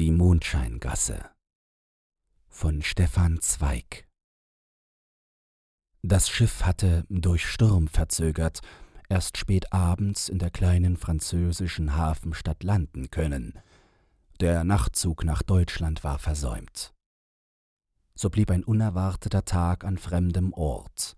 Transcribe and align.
Die 0.00 0.12
Mondscheingasse 0.12 1.28
von 2.48 2.80
Stefan 2.80 3.38
Zweig 3.42 4.08
Das 6.00 6.30
Schiff 6.30 6.64
hatte, 6.64 7.04
durch 7.10 7.44
Sturm 7.44 7.86
verzögert, 7.86 8.62
erst 9.10 9.36
spät 9.36 9.74
abends 9.74 10.30
in 10.30 10.38
der 10.38 10.48
kleinen 10.48 10.96
französischen 10.96 11.96
Hafenstadt 11.96 12.62
landen 12.62 13.10
können. 13.10 13.58
Der 14.40 14.64
Nachtzug 14.64 15.22
nach 15.22 15.42
Deutschland 15.42 16.02
war 16.02 16.18
versäumt. 16.18 16.94
So 18.14 18.30
blieb 18.30 18.50
ein 18.50 18.64
unerwarteter 18.64 19.44
Tag 19.44 19.84
an 19.84 19.98
fremdem 19.98 20.54
Ort, 20.54 21.14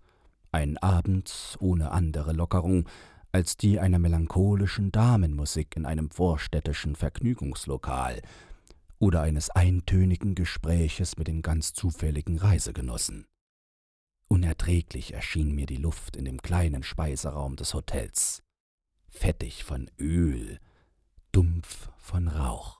ein 0.51 0.77
Abend 0.77 1.55
ohne 1.61 1.91
andere 1.91 2.33
Lockerung 2.33 2.89
als 3.31 3.55
die 3.55 3.79
einer 3.79 3.97
melancholischen 3.97 4.91
Damenmusik 4.91 5.77
in 5.77 5.85
einem 5.85 6.11
vorstädtischen 6.11 6.97
Vergnügungslokal 6.97 8.21
oder 9.03 9.19
eines 9.19 9.49
eintönigen 9.49 10.33
Gespräches 10.33 11.17
mit 11.17 11.27
den 11.27 11.41
ganz 11.41 11.73
zufälligen 11.73 12.37
Reisegenossen. 12.37 13.27
Unerträglich 14.29 15.13
erschien 15.13 15.53
mir 15.53 15.65
die 15.65 15.75
Luft 15.75 16.15
in 16.15 16.23
dem 16.23 16.41
kleinen 16.41 16.83
Speiseraum 16.83 17.57
des 17.57 17.73
Hotels, 17.73 18.43
fettig 19.09 19.65
von 19.65 19.91
Öl, 19.99 20.57
dumpf 21.33 21.89
von 21.97 22.29
Rauch, 22.29 22.79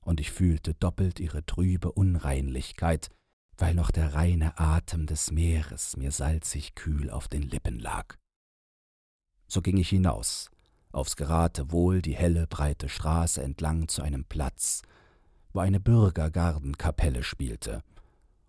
und 0.00 0.18
ich 0.18 0.32
fühlte 0.32 0.74
doppelt 0.74 1.20
ihre 1.20 1.46
trübe 1.46 1.92
Unreinlichkeit, 1.92 3.08
weil 3.56 3.74
noch 3.74 3.92
der 3.92 4.14
reine 4.14 4.58
Atem 4.58 5.06
des 5.06 5.30
Meeres 5.30 5.96
mir 5.96 6.10
salzig 6.10 6.74
kühl 6.74 7.10
auf 7.10 7.28
den 7.28 7.42
Lippen 7.42 7.78
lag. 7.78 8.16
So 9.46 9.62
ging 9.62 9.76
ich 9.76 9.90
hinaus, 9.90 10.50
aufs 10.90 11.14
Geratewohl 11.14 12.02
die 12.02 12.16
helle, 12.16 12.48
breite 12.48 12.88
Straße 12.88 13.40
entlang 13.40 13.86
zu 13.86 14.02
einem 14.02 14.24
Platz, 14.24 14.82
wo 15.52 15.60
eine 15.60 15.80
Bürgergardenkapelle 15.80 17.22
spielte, 17.22 17.82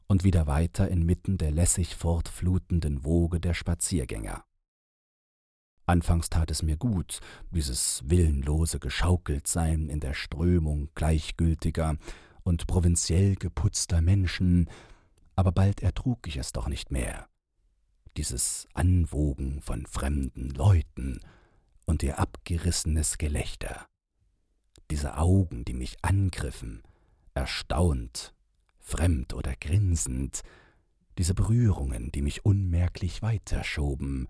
und 0.08 0.23
wieder 0.23 0.47
weiter 0.47 0.88
inmitten 0.88 1.38
der 1.38 1.52
lässig 1.52 1.95
fortflutenden 1.95 3.03
Woge 3.03 3.39
der 3.39 3.53
Spaziergänger. 3.53 4.44
Anfangs 5.86 6.30
tat 6.30 6.52
es 6.52 6.61
mir 6.61 6.78
gut, 6.78 7.19
dieses 7.52 8.02
willenlose 8.06 8.80
Geschaukeltsein 8.80 9.89
in 9.89 10.00
der 10.00 10.14
Strömung 10.14 10.89
gleichgültiger 10.95 11.97
und 12.44 12.67
provinziell 12.67 13.36
geputzter 13.36 14.02
Menschen, 14.02 14.69
aber 15.36 15.52
bald 15.52 15.81
ertrug 15.81 16.28
ich 16.28 16.38
es 16.38 16.52
doch 16.52 16.67
nicht 16.67 16.91
mehr 16.91 17.30
dieses 18.19 18.67
Anwogen 18.73 19.61
von 19.61 19.86
fremden 19.86 20.50
Leuten 20.50 21.22
und 21.86 22.03
ihr 22.03 22.19
abgerissenes 22.19 23.17
Gelächter, 23.17 23.88
diese 24.92 25.18
Augen, 25.18 25.66
die 25.66 25.73
mich 25.73 25.98
angriffen, 26.04 26.84
erstaunt, 27.34 28.34
fremd 28.80 29.34
oder 29.34 29.56
grinsend, 29.56 30.42
diese 31.18 31.34
Berührungen, 31.34 32.12
die 32.12 32.22
mich 32.22 32.46
unmerklich 32.46 33.22
weiterschoben, 33.22 34.28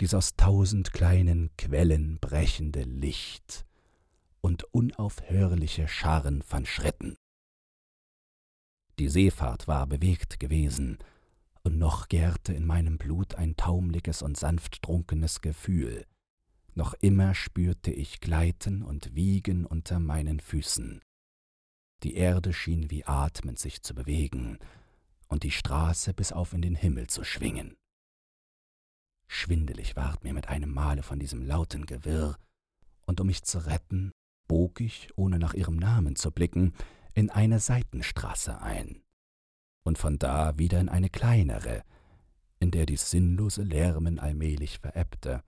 dies 0.00 0.14
aus 0.14 0.36
tausend 0.36 0.92
kleinen 0.92 1.50
Quellen 1.56 2.18
brechende 2.18 2.82
Licht 2.82 3.66
und 4.40 4.64
unaufhörliche 4.72 5.86
Scharren 5.86 6.42
von 6.42 6.64
Schritten. 6.64 7.16
Die 8.98 9.08
Seefahrt 9.08 9.68
war 9.68 9.86
bewegt 9.86 10.40
gewesen, 10.40 10.98
und 11.62 11.78
noch 11.78 12.08
gärte 12.08 12.54
in 12.54 12.66
meinem 12.66 12.96
Blut 12.96 13.34
ein 13.34 13.56
taumliges 13.56 14.22
und 14.22 14.36
sanft 14.36 14.82
trunkenes 14.82 15.42
Gefühl. 15.42 16.06
Noch 16.74 16.94
immer 16.94 17.34
spürte 17.34 17.90
ich 17.90 18.20
Gleiten 18.20 18.82
und 18.82 19.14
Wiegen 19.14 19.66
unter 19.66 19.98
meinen 19.98 20.40
Füßen. 20.40 21.00
Die 22.02 22.14
Erde 22.14 22.52
schien 22.52 22.90
wie 22.90 23.04
atmend 23.04 23.58
sich 23.58 23.82
zu 23.82 23.94
bewegen 23.94 24.58
und 25.28 25.42
die 25.42 25.50
Straße 25.50 26.14
bis 26.14 26.32
auf 26.32 26.52
in 26.52 26.62
den 26.62 26.74
Himmel 26.74 27.08
zu 27.08 27.24
schwingen. 27.24 27.76
Schwindelig 29.28 29.96
ward 29.96 30.24
mir 30.24 30.32
mit 30.32 30.48
einem 30.48 30.72
Male 30.72 31.02
von 31.02 31.18
diesem 31.18 31.42
lauten 31.42 31.86
Gewirr, 31.86 32.36
und 33.06 33.20
um 33.20 33.26
mich 33.26 33.42
zu 33.42 33.58
retten, 33.66 34.12
bog 34.48 34.80
ich, 34.80 35.08
ohne 35.16 35.38
nach 35.38 35.54
ihrem 35.54 35.76
Namen 35.76 36.16
zu 36.16 36.32
blicken, 36.32 36.74
in 37.14 37.30
eine 37.30 37.60
Seitenstraße 37.60 38.60
ein 38.60 39.02
und 39.82 39.98
von 39.98 40.18
da 40.18 40.58
wieder 40.58 40.80
in 40.80 40.88
eine 40.88 41.10
kleinere, 41.10 41.82
in 42.58 42.70
der 42.70 42.86
die 42.86 42.96
sinnlose 42.96 43.62
Lärmen 43.62 44.18
allmählich 44.18 44.78
verebbte, 44.78 45.42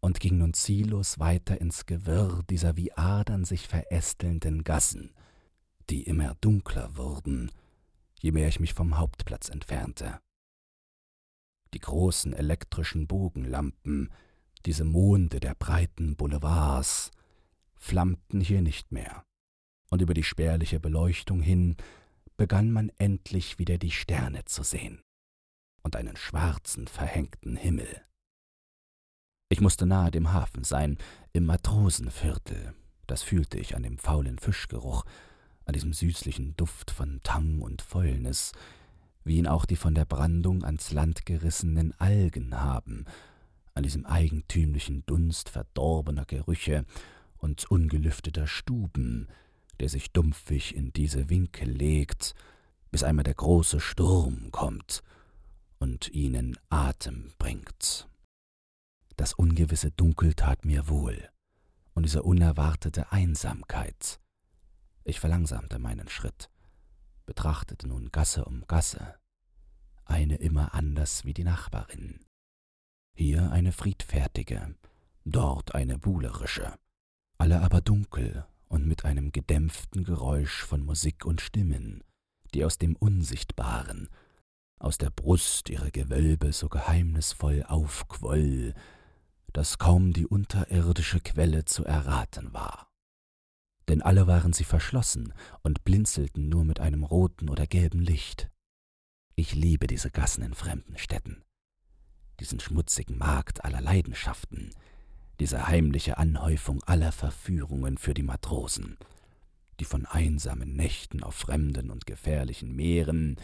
und 0.00 0.20
ging 0.20 0.38
nun 0.38 0.54
ziellos 0.54 1.18
weiter 1.18 1.60
ins 1.60 1.86
Gewirr 1.86 2.42
dieser 2.48 2.76
wie 2.76 2.92
Adern 2.92 3.44
sich 3.44 3.68
verästelnden 3.68 4.64
Gassen, 4.64 5.14
die 5.90 6.02
immer 6.02 6.34
dunkler 6.40 6.96
wurden, 6.96 7.50
je 8.20 8.32
mehr 8.32 8.48
ich 8.48 8.60
mich 8.60 8.74
vom 8.74 8.98
Hauptplatz 8.98 9.48
entfernte. 9.48 10.20
Die 11.74 11.80
großen 11.80 12.32
elektrischen 12.32 13.06
Bogenlampen, 13.06 14.10
diese 14.66 14.84
Monde 14.84 15.40
der 15.40 15.54
breiten 15.54 16.16
Boulevards, 16.16 17.10
flammten 17.76 18.40
hier 18.40 18.62
nicht 18.62 18.92
mehr, 18.92 19.24
und 19.90 20.02
über 20.02 20.14
die 20.14 20.24
spärliche 20.24 20.80
Beleuchtung 20.80 21.40
hin 21.40 21.76
begann 22.36 22.70
man 22.72 22.90
endlich 22.96 23.58
wieder 23.58 23.78
die 23.78 23.90
Sterne 23.90 24.44
zu 24.46 24.62
sehen 24.62 25.02
und 25.82 25.96
einen 25.96 26.16
schwarzen, 26.16 26.88
verhängten 26.88 27.56
Himmel. 27.56 28.02
Ich 29.52 29.60
musste 29.60 29.84
nahe 29.84 30.12
dem 30.12 30.32
Hafen 30.32 30.62
sein, 30.62 30.96
im 31.32 31.44
Matrosenviertel, 31.44 32.72
das 33.08 33.24
fühlte 33.24 33.58
ich 33.58 33.74
an 33.74 33.82
dem 33.82 33.98
faulen 33.98 34.38
Fischgeruch, 34.38 35.04
an 35.64 35.72
diesem 35.72 35.92
süßlichen 35.92 36.56
Duft 36.56 36.92
von 36.92 37.18
Tang 37.24 37.60
und 37.60 37.82
Fäulnis, 37.82 38.52
wie 39.24 39.38
ihn 39.38 39.48
auch 39.48 39.64
die 39.64 39.74
von 39.74 39.96
der 39.96 40.04
Brandung 40.04 40.62
ans 40.62 40.92
Land 40.92 41.26
gerissenen 41.26 41.92
Algen 41.98 42.60
haben, 42.60 43.06
an 43.74 43.82
diesem 43.82 44.06
eigentümlichen 44.06 45.04
Dunst 45.06 45.48
verdorbener 45.48 46.26
Gerüche 46.26 46.84
und 47.36 47.68
ungelüfteter 47.72 48.46
Stuben, 48.46 49.26
der 49.80 49.88
sich 49.88 50.12
dumpfig 50.12 50.76
in 50.76 50.92
diese 50.92 51.28
Winkel 51.28 51.68
legt, 51.68 52.36
bis 52.92 53.02
einmal 53.02 53.24
der 53.24 53.34
große 53.34 53.80
Sturm 53.80 54.52
kommt 54.52 55.02
und 55.80 56.08
ihnen 56.14 56.56
Atem 56.68 57.32
bringt. 57.36 58.09
Das 59.20 59.34
ungewisse 59.34 59.90
Dunkel 59.90 60.32
tat 60.32 60.64
mir 60.64 60.88
wohl, 60.88 61.28
und 61.92 62.04
diese 62.04 62.22
unerwartete 62.22 63.12
Einsamkeit. 63.12 64.18
Ich 65.04 65.20
verlangsamte 65.20 65.78
meinen 65.78 66.08
Schritt, 66.08 66.48
betrachtete 67.26 67.86
nun 67.86 68.10
Gasse 68.12 68.46
um 68.46 68.66
Gasse, 68.66 69.16
eine 70.06 70.36
immer 70.36 70.72
anders 70.72 71.26
wie 71.26 71.34
die 71.34 71.44
Nachbarin. 71.44 72.24
Hier 73.14 73.52
eine 73.52 73.72
friedfertige, 73.72 74.74
dort 75.26 75.74
eine 75.74 75.98
buhlerische, 75.98 76.72
alle 77.36 77.60
aber 77.60 77.82
dunkel 77.82 78.46
und 78.68 78.86
mit 78.86 79.04
einem 79.04 79.32
gedämpften 79.32 80.02
Geräusch 80.02 80.62
von 80.64 80.82
Musik 80.82 81.26
und 81.26 81.42
Stimmen, 81.42 82.02
die 82.54 82.64
aus 82.64 82.78
dem 82.78 82.96
Unsichtbaren, 82.96 84.08
aus 84.78 84.96
der 84.96 85.10
Brust 85.10 85.68
ihrer 85.68 85.90
Gewölbe 85.90 86.54
so 86.54 86.70
geheimnisvoll 86.70 87.64
aufquoll, 87.68 88.72
dass 89.52 89.78
kaum 89.78 90.12
die 90.12 90.26
unterirdische 90.26 91.20
Quelle 91.20 91.64
zu 91.64 91.84
erraten 91.84 92.52
war. 92.52 92.90
Denn 93.88 94.02
alle 94.02 94.26
waren 94.26 94.52
sie 94.52 94.64
verschlossen 94.64 95.32
und 95.62 95.84
blinzelten 95.84 96.48
nur 96.48 96.64
mit 96.64 96.80
einem 96.80 97.04
roten 97.04 97.48
oder 97.48 97.66
gelben 97.66 98.00
Licht. 98.00 98.50
Ich 99.34 99.54
liebe 99.54 99.86
diese 99.86 100.10
Gassen 100.10 100.44
in 100.44 100.54
fremden 100.54 100.98
Städten, 100.98 101.42
diesen 102.38 102.60
schmutzigen 102.60 103.18
Markt 103.18 103.64
aller 103.64 103.80
Leidenschaften, 103.80 104.70
diese 105.40 105.66
heimliche 105.66 106.18
Anhäufung 106.18 106.82
aller 106.84 107.12
Verführungen 107.12 107.96
für 107.96 108.14
die 108.14 108.22
Matrosen, 108.22 108.98
die 109.80 109.86
von 109.86 110.04
einsamen 110.04 110.76
Nächten 110.76 111.22
auf 111.22 111.34
fremden 111.34 111.90
und 111.90 112.06
gefährlichen 112.06 112.76
Meeren 112.76 113.36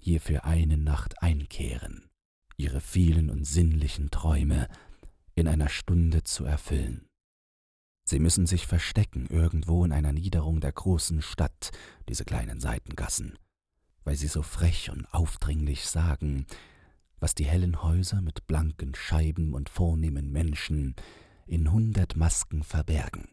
hier 0.00 0.20
für 0.20 0.44
eine 0.44 0.78
Nacht 0.78 1.22
einkehren, 1.22 2.08
ihre 2.56 2.80
vielen 2.80 3.28
und 3.28 3.44
sinnlichen 3.44 4.10
Träume 4.10 4.68
in 5.40 5.48
einer 5.48 5.68
Stunde 5.68 6.22
zu 6.22 6.44
erfüllen. 6.44 7.06
Sie 8.04 8.18
müssen 8.18 8.46
sich 8.46 8.66
verstecken 8.66 9.26
irgendwo 9.28 9.84
in 9.84 9.92
einer 9.92 10.12
Niederung 10.12 10.60
der 10.60 10.72
großen 10.72 11.22
Stadt, 11.22 11.70
diese 12.08 12.24
kleinen 12.24 12.60
Seitengassen, 12.60 13.38
weil 14.04 14.16
sie 14.16 14.26
so 14.26 14.42
frech 14.42 14.90
und 14.90 15.06
aufdringlich 15.12 15.86
sagen, 15.86 16.46
was 17.18 17.34
die 17.34 17.44
hellen 17.44 17.82
Häuser 17.82 18.20
mit 18.20 18.46
blanken 18.46 18.94
Scheiben 18.94 19.54
und 19.54 19.68
vornehmen 19.68 20.32
Menschen 20.32 20.96
in 21.46 21.70
hundert 21.70 22.16
Masken 22.16 22.62
verbergen. 22.62 23.28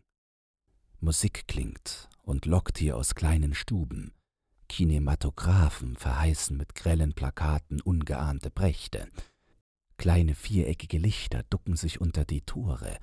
Musik 0.99 1.47
klingt 1.47 2.09
und 2.23 2.45
lockt 2.45 2.77
hier 2.77 2.97
aus 2.97 3.15
kleinen 3.15 3.53
Stuben. 3.53 4.13
Kinematographen 4.67 5.95
verheißen 5.95 6.57
mit 6.57 6.75
grellen 6.75 7.13
Plakaten 7.13 7.81
ungeahnte 7.81 8.51
Brächte. 8.51 9.07
Kleine 9.97 10.35
viereckige 10.35 10.99
Lichter 10.99 11.43
ducken 11.49 11.75
sich 11.75 11.99
unter 11.99 12.23
die 12.23 12.41
Tore 12.41 12.97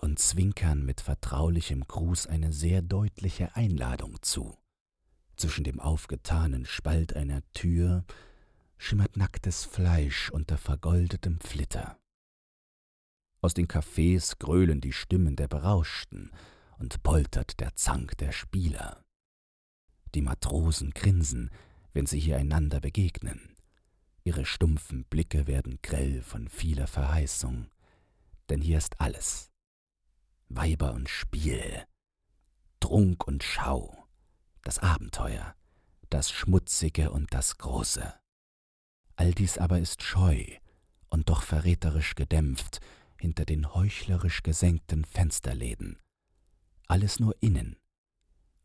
und 0.00 0.18
zwinkern 0.18 0.84
mit 0.84 1.00
vertraulichem 1.00 1.86
Gruß 1.86 2.26
eine 2.26 2.52
sehr 2.52 2.82
deutliche 2.82 3.56
Einladung 3.56 4.20
zu. 4.20 4.56
Zwischen 5.36 5.64
dem 5.64 5.80
aufgetanen 5.80 6.66
Spalt 6.66 7.16
einer 7.16 7.40
Tür 7.52 8.04
schimmert 8.76 9.16
nacktes 9.16 9.64
Fleisch 9.64 10.30
unter 10.30 10.58
vergoldetem 10.58 11.40
Flitter. 11.40 11.98
Aus 13.40 13.54
den 13.54 13.66
Cafés 13.66 14.38
gröhlen 14.38 14.80
die 14.80 14.92
Stimmen 14.92 15.36
der 15.36 15.48
Berauschten 15.48 16.30
und 16.78 17.02
poltert 17.02 17.60
der 17.60 17.74
Zank 17.76 18.18
der 18.18 18.32
Spieler. 18.32 19.02
Die 20.14 20.22
Matrosen 20.22 20.90
grinsen, 20.90 21.50
wenn 21.94 22.06
sie 22.06 22.20
hier 22.20 22.36
einander 22.36 22.80
begegnen. 22.80 23.55
Ihre 24.26 24.44
stumpfen 24.44 25.04
Blicke 25.04 25.46
werden 25.46 25.78
grell 25.82 26.20
von 26.20 26.48
vieler 26.48 26.88
Verheißung, 26.88 27.68
denn 28.48 28.60
hier 28.60 28.76
ist 28.76 29.00
alles. 29.00 29.52
Weiber 30.48 30.94
und 30.94 31.08
Spiel, 31.08 31.84
Trunk 32.80 33.24
und 33.28 33.44
Schau, 33.44 34.08
das 34.64 34.80
Abenteuer, 34.80 35.54
das 36.10 36.32
Schmutzige 36.32 37.12
und 37.12 37.32
das 37.32 37.58
Große. 37.58 38.14
All 39.14 39.32
dies 39.32 39.58
aber 39.58 39.78
ist 39.78 40.02
scheu 40.02 40.44
und 41.08 41.28
doch 41.28 41.42
verräterisch 41.42 42.16
gedämpft 42.16 42.80
hinter 43.20 43.44
den 43.44 43.74
heuchlerisch 43.74 44.42
gesenkten 44.42 45.04
Fensterläden. 45.04 46.00
Alles 46.88 47.20
nur 47.20 47.36
innen. 47.38 47.76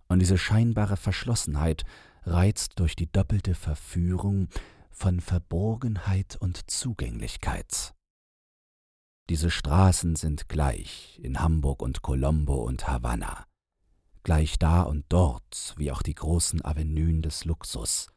Und 0.08 0.18
diese 0.18 0.40
scheinbare 0.40 0.98
Verschlossenheit 0.98 1.84
reizt 2.24 2.80
durch 2.80 2.96
die 2.96 3.12
doppelte 3.12 3.54
Verführung 3.54 4.50
von 4.92 5.20
Verborgenheit 5.20 6.36
und 6.36 6.70
Zugänglichkeit. 6.70 7.94
Diese 9.30 9.50
Straßen 9.50 10.16
sind 10.16 10.50
gleich 10.50 11.20
in 11.24 11.40
Hamburg 11.40 11.82
und 11.82 12.02
Colombo 12.02 12.56
und 12.66 12.88
Havanna, 12.88 13.46
gleich 14.24 14.60
da 14.60 14.82
und 14.84 15.06
dort 15.10 15.74
wie 15.78 15.92
auch 15.92 16.02
die 16.02 16.16
großen 16.16 16.64
Avenuen 16.66 17.22
des 17.22 17.46
Luxus, 17.46 18.12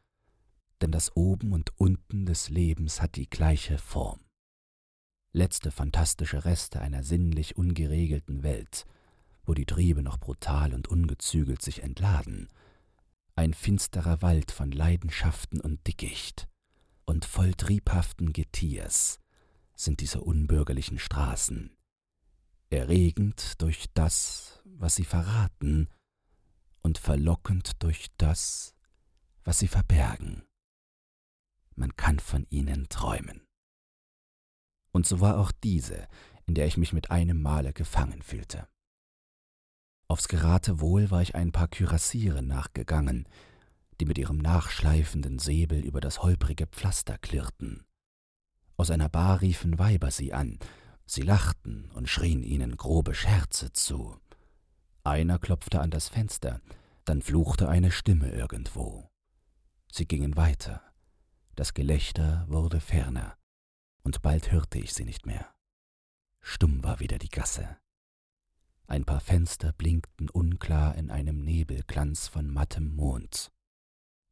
denn 0.81 0.91
das 0.91 1.15
Oben 1.15 1.53
und 1.53 1.71
Unten 1.79 2.25
des 2.25 2.49
Lebens 2.49 3.01
hat 3.01 3.15
die 3.15 3.29
gleiche 3.29 3.77
Form. 3.77 4.19
Letzte 5.31 5.71
fantastische 5.71 6.45
Reste 6.45 6.81
einer 6.81 7.03
sinnlich 7.03 7.57
ungeregelten 7.57 8.43
Welt, 8.43 8.85
wo 9.45 9.53
die 9.53 9.65
Triebe 9.65 10.03
noch 10.03 10.17
brutal 10.17 10.73
und 10.73 10.87
ungezügelt 10.87 11.61
sich 11.61 11.81
entladen, 11.83 12.49
ein 13.35 13.53
finsterer 13.53 14.21
Wald 14.21 14.51
von 14.51 14.71
Leidenschaften 14.71 15.59
und 15.59 15.85
Dickicht 15.87 16.47
und 17.05 17.25
voll 17.25 17.53
triebhaften 17.53 18.33
Getiers 18.33 19.19
sind 19.75 19.99
diese 19.99 20.21
unbürgerlichen 20.21 20.99
Straßen, 20.99 21.75
erregend 22.69 23.61
durch 23.61 23.85
das, 23.93 24.61
was 24.63 24.95
sie 24.95 25.05
verraten, 25.05 25.89
und 26.81 26.97
verlockend 26.99 27.81
durch 27.81 28.07
das, 28.17 28.75
was 29.43 29.59
sie 29.59 29.67
verbergen 29.67 30.43
man 31.75 31.95
kann 31.95 32.19
von 32.19 32.45
ihnen 32.49 32.89
träumen. 32.89 33.41
Und 34.91 35.05
so 35.05 35.19
war 35.19 35.37
auch 35.37 35.51
diese, 35.51 36.07
in 36.45 36.55
der 36.55 36.67
ich 36.67 36.77
mich 36.77 36.93
mit 36.93 37.11
einem 37.11 37.41
Male 37.41 37.73
gefangen 37.73 38.21
fühlte. 38.21 38.67
Aufs 40.07 40.27
Geratewohl 40.27 41.11
war 41.11 41.21
ich 41.21 41.35
ein 41.35 41.51
paar 41.51 41.67
Kürassiere 41.67 42.43
nachgegangen, 42.43 43.27
die 43.99 44.05
mit 44.05 44.17
ihrem 44.17 44.37
nachschleifenden 44.37 45.39
Säbel 45.39 45.83
über 45.83 46.01
das 46.01 46.21
holprige 46.21 46.67
Pflaster 46.67 47.17
klirrten. 47.17 47.85
Aus 48.77 48.91
einer 48.91 49.09
Bar 49.09 49.41
riefen 49.41 49.79
Weiber 49.79 50.11
sie 50.11 50.33
an, 50.33 50.59
sie 51.05 51.21
lachten 51.21 51.89
und 51.91 52.09
schrien 52.09 52.43
ihnen 52.43 52.75
grobe 52.75 53.13
Scherze 53.13 53.71
zu. 53.71 54.19
Einer 55.03 55.39
klopfte 55.39 55.79
an 55.79 55.91
das 55.91 56.09
Fenster, 56.09 56.61
dann 57.05 57.21
fluchte 57.21 57.69
eine 57.69 57.91
Stimme 57.91 58.31
irgendwo. 58.31 59.09
Sie 59.91 60.05
gingen 60.05 60.35
weiter, 60.35 60.81
das 61.55 61.73
Gelächter 61.73 62.45
wurde 62.49 62.81
ferner, 62.81 63.37
und 64.03 64.21
bald 64.21 64.51
hörte 64.51 64.77
ich 64.79 64.93
sie 64.93 65.05
nicht 65.05 65.25
mehr. 65.25 65.53
Stumm 66.41 66.83
war 66.83 66.99
wieder 66.99 67.17
die 67.17 67.29
Gasse. 67.29 67.77
Ein 68.87 69.05
paar 69.05 69.21
Fenster 69.21 69.71
blinkten 69.71 70.29
unklar 70.29 70.95
in 70.95 71.09
einem 71.09 71.43
Nebelglanz 71.43 72.27
von 72.27 72.47
mattem 72.47 72.95
Mond. 72.95 73.51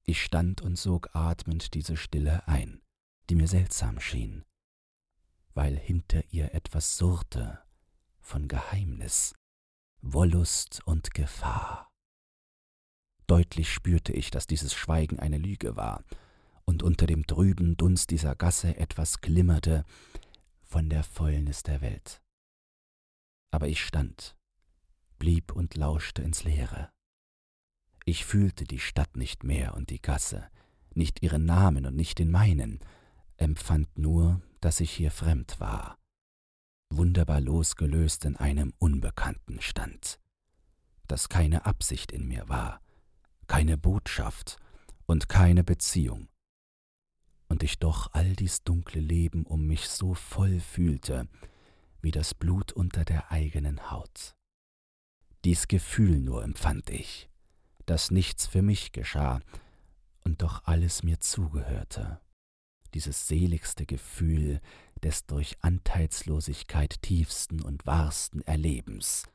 Ich 0.06 0.22
stand 0.22 0.62
und 0.62 0.78
sog 0.78 1.16
atmend 1.16 1.74
diese 1.74 1.96
Stille 1.96 2.48
ein, 2.48 2.82
die 3.30 3.36
mir 3.36 3.48
seltsam 3.48 4.00
schien, 4.00 4.44
weil 5.54 5.78
hinter 5.78 6.24
ihr 6.30 6.54
etwas 6.54 6.98
surrte 6.98 7.64
von 8.20 8.48
Geheimnis, 8.48 9.34
Wollust 10.02 10.86
und 10.86 11.14
Gefahr. 11.14 11.90
Deutlich 13.28 13.72
spürte 13.72 14.12
ich, 14.12 14.30
dass 14.30 14.46
dieses 14.46 14.74
Schweigen 14.74 15.20
eine 15.20 15.38
Lüge 15.38 15.78
war, 15.78 16.04
und 16.66 16.84
unter 16.84 17.08
dem 17.08 17.26
trüben 17.26 17.78
Dunst 17.78 18.10
dieser 18.10 18.36
Gasse 18.36 18.78
etwas 18.78 19.22
glimmerte 19.22 19.86
von 20.62 20.90
der 20.90 21.04
Fäulnis 21.04 21.64
der 21.64 21.82
Welt. 21.82 22.22
Aber 23.52 23.68
ich 23.68 23.84
stand, 23.84 24.36
blieb 25.20 25.52
und 25.52 25.76
lauschte 25.76 26.22
ins 26.22 26.44
Leere. 26.44 26.93
Ich 28.06 28.26
fühlte 28.26 28.66
die 28.66 28.80
Stadt 28.80 29.16
nicht 29.16 29.44
mehr 29.44 29.76
und 29.76 29.90
die 29.90 30.02
Gasse, 30.02 30.50
nicht 30.94 31.24
ihren 31.24 31.46
Namen 31.46 31.86
und 31.86 31.96
nicht 31.96 32.20
den 32.20 32.32
meinen, 32.32 32.80
empfand 33.38 33.98
nur, 33.98 34.42
dass 34.60 34.80
ich 34.80 34.92
hier 34.92 35.12
fremd 35.12 35.60
war, 35.60 35.98
wunderbar 36.90 37.42
losgelöst 37.42 38.26
in 38.26 38.36
einem 38.36 38.74
Unbekannten 38.78 39.62
stand, 39.62 40.20
dass 41.08 41.30
keine 41.30 41.66
Absicht 41.66 42.12
in 42.12 42.28
mir 42.28 42.50
war, 42.50 42.82
keine 43.48 43.78
Botschaft 43.78 44.58
und 45.06 45.30
keine 45.30 45.64
Beziehung, 45.64 46.28
und 47.54 47.64
ich 47.64 47.78
doch 47.78 48.14
all 48.14 48.36
dies 48.36 48.64
dunkle 48.64 49.00
Leben 49.00 49.46
um 49.46 49.68
mich 49.68 49.88
so 49.88 50.14
voll 50.14 50.60
fühlte, 50.60 51.28
wie 52.02 52.12
das 52.12 52.34
Blut 52.34 52.72
unter 52.72 53.06
der 53.06 53.32
eigenen 53.32 53.92
Haut. 53.92 54.36
Dies 55.46 55.68
Gefühl 55.68 56.20
nur 56.20 56.44
empfand 56.44 56.90
ich, 56.90 57.30
dass 57.86 58.12
nichts 58.12 58.48
für 58.48 58.62
mich 58.62 58.92
geschah 58.92 59.42
und 60.24 60.42
doch 60.42 60.66
alles 60.66 61.04
mir 61.04 61.20
zugehörte, 61.20 62.20
dieses 62.94 63.28
seligste 63.28 63.86
Gefühl 63.86 64.62
des 65.04 65.26
durch 65.26 65.58
Anteilslosigkeit 65.62 67.02
tiefsten 67.02 67.62
und 67.62 67.86
wahrsten 67.86 68.42
Erlebens, 68.42 69.28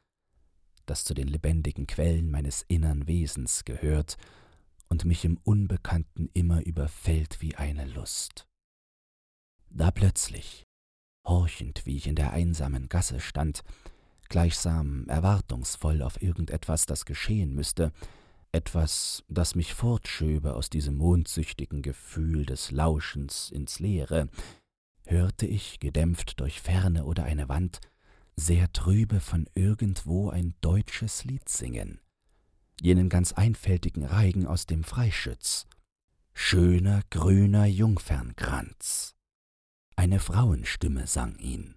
das 0.86 1.04
zu 1.04 1.14
den 1.14 1.28
lebendigen 1.28 1.86
Quellen 1.86 2.30
meines 2.30 2.62
innern 2.68 3.06
Wesens 3.06 3.64
gehört 3.64 4.16
und 4.88 5.04
mich 5.04 5.24
im 5.24 5.38
Unbekannten 5.44 6.30
immer 6.32 6.64
überfällt 6.64 7.42
wie 7.42 7.54
eine 7.56 7.84
Lust. 7.84 8.46
Da 9.70 9.90
plötzlich, 9.90 10.64
horchend, 11.26 11.84
wie 11.84 11.96
ich 11.96 12.06
in 12.06 12.14
der 12.14 12.32
einsamen 12.32 12.88
Gasse 12.88 13.20
stand, 13.20 13.62
gleichsam 14.30 15.06
erwartungsvoll 15.08 16.02
auf 16.02 16.22
irgendetwas, 16.22 16.86
das 16.86 17.04
geschehen 17.04 17.54
müsste, 17.54 17.92
etwas, 18.52 19.24
das 19.28 19.54
mich 19.54 19.74
fortschöbe 19.74 20.54
aus 20.54 20.70
diesem 20.70 20.96
mondsüchtigen 20.96 21.82
Gefühl 21.82 22.46
des 22.46 22.70
Lauschens 22.70 23.50
ins 23.50 23.78
Leere, 23.78 24.28
hörte 25.06 25.46
ich, 25.46 25.80
gedämpft 25.80 26.40
durch 26.40 26.60
Ferne 26.60 27.04
oder 27.04 27.24
eine 27.24 27.48
Wand, 27.48 27.80
sehr 28.36 28.72
trübe 28.72 29.20
von 29.20 29.48
irgendwo 29.54 30.30
ein 30.30 30.54
deutsches 30.60 31.24
Lied 31.24 31.48
singen 31.48 32.00
jenen 32.80 33.08
ganz 33.08 33.32
einfältigen 33.32 34.04
Reigen 34.04 34.46
aus 34.46 34.66
dem 34.66 34.84
Freischütz. 34.84 35.66
Schöner 36.32 37.02
grüner 37.10 37.66
Jungfernkranz. 37.66 39.16
Eine 39.96 40.20
Frauenstimme 40.20 41.06
sang 41.06 41.36
ihn. 41.38 41.74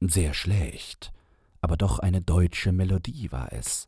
Sehr 0.00 0.34
schlecht, 0.34 1.12
aber 1.60 1.76
doch 1.76 2.00
eine 2.00 2.20
deutsche 2.20 2.72
Melodie 2.72 3.30
war 3.30 3.52
es. 3.52 3.86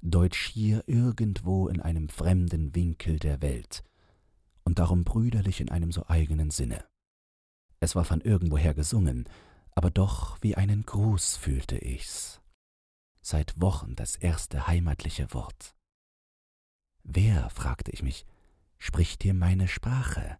Deutsch 0.00 0.48
hier 0.48 0.84
irgendwo 0.86 1.68
in 1.68 1.80
einem 1.80 2.08
fremden 2.08 2.74
Winkel 2.74 3.18
der 3.18 3.42
Welt 3.42 3.82
und 4.64 4.78
darum 4.78 5.04
brüderlich 5.04 5.60
in 5.60 5.70
einem 5.70 5.92
so 5.92 6.06
eigenen 6.08 6.50
Sinne. 6.50 6.84
Es 7.80 7.96
war 7.96 8.04
von 8.04 8.20
irgendwoher 8.20 8.74
gesungen, 8.74 9.28
aber 9.74 9.90
doch 9.90 10.38
wie 10.40 10.56
einen 10.56 10.84
Gruß 10.84 11.36
fühlte 11.36 11.78
ich's. 11.78 12.40
Seit 13.20 13.60
Wochen 13.60 13.94
das 13.96 14.16
erste 14.16 14.66
heimatliche 14.66 15.32
Wort. 15.32 15.74
Wer, 17.02 17.50
fragte 17.50 17.90
ich 17.90 18.02
mich, 18.02 18.26
spricht 18.78 19.22
hier 19.22 19.34
meine 19.34 19.68
Sprache? 19.68 20.38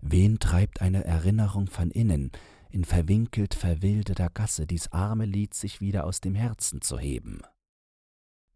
Wen 0.00 0.38
treibt 0.38 0.80
eine 0.80 1.04
Erinnerung 1.04 1.66
von 1.66 1.90
innen, 1.90 2.32
in 2.70 2.84
verwinkelt 2.84 3.54
verwilderter 3.54 4.30
Gasse 4.30 4.66
dies 4.66 4.88
arme 4.92 5.26
Lied 5.26 5.54
sich 5.54 5.80
wieder 5.80 6.04
aus 6.04 6.20
dem 6.20 6.34
Herzen 6.34 6.80
zu 6.80 6.98
heben? 6.98 7.42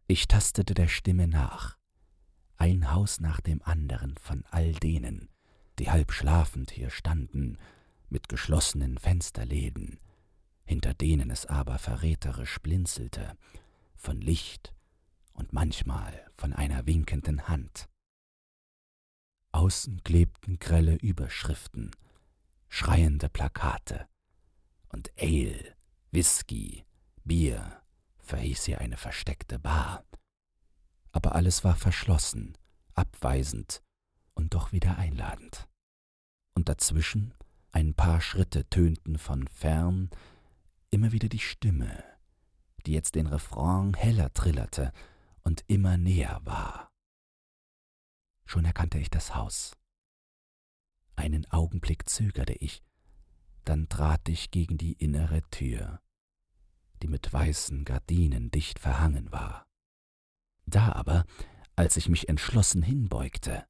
Ich 0.07 0.27
tastete 0.27 0.75
der 0.75 0.87
Stimme 0.87 1.27
nach. 1.27 1.79
Ein 2.57 2.91
Haus 2.91 3.19
nach 3.19 3.41
dem 3.41 3.63
anderen 3.63 4.15
von 4.17 4.45
all 4.51 4.73
denen, 4.73 5.29
die 5.79 5.89
halb 5.89 6.11
schlafend 6.11 6.69
hier 6.69 6.91
standen, 6.91 7.57
mit 8.09 8.29
geschlossenen 8.29 8.99
Fensterläden, 8.99 9.99
hinter 10.63 10.93
denen 10.93 11.31
es 11.31 11.47
aber 11.47 11.79
verräterisch 11.79 12.59
blinzelte, 12.59 13.35
von 13.95 14.21
Licht 14.21 14.75
und 15.33 15.53
manchmal 15.53 16.13
von 16.37 16.53
einer 16.53 16.85
winkenden 16.85 17.47
Hand. 17.47 17.89
Außen 19.53 20.03
klebten 20.03 20.59
grelle 20.59 20.97
Überschriften, 20.97 21.89
schreiende 22.69 23.27
Plakate, 23.27 24.07
und 24.89 25.11
Ale, 25.19 25.75
Whisky, 26.11 26.85
Bier 27.23 27.81
verhieß 28.25 28.65
hier 28.65 28.81
eine 28.81 28.97
versteckte 28.97 29.59
Bar. 29.59 30.03
Aber 31.11 31.35
alles 31.35 31.63
war 31.63 31.75
verschlossen, 31.75 32.57
abweisend 32.93 33.81
und 34.33 34.53
doch 34.53 34.71
wieder 34.71 34.97
einladend. 34.97 35.67
Und 36.53 36.69
dazwischen, 36.69 37.33
ein 37.71 37.93
paar 37.93 38.21
Schritte 38.21 38.69
tönten 38.69 39.17
von 39.17 39.47
fern, 39.47 40.09
immer 40.89 41.11
wieder 41.11 41.29
die 41.29 41.39
Stimme, 41.39 42.03
die 42.85 42.93
jetzt 42.93 43.15
den 43.15 43.27
Refrain 43.27 43.93
heller 43.93 44.33
trillerte 44.33 44.91
und 45.43 45.63
immer 45.67 45.97
näher 45.97 46.41
war. 46.43 46.91
Schon 48.45 48.65
erkannte 48.65 48.99
ich 48.99 49.09
das 49.09 49.35
Haus. 49.35 49.75
Einen 51.15 51.49
Augenblick 51.51 52.07
zögerte 52.09 52.53
ich, 52.53 52.83
dann 53.63 53.89
trat 53.89 54.29
ich 54.29 54.51
gegen 54.51 54.77
die 54.77 54.93
innere 54.93 55.41
Tür, 55.49 56.01
die 57.01 57.07
mit 57.07 57.31
weißen 57.31 57.85
Gardinen 57.85 58.51
dicht 58.51 58.79
verhangen 58.79 59.31
war. 59.31 59.65
Da 60.65 60.91
aber, 60.93 61.25
als 61.75 61.97
ich 61.97 62.09
mich 62.09 62.29
entschlossen 62.29 62.81
hinbeugte, 62.81 63.65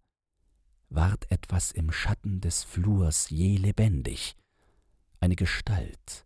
ward 0.89 1.29
etwas 1.31 1.71
im 1.71 1.91
Schatten 1.91 2.41
des 2.41 2.63
Flurs 2.63 3.29
je 3.29 3.57
lebendig, 3.57 4.35
eine 5.19 5.35
Gestalt, 5.35 6.25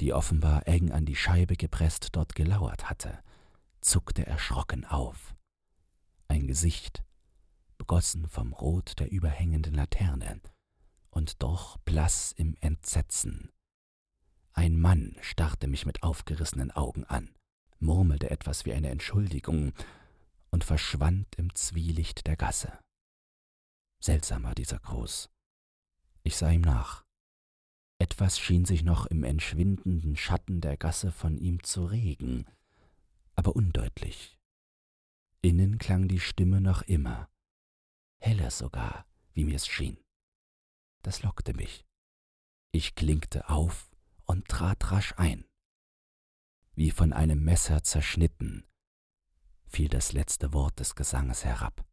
die 0.00 0.12
offenbar 0.12 0.66
eng 0.66 0.90
an 0.92 1.04
die 1.04 1.16
Scheibe 1.16 1.56
gepresst 1.56 2.08
dort 2.12 2.34
gelauert 2.34 2.90
hatte, 2.90 3.22
zuckte 3.80 4.26
erschrocken 4.26 4.84
auf. 4.84 5.34
Ein 6.28 6.46
Gesicht, 6.46 7.02
begossen 7.78 8.28
vom 8.28 8.52
Rot 8.52 8.98
der 8.98 9.10
überhängenden 9.10 9.74
Laterne, 9.74 10.40
und 11.10 11.42
doch 11.42 11.78
blass 11.78 12.32
im 12.32 12.56
Entsetzen. 12.60 13.50
Ein 14.52 14.80
Mann 14.80 15.16
starrte 15.20 15.68
mich 15.68 15.86
mit 15.86 16.02
aufgerissenen 16.02 16.70
Augen 16.70 17.04
an, 17.04 17.34
murmelte 17.78 18.30
etwas 18.30 18.64
wie 18.64 18.72
eine 18.72 18.90
Entschuldigung 18.90 19.72
und 20.50 20.64
verschwand 20.64 21.36
im 21.36 21.54
Zwielicht 21.54 22.26
der 22.26 22.36
Gasse. 22.36 22.78
Seltsam 24.02 24.42
war 24.44 24.54
dieser 24.54 24.78
Gruß. 24.78 25.30
Ich 26.22 26.36
sah 26.36 26.50
ihm 26.50 26.62
nach. 26.62 27.04
Etwas 27.98 28.38
schien 28.38 28.64
sich 28.64 28.82
noch 28.82 29.06
im 29.06 29.24
entschwindenden 29.24 30.16
Schatten 30.16 30.60
der 30.60 30.76
Gasse 30.76 31.12
von 31.12 31.36
ihm 31.36 31.62
zu 31.62 31.84
regen, 31.84 32.46
aber 33.34 33.54
undeutlich. 33.54 34.38
Innen 35.42 35.78
klang 35.78 36.08
die 36.08 36.20
Stimme 36.20 36.60
noch 36.60 36.82
immer, 36.82 37.28
heller 38.18 38.50
sogar, 38.50 39.06
wie 39.32 39.44
mir's 39.44 39.66
schien. 39.66 39.98
Das 41.02 41.22
lockte 41.22 41.54
mich. 41.54 41.86
Ich 42.72 42.94
klinkte 42.94 43.48
auf 43.48 43.89
und 44.30 44.46
trat 44.46 44.92
rasch 44.92 45.12
ein. 45.16 45.44
Wie 46.76 46.92
von 46.92 47.12
einem 47.12 47.42
Messer 47.42 47.82
zerschnitten, 47.82 48.64
fiel 49.66 49.88
das 49.88 50.12
letzte 50.12 50.52
Wort 50.52 50.78
des 50.78 50.94
Gesanges 50.94 51.44
herab. 51.44 51.84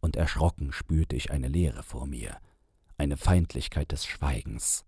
Und 0.00 0.16
erschrocken 0.16 0.72
spürte 0.72 1.16
ich 1.16 1.30
eine 1.30 1.48
Leere 1.48 1.82
vor 1.82 2.06
mir, 2.06 2.38
eine 2.98 3.16
Feindlichkeit 3.16 3.92
des 3.92 4.04
Schweigens, 4.04 4.84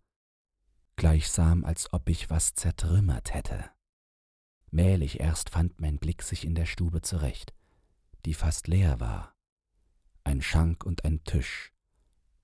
gleichsam 0.97 1.65
als 1.65 1.95
ob 1.95 2.07
ich 2.11 2.29
was 2.29 2.53
zertrümmert 2.53 3.33
hätte. 3.33 3.71
Mählich 4.71 5.21
erst 5.21 5.49
fand 5.49 5.81
mein 5.81 5.99
Blick 5.99 6.23
sich 6.23 6.45
in 6.45 6.55
der 6.55 6.67
Stube 6.67 7.01
zurecht, 7.01 7.55
die 8.27 8.35
fast 8.35 8.69
leer 8.69 9.01
war. 9.01 9.33
Ein 10.25 10.43
Schank 10.43 10.85
und 10.85 11.07
ein 11.07 11.25
Tisch, 11.25 11.73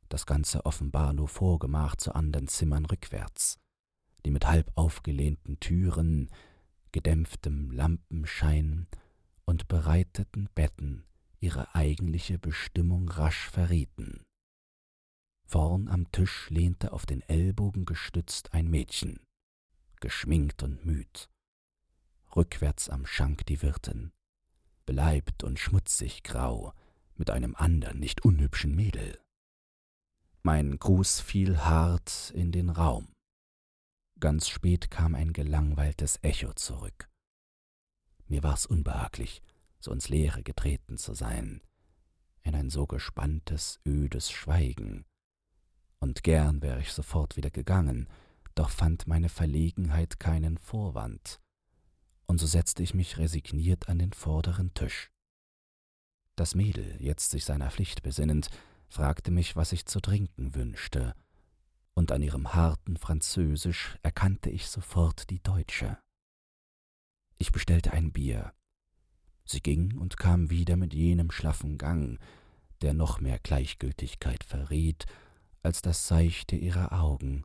das 0.09 0.25
Ganze 0.25 0.64
offenbar 0.64 1.12
nur 1.12 1.29
Vorgemach 1.29 1.97
zu 1.97 2.14
anderen 2.14 2.49
Zimmern 2.49 2.87
rückwärts, 2.87 3.59
die 4.25 4.31
mit 4.31 4.47
halb 4.47 4.71
aufgelehnten 4.75 5.61
Türen, 5.61 6.31
gedämpftem 6.93 7.71
Lampenschein 7.71 8.87
und 9.45 9.69
bereiteten 9.69 10.49
Betten 10.54 11.04
ihre 11.40 11.75
eigentliche 11.75 12.38
Bestimmung 12.38 13.09
rasch 13.09 13.50
verrieten. 13.50 14.23
Vorn 15.47 15.88
am 15.88 16.11
Tisch 16.11 16.49
lehnte 16.49 16.93
auf 16.93 17.04
den 17.04 17.21
Ellbogen 17.23 17.85
gestützt 17.85 18.54
ein 18.54 18.71
Mädchen, 18.71 19.21
geschminkt 20.00 20.62
und 20.62 20.87
müd. 20.87 21.28
Rückwärts 22.35 22.88
am 22.88 23.04
Schank 23.07 23.45
die 23.47 23.61
Wirtin, 23.61 24.12
beleibt 24.87 25.45
und 25.45 25.59
schmutzig 25.59 26.23
grau, 26.23 26.73
mit 27.16 27.31
einem 27.31 27.54
andern, 27.54 27.99
nicht 27.99 28.25
unhübschen 28.25 28.75
Mädel. 28.75 29.21
Mein 30.43 30.78
Gruß 30.78 31.21
fiel 31.21 31.59
hart 31.59 32.33
in 32.35 32.50
den 32.50 32.71
Raum. 32.71 33.13
Ganz 34.25 34.49
spät 34.49 34.90
kam 34.90 35.14
ein 35.14 35.35
gelangweiltes 35.35 36.19
Echo 36.23 36.54
zurück. 36.54 37.11
Mir 38.26 38.43
war's 38.43 38.64
unbehaglich, 38.64 39.43
so 39.78 39.93
ins 39.93 40.09
Leere 40.09 40.43
getreten 40.43 40.97
zu 40.97 41.12
sein, 41.12 41.61
in 42.40 42.54
ein 42.54 42.71
so 42.71 42.87
gespanntes, 42.87 43.81
ödes 43.87 44.31
Schweigen, 44.31 45.04
und 45.99 46.23
gern 46.23 46.62
wäre 46.62 46.81
ich 46.81 46.95
sofort 46.95 47.37
wieder 47.37 47.50
gegangen, 47.50 48.09
doch 48.54 48.71
fand 48.71 49.07
meine 49.07 49.28
Verlegenheit 49.28 50.19
keinen 50.19 50.57
Vorwand, 50.57 51.38
und 52.25 52.38
so 52.38 52.47
setzte 52.47 52.83
ich 52.83 52.95
mich 52.95 53.19
resigniert 53.19 53.90
an 53.90 53.99
den 53.99 54.14
vorderen 54.14 54.73
Tisch. 54.73 55.11
Das 56.35 56.54
Mädel, 56.54 56.97
jetzt 56.99 57.31
sich 57.31 57.45
seiner 57.45 57.71
Pflicht 57.71 58.02
besinnend, 58.02 58.49
fragte 58.88 59.31
mich, 59.31 59.54
was 59.54 59.73
ich 59.73 59.85
zu 59.85 60.00
trinken 60.00 60.54
wünschte, 60.54 61.14
und 61.95 62.13
an 62.13 62.23
ihrem 62.23 62.55
harten 62.55 62.97
Französisch 62.97 63.99
erkannte 64.03 64.51
ich 64.51 64.69
sofort 64.69 65.31
die 65.31 65.43
Deutsche. 65.43 65.99
Ich 67.39 67.53
bestellte 67.53 67.93
ein 67.93 68.13
Bier. 68.13 68.53
Sie 69.45 69.61
ging 69.61 69.99
und 69.99 70.17
kam 70.17 70.51
wieder 70.51 70.77
mit 70.77 70.95
jenem 70.95 71.31
schlaffen 71.31 71.79
Gang, 71.79 72.19
der 72.83 72.95
noch 72.95 73.21
mehr 73.21 73.39
Gleichgültigkeit 73.39 74.45
verriet 74.45 75.07
als 75.63 75.83
das 75.83 76.07
Seichte 76.07 76.57
ihrer 76.57 76.93
Augen, 76.93 77.45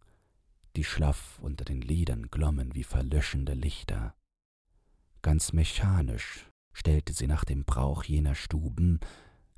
die 0.76 0.84
schlaff 0.84 1.40
unter 1.40 1.66
den 1.66 1.82
Lidern 1.82 2.30
glommen 2.30 2.76
wie 2.76 2.84
verlöschende 2.84 3.54
Lichter. 3.54 4.16
Ganz 5.22 5.54
mechanisch 5.54 6.50
stellte 6.74 7.14
sie 7.14 7.28
nach 7.28 7.46
dem 7.46 7.66
Brauch 7.66 8.04
jener 8.04 8.36
Stuben 8.36 9.00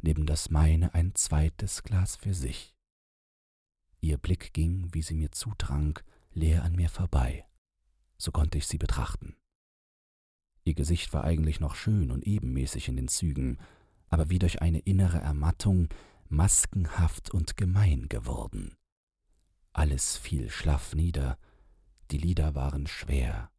neben 0.01 0.25
das 0.25 0.49
meine 0.49 0.93
ein 0.93 1.13
zweites 1.15 1.83
Glas 1.83 2.15
für 2.15 2.33
sich. 2.33 2.75
Ihr 4.03 4.17
Blick 4.17 4.53
ging, 4.53 4.89
wie 4.93 5.03
sie 5.03 5.13
mir 5.13 5.31
zutrank, 5.31 6.03
leer 6.33 6.63
an 6.63 6.75
mir 6.75 6.89
vorbei. 6.89 7.45
So 8.17 8.31
konnte 8.31 8.57
ich 8.57 8.65
sie 8.65 8.79
betrachten. 8.79 9.35
Ihr 10.63 10.73
Gesicht 10.73 11.13
war 11.13 11.23
eigentlich 11.23 11.59
noch 11.59 11.75
schön 11.75 12.09
und 12.09 12.25
ebenmäßig 12.25 12.87
in 12.87 12.95
den 12.95 13.07
Zügen, 13.07 13.59
aber 14.09 14.29
wie 14.31 14.39
durch 14.39 14.61
eine 14.61 14.79
innere 14.79 15.19
Ermattung 15.19 15.87
maskenhaft 16.29 17.29
und 17.29 17.57
gemein 17.57 18.09
geworden. 18.09 18.75
Alles 19.71 20.17
fiel 20.17 20.49
schlaff 20.49 20.95
nieder, 20.95 21.37
die 22.09 22.17
Lider 22.17 22.55
waren 22.55 22.87
schwer, 22.87 23.51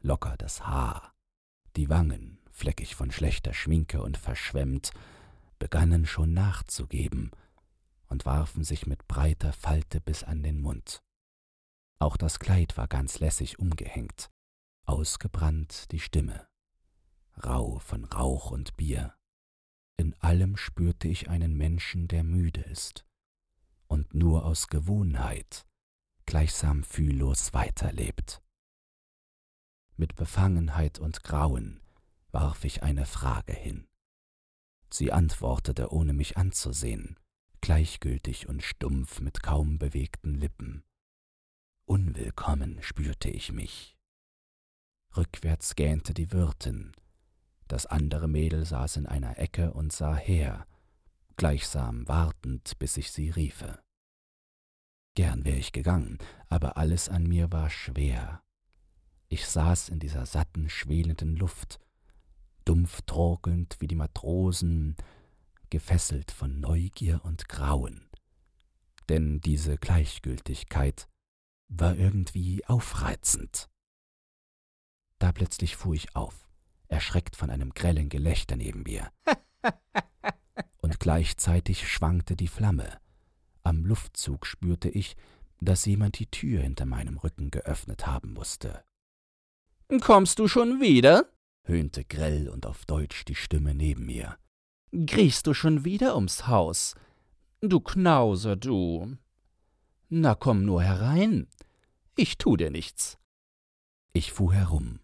locker 0.00 0.36
das 0.38 0.66
Haar, 0.66 1.14
die 1.76 1.90
Wangen, 1.90 2.38
fleckig 2.50 2.94
von 2.94 3.10
schlechter 3.10 3.52
Schminke 3.52 4.02
und 4.02 4.16
verschwemmt, 4.16 4.92
begannen 5.58 6.06
schon 6.06 6.32
nachzugeben 6.32 7.30
und 8.08 8.26
warfen 8.26 8.64
sich 8.64 8.86
mit 8.86 9.06
breiter 9.08 9.52
Falte 9.52 10.00
bis 10.00 10.24
an 10.24 10.42
den 10.42 10.60
Mund. 10.60 11.02
Auch 11.98 12.16
das 12.16 12.38
Kleid 12.38 12.76
war 12.76 12.88
ganz 12.88 13.18
lässig 13.20 13.58
umgehängt, 13.58 14.30
ausgebrannt 14.86 15.90
die 15.92 16.00
Stimme, 16.00 16.46
rau 17.36 17.78
von 17.78 18.04
Rauch 18.04 18.50
und 18.50 18.76
Bier. 18.76 19.14
In 19.96 20.14
allem 20.20 20.56
spürte 20.56 21.08
ich 21.08 21.28
einen 21.28 21.56
Menschen, 21.56 22.08
der 22.08 22.22
müde 22.22 22.60
ist 22.60 23.04
und 23.88 24.14
nur 24.14 24.44
aus 24.44 24.68
Gewohnheit 24.68 25.66
gleichsam 26.26 26.84
fühllos 26.84 27.54
weiterlebt. 27.54 28.42
Mit 29.96 30.14
Befangenheit 30.14 30.98
und 30.98 31.24
Grauen 31.24 31.80
warf 32.30 32.64
ich 32.64 32.82
eine 32.82 33.06
Frage 33.06 33.54
hin. 33.54 33.88
Sie 34.90 35.10
antwortete, 35.10 35.90
ohne 35.90 36.12
mich 36.12 36.36
anzusehen, 36.36 37.18
gleichgültig 37.68 38.48
und 38.48 38.62
stumpf 38.62 39.20
mit 39.20 39.42
kaum 39.42 39.76
bewegten 39.76 40.32
Lippen. 40.32 40.84
Unwillkommen 41.84 42.82
spürte 42.82 43.28
ich 43.28 43.52
mich. 43.52 43.94
Rückwärts 45.14 45.74
gähnte 45.74 46.14
die 46.14 46.32
Wirtin, 46.32 46.92
das 47.66 47.84
andere 47.84 48.26
Mädel 48.26 48.64
saß 48.64 48.96
in 48.96 49.06
einer 49.06 49.38
Ecke 49.38 49.74
und 49.74 49.92
sah 49.92 50.16
her, 50.16 50.66
gleichsam 51.36 52.08
wartend, 52.08 52.78
bis 52.78 52.96
ich 52.96 53.12
sie 53.12 53.28
riefe. 53.28 53.78
Gern 55.14 55.44
wär 55.44 55.58
ich 55.58 55.72
gegangen, 55.72 56.16
aber 56.48 56.78
alles 56.78 57.10
an 57.10 57.24
mir 57.24 57.52
war 57.52 57.68
schwer. 57.68 58.42
Ich 59.28 59.46
saß 59.46 59.90
in 59.90 59.98
dieser 59.98 60.24
satten, 60.24 60.70
schwelenden 60.70 61.36
Luft, 61.36 61.80
dumpf 62.64 63.02
torkelnd 63.02 63.76
wie 63.80 63.88
die 63.88 63.94
Matrosen, 63.94 64.96
gefesselt 65.70 66.30
von 66.30 66.60
Neugier 66.60 67.24
und 67.24 67.48
Grauen. 67.48 68.08
Denn 69.08 69.40
diese 69.40 69.78
Gleichgültigkeit 69.78 71.08
war 71.68 71.96
irgendwie 71.96 72.64
aufreizend. 72.66 73.68
Da 75.18 75.32
plötzlich 75.32 75.76
fuhr 75.76 75.94
ich 75.94 76.14
auf, 76.14 76.48
erschreckt 76.88 77.36
von 77.36 77.50
einem 77.50 77.70
grellen 77.74 78.08
Gelächter 78.08 78.56
neben 78.56 78.82
mir. 78.82 79.10
Und 80.80 81.00
gleichzeitig 81.00 81.88
schwankte 81.88 82.36
die 82.36 82.48
Flamme. 82.48 83.00
Am 83.62 83.84
Luftzug 83.84 84.46
spürte 84.46 84.88
ich, 84.88 85.16
dass 85.60 85.84
jemand 85.84 86.18
die 86.18 86.30
Tür 86.30 86.62
hinter 86.62 86.86
meinem 86.86 87.18
Rücken 87.18 87.50
geöffnet 87.50 88.06
haben 88.06 88.32
musste. 88.32 88.84
Kommst 90.00 90.38
du 90.38 90.48
schon 90.48 90.80
wieder? 90.80 91.30
höhnte 91.64 92.04
grell 92.04 92.48
und 92.48 92.64
auf 92.64 92.86
Deutsch 92.86 93.24
die 93.24 93.34
Stimme 93.34 93.74
neben 93.74 94.06
mir. 94.06 94.38
Kriechst 95.06 95.46
du 95.46 95.52
schon 95.52 95.84
wieder 95.84 96.14
ums 96.14 96.46
Haus? 96.46 96.94
Du 97.60 97.80
Knauser, 97.80 98.56
du. 98.56 99.18
Na 100.08 100.34
komm 100.34 100.64
nur 100.64 100.82
herein. 100.82 101.46
Ich 102.16 102.38
tu 102.38 102.56
dir 102.56 102.70
nichts. 102.70 103.18
Ich 104.14 104.32
fuhr 104.32 104.54
herum. 104.54 105.00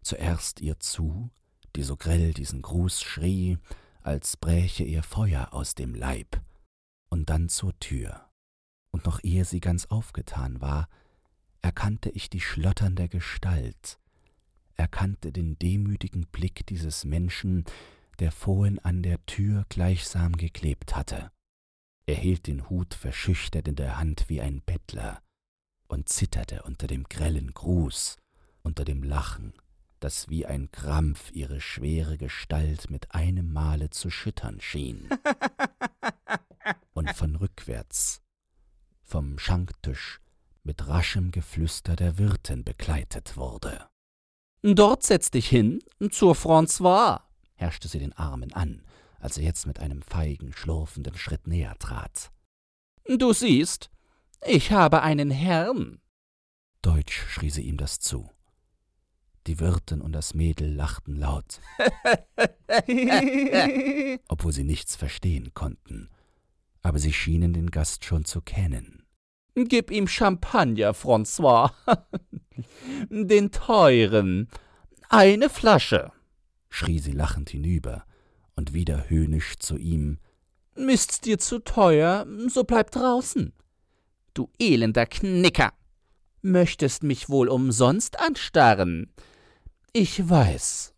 Zuerst 0.00 0.62
ihr 0.62 0.80
zu, 0.80 1.30
die 1.76 1.82
so 1.82 1.96
grell 1.96 2.32
diesen 2.32 2.62
Gruß 2.62 3.02
schrie, 3.02 3.58
als 4.00 4.36
bräche 4.38 4.84
ihr 4.84 5.02
Feuer 5.02 5.52
aus 5.52 5.74
dem 5.74 5.94
Leib, 5.94 6.40
und 7.10 7.28
dann 7.28 7.50
zur 7.50 7.78
Tür. 7.78 8.30
Und 8.90 9.04
noch 9.04 9.22
ehe 9.22 9.44
sie 9.44 9.60
ganz 9.60 9.86
aufgetan 9.86 10.60
war, 10.62 10.88
erkannte 11.60 12.08
ich 12.10 12.30
die 12.30 12.40
schlotternde 12.40 13.08
Gestalt, 13.08 13.98
erkannte 14.74 15.32
den 15.32 15.58
demütigen 15.58 16.26
Blick 16.26 16.66
dieses 16.66 17.04
Menschen, 17.04 17.64
der 18.18 18.32
vorhin 18.32 18.78
an 18.78 19.02
der 19.02 19.24
Tür 19.26 19.64
gleichsam 19.68 20.36
geklebt 20.36 20.96
hatte. 20.96 21.30
Er 22.06 22.16
hielt 22.16 22.46
den 22.46 22.68
Hut 22.68 22.94
verschüchtert 22.94 23.68
in 23.68 23.76
der 23.76 23.98
Hand 23.98 24.28
wie 24.28 24.40
ein 24.40 24.60
Bettler 24.62 25.22
und 25.88 26.08
zitterte 26.08 26.62
unter 26.62 26.86
dem 26.86 27.04
grellen 27.04 27.52
Gruß, 27.52 28.16
unter 28.62 28.84
dem 28.84 29.02
Lachen, 29.02 29.52
das 30.00 30.28
wie 30.28 30.46
ein 30.46 30.70
Krampf 30.72 31.30
ihre 31.32 31.60
schwere 31.60 32.18
Gestalt 32.18 32.90
mit 32.90 33.14
einem 33.14 33.52
Male 33.52 33.90
zu 33.90 34.10
schüttern 34.10 34.60
schien. 34.60 35.08
Und 36.94 37.10
von 37.10 37.36
rückwärts, 37.36 38.20
vom 39.02 39.38
Schanktisch, 39.38 40.20
mit 40.62 40.86
raschem 40.86 41.30
Geflüster 41.30 41.96
der 41.96 42.18
Wirtin 42.18 42.64
begleitet 42.64 43.36
wurde. 43.36 43.88
Dort 44.62 45.02
setz 45.02 45.30
dich 45.30 45.48
hin, 45.48 45.82
zur 46.10 46.34
François, 46.34 47.20
herrschte 47.62 47.86
sie 47.86 48.00
den 48.00 48.12
Armen 48.14 48.52
an, 48.52 48.82
als 49.20 49.38
er 49.38 49.44
jetzt 49.44 49.66
mit 49.66 49.78
einem 49.78 50.02
feigen, 50.02 50.52
schlurfenden 50.52 51.16
Schritt 51.16 51.46
näher 51.46 51.76
trat. 51.78 52.32
Du 53.06 53.32
siehst, 53.32 53.90
ich 54.44 54.72
habe 54.72 55.02
einen 55.02 55.30
Herrn. 55.30 56.00
Deutsch 56.82 57.24
schrie 57.28 57.50
sie 57.50 57.62
ihm 57.62 57.76
das 57.76 58.00
zu. 58.00 58.28
Die 59.46 59.60
Wirtin 59.60 60.00
und 60.00 60.12
das 60.12 60.34
Mädel 60.34 60.74
lachten 60.74 61.16
laut, 61.16 61.60
obwohl 64.28 64.52
sie 64.52 64.64
nichts 64.64 64.96
verstehen 64.96 65.54
konnten, 65.54 66.10
aber 66.82 66.98
sie 66.98 67.12
schienen 67.12 67.52
den 67.52 67.70
Gast 67.70 68.04
schon 68.04 68.24
zu 68.24 68.40
kennen. 68.40 69.04
Gib 69.54 69.90
ihm 69.90 70.08
Champagner, 70.08 70.94
François. 70.94 71.72
Den 73.10 73.50
teuren. 73.50 74.48
Eine 75.08 75.50
Flasche, 75.50 76.12
schrie 76.72 76.98
sie 76.98 77.12
lachend 77.12 77.50
hinüber 77.50 78.06
und 78.56 78.72
wieder 78.72 79.10
höhnisch 79.10 79.58
zu 79.58 79.76
ihm. 79.76 80.18
Ist's 80.74 81.20
dir 81.20 81.38
zu 81.38 81.58
teuer, 81.58 82.26
so 82.48 82.64
bleib 82.64 82.90
draußen. 82.90 83.52
Du 84.34 84.50
elender 84.58 85.06
Knicker. 85.06 85.72
Möchtest 86.40 87.02
mich 87.02 87.28
wohl 87.28 87.48
umsonst 87.48 88.18
anstarren? 88.18 89.12
Ich 89.92 90.28
weiß, 90.28 90.94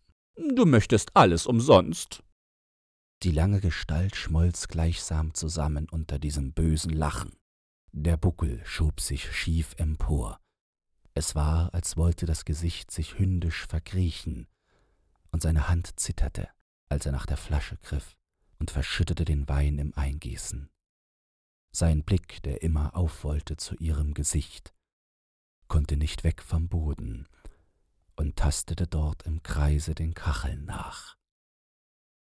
du 0.55 0.65
möchtest 0.65 1.15
alles 1.15 1.45
umsonst. 1.45 2.23
Die 3.23 3.31
lange 3.31 3.59
Gestalt 3.59 4.15
schmolz 4.15 4.69
gleichsam 4.69 5.33
zusammen 5.33 5.87
unter 5.89 6.19
diesem 6.19 6.53
bösen 6.53 6.91
Lachen. 6.91 7.33
Der 7.91 8.17
Buckel 8.17 8.61
schob 8.63 9.01
sich 9.01 9.31
schief 9.31 9.73
empor. 9.77 10.39
Es 11.13 11.35
war, 11.35 11.73
als 11.73 11.97
wollte 11.97 12.25
das 12.25 12.45
Gesicht 12.45 12.91
sich 12.91 13.19
hündisch 13.19 13.67
verkriechen, 13.67 14.47
und 15.35 15.41
seine 15.41 15.67
Hand 15.67 15.99
zitterte, 15.99 16.47
als 16.87 17.05
er 17.05 17.11
nach 17.11 17.25
der 17.25 17.35
Flasche 17.35 17.75
griff 17.83 18.15
und 18.57 18.71
verschüttete 18.71 19.25
den 19.25 19.49
Wein 19.49 19.79
im 19.79 19.93
Eingießen. 19.93 20.69
Sein 21.73 22.05
Blick, 22.05 22.41
der 22.43 22.63
immer 22.63 22.95
aufwollte 22.95 23.57
zu 23.57 23.75
ihrem 23.75 24.13
Gesicht, 24.13 24.73
konnte 25.67 25.97
nicht 25.97 26.23
weg 26.23 26.41
vom 26.41 26.69
Boden 26.69 27.27
und 28.15 28.37
tastete 28.37 28.87
dort 28.87 29.23
im 29.23 29.43
Kreise 29.43 29.93
den 29.93 30.13
Kacheln 30.13 30.63
nach. 30.63 31.17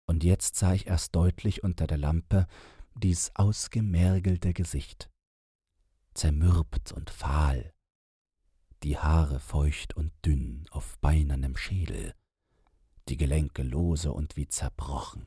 Und 0.06 0.24
jetzt 0.24 0.56
sah 0.56 0.74
ich 0.74 0.88
erst 0.88 1.14
deutlich 1.14 1.62
unter 1.62 1.86
der 1.86 1.98
Lampe 1.98 2.48
dies 2.96 3.30
ausgemergelte 3.36 4.52
Gesicht 4.52 5.08
zermürbt 6.14 6.90
und 6.90 7.10
fahl, 7.10 7.72
die 8.82 8.98
Haare 8.98 9.38
feucht 9.38 9.96
und 9.96 10.10
dünn 10.24 10.66
auf 10.72 10.98
beinernem 10.98 11.56
Schädel, 11.56 12.12
die 13.08 13.16
Gelenke 13.16 13.62
lose 13.62 14.12
und 14.12 14.36
wie 14.36 14.48
zerbrochen. 14.48 15.26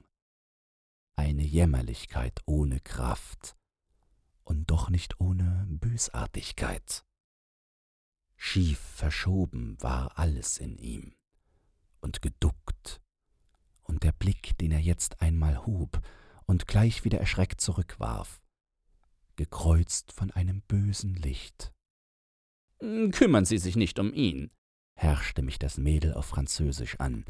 Eine 1.16 1.44
Jämmerlichkeit 1.44 2.42
ohne 2.46 2.80
Kraft 2.80 3.56
und 4.44 4.70
doch 4.72 4.90
nicht 4.90 5.20
ohne 5.20 5.66
Bösartigkeit. 5.70 7.06
Schief 8.36 8.80
verschoben 8.80 9.82
war 9.82 10.18
alles 10.18 10.58
in 10.58 10.78
ihm 10.78 11.16
und 12.02 12.22
geduckt, 12.22 13.02
und 13.84 14.04
der 14.04 14.12
Blick, 14.12 14.58
den 14.58 14.72
er 14.72 14.80
jetzt 14.80 15.22
einmal 15.22 15.66
hob 15.66 16.02
und 16.46 16.68
gleich 16.68 17.04
wieder 17.04 17.20
erschreckt 17.20 17.62
zurückwarf, 17.62 18.42
gekreuzt 19.38 20.12
von 20.12 20.30
einem 20.32 20.62
bösen 20.62 21.16
Licht. 21.16 21.74
Kümmern 22.80 23.46
Sie 23.46 23.58
sich 23.58 23.76
nicht 23.76 23.98
um 23.98 24.14
ihn, 24.14 24.52
herrschte 24.94 25.42
mich 25.42 25.58
das 25.58 25.78
Mädel 25.78 26.14
auf 26.14 26.26
Französisch 26.26 27.00
an 27.00 27.26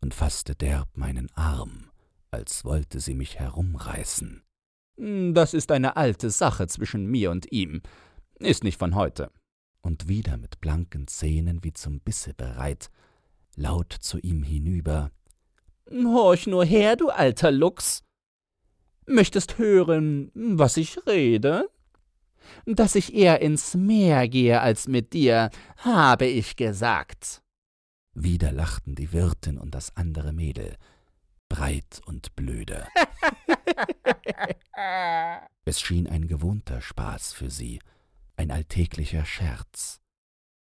und 0.00 0.14
fasste 0.14 0.54
derb 0.54 0.88
meinen 0.96 1.28
Arm, 1.34 1.90
als 2.30 2.64
wollte 2.64 3.00
sie 3.00 3.14
mich 3.14 3.38
herumreißen. 3.38 4.42
Das 4.96 5.54
ist 5.54 5.70
eine 5.70 5.96
alte 5.96 6.30
Sache 6.30 6.66
zwischen 6.66 7.06
mir 7.06 7.30
und 7.30 7.52
ihm, 7.52 7.82
ist 8.38 8.64
nicht 8.64 8.78
von 8.78 8.94
heute. 8.94 9.30
Und 9.80 10.08
wieder 10.08 10.36
mit 10.36 10.60
blanken 10.60 11.06
Zähnen 11.06 11.62
wie 11.62 11.72
zum 11.72 12.00
Bisse 12.00 12.34
bereit, 12.34 12.90
laut 13.54 13.92
zu 13.92 14.18
ihm 14.18 14.42
hinüber. 14.42 15.10
Horch 15.90 16.46
nur 16.46 16.64
her, 16.64 16.96
du 16.96 17.08
alter 17.08 17.50
Luchs! 17.50 18.02
Möchtest 19.06 19.58
hören, 19.58 20.30
was 20.34 20.76
ich 20.76 21.06
rede? 21.06 21.70
Dass 22.66 22.94
ich 22.94 23.14
eher 23.14 23.40
ins 23.40 23.74
Meer 23.74 24.28
gehe 24.28 24.60
als 24.60 24.88
mit 24.88 25.12
dir, 25.12 25.50
habe 25.78 26.26
ich 26.26 26.56
gesagt. 26.56 27.42
Wieder 28.20 28.50
lachten 28.50 28.96
die 28.96 29.12
Wirtin 29.12 29.58
und 29.58 29.76
das 29.76 29.96
andere 29.96 30.32
Mädel, 30.32 30.76
breit 31.48 32.00
und 32.04 32.34
blöde. 32.34 32.88
es 35.64 35.80
schien 35.80 36.08
ein 36.08 36.26
gewohnter 36.26 36.80
Spaß 36.80 37.32
für 37.32 37.48
sie, 37.48 37.78
ein 38.34 38.50
alltäglicher 38.50 39.24
Scherz. 39.24 40.00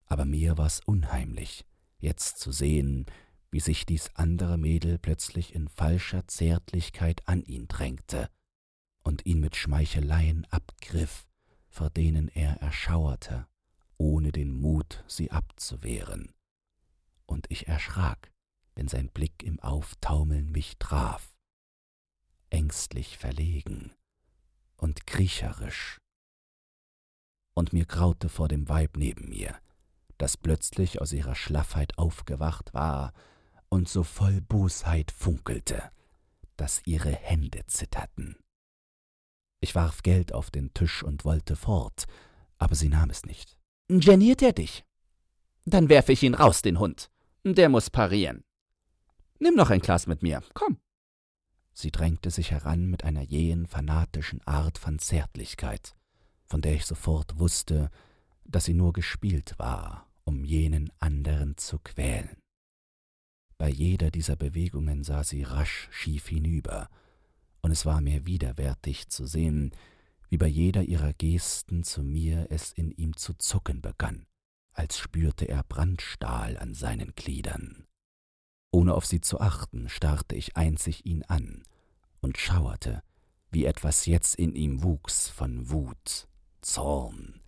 Aber 0.06 0.24
mir 0.24 0.58
war's 0.58 0.80
unheimlich, 0.86 1.66
jetzt 2.00 2.40
zu 2.40 2.54
sehen, 2.54 3.08
wie 3.52 3.60
sich 3.60 3.86
dies 3.86 4.10
andere 4.16 4.58
Mädel 4.58 4.98
plötzlich 4.98 5.54
in 5.54 5.68
falscher 5.68 6.26
Zärtlichkeit 6.30 7.28
an 7.28 7.44
ihn 7.44 7.68
drängte 7.68 8.30
und 9.04 9.26
ihn 9.26 9.42
mit 9.42 9.58
Schmeicheleien 9.58 10.48
abgriff, 10.50 11.28
vor 11.68 11.90
denen 11.90 12.30
er 12.30 12.62
erschauerte, 12.62 13.48
ohne 13.98 14.32
den 14.32 14.58
Mut, 14.58 15.04
sie 15.08 15.30
abzuwehren. 15.30 16.34
Und 17.34 17.50
ich 17.50 17.68
erschrak, 17.68 18.32
wenn 18.76 18.88
sein 18.88 19.10
Blick 19.10 19.42
im 19.42 19.60
Auftaumeln 19.60 20.52
mich 20.52 20.78
traf, 20.78 21.36
ängstlich 22.52 23.18
verlegen 23.18 23.92
und 24.78 25.08
kriecherisch. 25.08 25.98
Und 27.56 27.74
mir 27.74 27.88
graute 27.88 28.30
vor 28.30 28.50
dem 28.50 28.70
Weib 28.70 28.98
neben 28.98 29.30
mir, 29.30 29.58
das 30.20 30.38
plötzlich 30.38 31.02
aus 31.02 31.12
ihrer 31.12 31.34
Schlaffheit 31.34 31.98
aufgewacht 31.98 32.76
war 32.76 33.14
und 33.68 33.90
so 33.90 34.04
voll 34.04 34.40
Bosheit 34.40 35.10
funkelte, 35.10 35.92
dass 36.56 36.86
ihre 36.86 37.12
Hände 37.12 37.66
zitterten. 37.66 38.38
Ich 39.60 39.74
warf 39.74 40.04
Geld 40.04 40.34
auf 40.34 40.52
den 40.52 40.72
Tisch 40.76 41.02
und 41.02 41.26
wollte 41.26 41.56
fort, 41.56 42.06
aber 42.60 42.76
sie 42.76 42.90
nahm 42.90 43.10
es 43.10 43.26
nicht. 43.26 43.58
Geniert 43.88 44.44
er 44.44 44.54
dich? 44.54 44.86
Dann 45.66 45.90
werfe 45.90 46.12
ich 46.12 46.22
ihn 46.22 46.36
raus, 46.36 46.62
den 46.62 46.78
Hund. 46.78 47.10
Der 47.46 47.68
muss 47.68 47.90
parieren. 47.90 48.44
Nimm 49.40 49.56
noch 49.56 49.70
ein 49.70 49.82
Glas 49.82 50.08
mit 50.08 50.24
mir, 50.24 50.42
komm. 50.54 50.78
Sie 51.74 51.92
drängte 51.92 52.32
sich 52.32 52.52
heran 52.52 52.86
mit 52.86 53.04
einer 53.04 53.24
jähen, 53.24 53.68
fanatischen 53.68 54.42
Art 54.46 54.78
von 54.78 55.00
Zärtlichkeit, 55.00 55.96
von 56.46 56.62
der 56.62 56.76
ich 56.76 56.86
sofort 56.86 57.40
wusste, 57.40 57.90
dass 58.46 58.66
sie 58.66 58.74
nur 58.74 58.94
gespielt 58.94 59.56
war, 59.58 60.08
um 60.24 60.46
jenen 60.46 60.92
anderen 61.00 61.58
zu 61.58 61.80
quälen. 61.80 62.38
Bei 63.58 63.70
jeder 63.70 64.12
dieser 64.12 64.36
Bewegungen 64.36 65.04
sah 65.04 65.24
sie 65.24 65.44
rasch 65.44 65.90
schief 65.92 66.28
hinüber, 66.28 66.90
und 67.62 67.72
es 67.72 67.86
war 67.86 68.02
mir 68.02 68.26
widerwärtig 68.26 69.10
zu 69.10 69.26
sehen, 69.26 69.72
wie 70.30 70.38
bei 70.38 70.48
jeder 70.48 70.84
ihrer 70.84 71.14
Gesten 71.14 71.84
zu 71.84 72.04
mir 72.04 72.48
es 72.50 72.72
in 72.72 72.92
ihm 72.92 73.16
zu 73.16 73.34
zucken 73.34 73.82
begann, 73.82 74.26
als 74.74 74.98
spürte 74.98 75.46
er 75.46 75.64
Brandstahl 75.64 76.58
an 76.58 76.74
seinen 76.74 77.14
Gliedern. 77.16 77.86
Ohne 78.72 78.96
auf 78.96 79.06
sie 79.06 79.22
zu 79.22 79.40
achten, 79.40 79.88
starrte 79.90 80.36
ich 80.36 80.58
einzig 80.58 81.06
ihn 81.06 81.24
an 81.24 81.64
und 82.22 82.38
schauerte, 82.38 83.04
wie 83.52 83.66
etwas 83.66 84.06
jetzt 84.08 84.36
in 84.36 84.56
ihm 84.56 84.82
wuchs 84.82 85.30
von 85.30 85.70
Wut, 85.70 86.28
Zorn, 86.62 87.42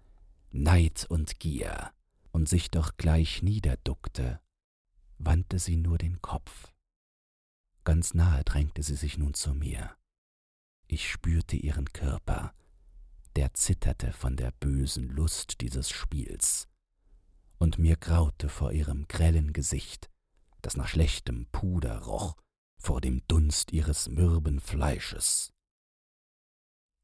Neid 0.52 1.06
und 1.10 1.40
Gier, 1.40 1.92
und 2.32 2.48
sich 2.48 2.70
doch 2.70 2.98
gleich 2.98 3.42
niederduckte, 3.42 4.40
wandte 5.18 5.58
sie 5.58 5.78
nur 5.78 5.98
den 5.98 6.22
Kopf. 6.22 6.74
Ganz 7.86 8.14
nahe 8.14 8.44
drängte 8.44 8.84
sie 8.84 8.96
sich 8.96 9.18
nun 9.18 9.34
zu 9.34 9.54
mir. 9.54 9.96
Ich 10.88 11.10
spürte 11.10 11.56
ihren 11.56 11.92
Körper, 11.92 12.54
der 13.36 13.54
zitterte 13.54 14.14
von 14.14 14.36
der 14.36 14.52
bösen 14.52 15.10
Lust 15.10 15.62
dieses 15.62 15.90
Spiels, 15.90 16.68
und 17.58 17.80
mir 17.80 17.96
graute 17.96 18.50
vor 18.50 18.72
ihrem 18.72 19.08
grellen 19.08 19.54
Gesicht, 19.54 20.10
das 20.62 20.78
nach 20.78 20.88
schlechtem 20.88 21.48
Puder 21.52 22.00
roch, 22.00 22.36
vor 22.78 23.02
dem 23.02 23.22
Dunst 23.28 23.72
ihres 23.72 24.10
mürben 24.10 24.60
Fleisches. 24.60 25.52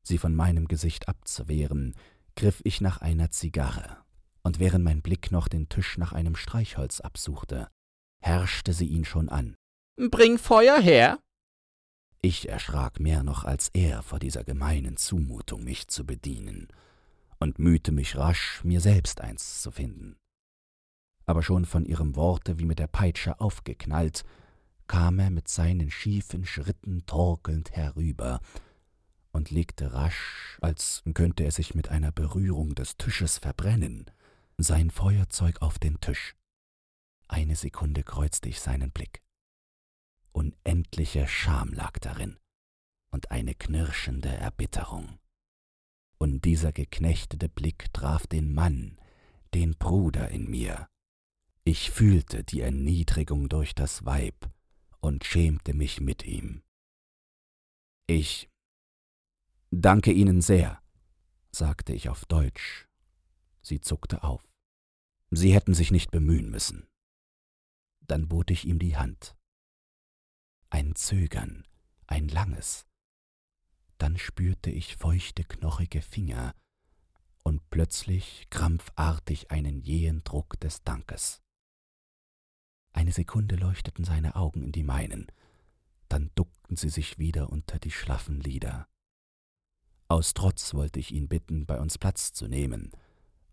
Sie 0.04 0.18
von 0.18 0.36
meinem 0.36 0.68
Gesicht 0.68 1.08
abzuwehren, 1.08 1.96
griff 2.36 2.62
ich 2.64 2.82
nach 2.82 3.00
einer 3.00 3.32
Zigarre, 3.32 4.04
und 4.44 4.60
während 4.60 4.84
mein 4.84 5.02
Blick 5.02 5.32
noch 5.32 5.48
den 5.48 5.70
Tisch 5.70 5.98
nach 5.98 6.14
einem 6.14 6.36
Streichholz 6.36 7.00
absuchte, 7.00 7.70
herrschte 8.22 8.74
sie 8.74 8.88
ihn 8.88 9.06
schon 9.06 9.30
an. 9.30 9.56
Bring 9.98 10.38
Feuer 10.38 10.80
her! 10.80 11.20
Ich 12.22 12.48
erschrak 12.50 13.00
mehr 13.00 13.24
noch 13.24 13.44
als 13.44 13.70
er 13.70 14.04
vor 14.04 14.20
dieser 14.20 14.44
gemeinen 14.44 14.98
Zumutung, 14.98 15.64
mich 15.64 15.88
zu 15.88 16.06
bedienen, 16.06 16.68
und 17.40 17.58
mühte 17.58 17.92
mich 17.92 18.16
rasch, 18.16 18.64
mir 18.64 18.82
selbst 18.82 19.22
eins 19.22 19.62
zu 19.62 19.72
finden. 19.72 20.21
Aber 21.32 21.44
schon 21.44 21.64
von 21.64 21.86
ihrem 21.86 22.18
Worte 22.18 22.60
wie 22.60 22.66
mit 22.66 22.78
der 22.78 22.88
Peitsche 22.88 23.40
aufgeknallt, 23.40 24.26
kam 24.88 25.18
er 25.18 25.30
mit 25.30 25.48
seinen 25.48 25.90
schiefen 25.90 26.44
Schritten 26.44 27.06
torkelnd 27.06 27.72
herüber 27.72 28.42
und 29.32 29.50
legte 29.50 29.94
rasch, 29.94 30.58
als 30.60 31.04
könnte 31.14 31.46
er 31.46 31.52
sich 31.52 31.74
mit 31.74 31.88
einer 31.88 32.12
Berührung 32.12 32.76
des 32.76 32.98
Tisches 32.98 33.38
verbrennen, 33.38 34.12
sein 34.58 34.90
Feuerzeug 34.90 35.62
auf 35.62 35.80
den 35.80 36.02
Tisch. 36.02 36.36
Eine 37.30 37.56
Sekunde 37.56 38.04
kreuzte 38.04 38.50
ich 38.50 38.60
seinen 38.60 38.92
Blick. 38.92 39.22
Unendliche 40.34 41.30
Scham 41.30 41.72
lag 41.72 41.98
darin 42.00 42.36
und 43.10 43.32
eine 43.32 43.56
knirschende 43.56 44.28
Erbitterung. 44.28 45.18
Und 46.18 46.44
dieser 46.44 46.74
geknechtete 46.74 47.48
Blick 47.48 47.94
traf 47.94 48.28
den 48.28 48.54
Mann, 48.54 49.00
den 49.54 49.78
Bruder 49.78 50.28
in 50.28 50.50
mir. 50.50 50.91
Ich 51.64 51.92
fühlte 51.92 52.44
die 52.44 52.62
Erniedrigung 52.62 53.50
durch 53.50 53.76
das 53.76 54.06
Weib 54.06 54.50
und 55.00 55.24
schämte 55.24 55.74
mich 55.74 56.02
mit 56.02 56.26
ihm. 56.26 56.64
Ich 58.08 58.50
danke 59.70 60.12
Ihnen 60.12 60.42
sehr, 60.42 60.82
sagte 61.52 61.94
ich 61.94 62.10
auf 62.10 62.26
Deutsch. 62.26 62.88
Sie 63.62 63.80
zuckte 63.80 64.24
auf. 64.24 64.44
Sie 65.30 65.54
hätten 65.54 65.74
sich 65.74 65.92
nicht 65.92 66.12
bemühen 66.12 66.50
müssen. 66.50 66.88
Dann 68.02 68.28
bot 68.28 68.52
ich 68.52 68.66
ihm 68.66 68.80
die 68.80 68.98
Hand 68.98 69.36
ein 70.72 70.96
Zögern, 70.96 71.68
ein 72.08 72.30
langes. 72.30 72.86
Dann 73.98 74.18
spürte 74.18 74.72
ich 74.72 74.96
feuchte, 74.96 75.44
knochige 75.44 76.02
Finger 76.02 76.56
und 77.44 77.70
plötzlich 77.70 78.48
krampfartig 78.50 79.52
einen 79.52 79.82
jähen 79.82 80.24
Druck 80.24 80.60
des 80.62 80.82
Dankes. 80.84 81.42
Eine 82.94 83.12
Sekunde 83.12 83.56
leuchteten 83.56 84.04
seine 84.04 84.36
Augen 84.36 84.64
in 84.64 84.72
die 84.72 84.84
meinen, 84.84 85.28
dann 86.10 86.30
duckten 86.36 86.76
sie 86.76 86.90
sich 86.90 87.18
wieder 87.18 87.50
unter 87.50 87.80
die 87.80 87.92
schlaffen 87.92 88.40
Lider. 88.40 88.88
Aus 90.08 90.34
Trotz 90.34 90.74
wollte 90.74 91.00
ich 91.00 91.12
ihn 91.12 91.30
bitten, 91.30 91.66
bei 91.66 91.80
uns 91.80 91.98
Platz 91.98 92.34
zu 92.34 92.48
nehmen, 92.48 92.92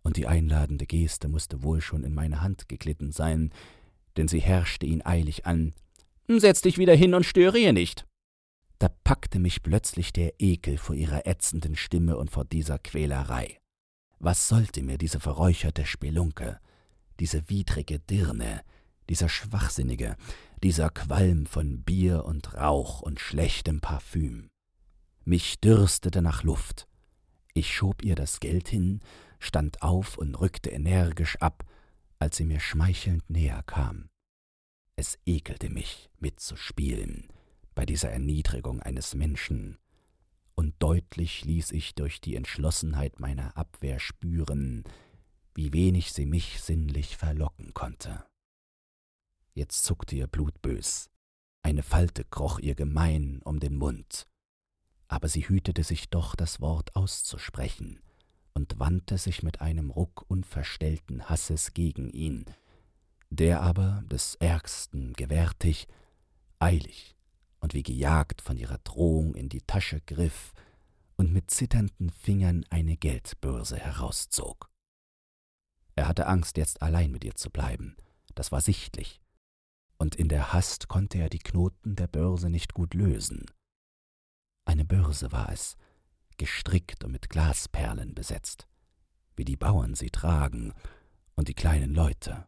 und 0.03 0.16
die 0.16 0.27
einladende 0.27 0.87
Geste 0.87 1.29
musste 1.29 1.62
wohl 1.62 1.81
schon 1.81 2.03
in 2.03 2.14
meine 2.14 2.40
Hand 2.40 2.68
geglitten 2.68 3.12
sein, 3.12 3.53
denn 4.16 4.27
sie 4.27 4.40
herrschte 4.40 4.87
ihn 4.87 5.05
eilig 5.05 5.46
an, 5.46 5.74
Setz 6.37 6.61
dich 6.61 6.77
wieder 6.77 6.94
hin 6.94 7.14
und 7.14 7.24
störe 7.24 7.59
ihr 7.59 7.72
nicht. 7.72 8.07
Da 8.79 8.88
packte 8.88 9.38
mich 9.38 9.62
plötzlich 9.62 10.12
der 10.12 10.35
Ekel 10.38 10.77
vor 10.77 10.94
ihrer 10.94 11.27
ätzenden 11.27 11.74
Stimme 11.74 12.18
und 12.18 12.31
vor 12.31 12.44
dieser 12.44 12.79
Quälerei. 12.79 13.59
Was 14.18 14.46
sollte 14.46 14.83
mir 14.83 14.98
diese 14.98 15.20
verräucherte 15.20 15.87
Spelunke, 15.87 16.61
diese 17.18 17.48
widrige 17.48 17.98
Dirne, 17.98 18.62
dieser 19.09 19.29
Schwachsinnige, 19.29 20.16
dieser 20.62 20.90
Qualm 20.90 21.47
von 21.47 21.83
Bier 21.83 22.25
und 22.25 22.55
Rauch 22.55 23.03
und 23.03 23.21
schlechtem 23.21 23.81
Parfüm? 23.81 24.49
Mich 25.25 25.61
dürstete 25.61 26.23
nach 26.23 26.42
Luft. 26.42 26.87
Ich 27.55 27.75
schob 27.75 28.03
ihr 28.03 28.14
das 28.14 28.40
Geld 28.40 28.68
hin, 28.68 29.01
stand 29.38 29.83
auf 29.83 30.18
und 30.18 30.35
rückte 30.35 30.71
energisch 30.71 31.37
ab, 31.37 31.64
als 32.18 32.37
sie 32.37 32.44
mir 32.44 32.61
schmeichelnd 32.61 33.29
näher 33.31 33.62
kam. 33.64 34.09
Es 34.97 35.18
ekelte 35.27 35.71
mich, 35.71 36.11
mitzuspielen 36.18 37.29
bei 37.79 37.87
dieser 37.87 38.11
Erniedrigung 38.11 38.83
eines 38.83 39.14
Menschen, 39.14 39.79
und 40.57 40.75
deutlich 40.81 41.44
ließ 41.44 41.71
ich 41.71 41.94
durch 41.94 42.21
die 42.21 42.35
Entschlossenheit 42.35 43.21
meiner 43.21 43.57
Abwehr 43.57 44.01
spüren, 44.01 44.83
wie 45.55 45.73
wenig 45.73 46.12
sie 46.12 46.27
mich 46.27 46.61
sinnlich 46.61 47.16
verlocken 47.16 47.75
konnte. 47.75 48.25
Jetzt 49.59 49.83
zuckte 49.83 50.14
ihr 50.14 50.29
Blut 50.29 50.62
bös, 50.62 51.11
eine 51.64 51.83
Falte 51.83 52.23
kroch 52.23 52.61
ihr 52.61 52.77
gemein 52.77 53.42
um 53.42 53.59
den 53.59 53.75
Mund, 53.75 54.29
aber 55.09 55.27
sie 55.27 55.49
hütete 55.49 55.83
sich 55.83 56.11
doch, 56.11 56.37
das 56.37 56.61
Wort 56.61 56.94
auszusprechen, 56.94 57.99
und 58.55 58.79
wandte 58.79 59.18
sich 59.18 59.42
mit 59.42 59.61
einem 59.61 59.90
Ruck 59.90 60.25
unverstellten 60.29 61.29
Hasses 61.29 61.75
gegen 61.75 62.09
ihn, 62.09 62.44
der 63.31 63.61
aber 63.61 64.05
des 64.07 64.37
Ärgsten 64.37 65.14
gewärtig, 65.14 65.88
eilig 66.61 67.16
und 67.59 67.75
wie 67.75 67.83
gejagt 67.83 68.40
von 68.40 68.59
ihrer 68.59 68.79
Drohung 68.85 69.35
in 69.35 69.49
die 69.49 69.62
Tasche 69.62 70.01
griff 70.03 70.53
und 71.16 71.33
mit 71.33 71.51
zitternden 71.51 72.11
Fingern 72.11 72.64
eine 72.71 72.97
Geldbörse 72.97 73.77
herauszog. 73.77 74.71
Er 75.97 76.07
hatte 76.07 76.29
Angst, 76.29 76.59
jetzt 76.59 76.81
allein 76.81 77.11
mit 77.11 77.25
ihr 77.25 77.35
zu 77.35 77.51
bleiben, 77.51 77.97
das 78.37 78.53
war 78.53 78.61
sichtlich, 78.61 79.21
und 79.98 80.14
in 80.14 80.28
der 80.28 80.52
Hast 80.52 80.88
konnte 80.88 81.18
er 81.18 81.28
die 81.28 81.40
Knoten 81.40 81.96
der 81.96 82.06
Börse 82.06 82.48
nicht 82.48 82.72
gut 82.72 82.94
lösen. 82.94 83.46
Eine 84.64 84.84
Börse 84.84 85.32
war 85.32 85.50
es, 85.52 85.76
gestrickt 86.37 87.04
und 87.04 87.12
mit 87.12 87.28
Glasperlen 87.28 88.14
besetzt, 88.14 88.68
wie 89.37 89.44
die 89.44 89.56
Bauern 89.56 89.94
sie 89.94 90.11
tragen 90.11 90.72
und 91.34 91.48
die 91.48 91.54
kleinen 91.54 91.94
Leute. 91.94 92.46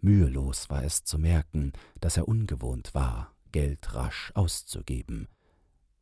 Mühelos 0.00 0.68
war 0.68 0.82
es 0.84 1.04
zu 1.04 1.18
merken, 1.18 1.72
dass 2.00 2.16
er 2.16 2.28
ungewohnt 2.28 2.94
war, 2.94 3.34
Geld 3.52 3.94
rasch 3.94 4.32
auszugeben. 4.34 5.28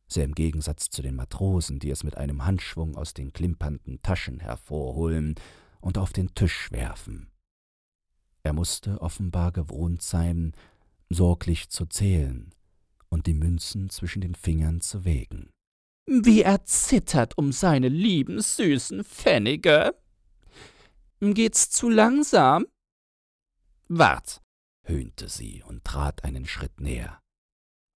Sehr 0.07 0.25
im 0.25 0.35
Gegensatz 0.35 0.89
zu 0.89 1.01
den 1.01 1.15
Matrosen, 1.15 1.79
die 1.79 1.89
es 1.89 2.03
mit 2.03 2.17
einem 2.17 2.45
Handschwung 2.45 2.95
aus 2.95 3.13
den 3.13 3.31
klimpernden 3.31 4.01
Taschen 4.01 4.39
hervorholen 4.39 5.35
und 5.81 5.97
auf 5.97 6.13
den 6.13 6.33
Tisch 6.35 6.71
werfen. 6.71 7.32
Er 8.43 8.53
musste 8.53 9.01
offenbar 9.01 9.51
gewohnt 9.51 10.01
sein, 10.01 10.53
sorglich 11.09 11.69
zu 11.69 11.85
zählen 11.85 12.53
und 13.09 13.25
die 13.27 13.33
Münzen 13.33 13.89
zwischen 13.89 14.21
den 14.21 14.35
Fingern 14.35 14.81
zu 14.81 15.05
wägen. 15.05 15.49
Wie 16.05 16.41
er 16.41 16.65
zittert 16.65 17.37
um 17.37 17.53
seine 17.53 17.87
lieben 17.87 18.41
süßen 18.41 19.05
Pfennige. 19.05 19.95
Geht's 21.21 21.69
zu 21.69 21.89
langsam? 21.89 22.65
Wart, 23.87 24.41
höhnte 24.85 25.29
sie 25.29 25.63
und 25.63 25.85
trat 25.85 26.25
einen 26.25 26.45
Schritt 26.45 26.81
näher. 26.81 27.21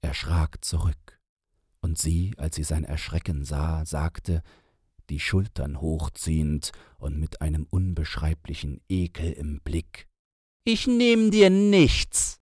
Er 0.01 0.13
schrak 0.13 0.63
zurück, 0.63 1.19
und 1.81 1.97
sie, 1.97 2.33
als 2.38 2.55
sie 2.55 2.63
sein 2.63 2.86
Erschrecken 2.86 3.43
sah, 3.43 3.86
sagte, 3.86 4.43
die 5.10 5.19
Schultern 5.19 5.81
hochziehend 5.81 6.71
und 6.97 7.17
mit 7.17 7.41
einem 7.41 7.65
unbeschreiblichen 7.69 8.81
Ekel 8.88 9.33
im 9.33 9.62
Blick 9.62 10.07
Ich 10.69 10.86
nehm 10.86 11.32
dir 11.32 11.49
nichts. 11.49 12.41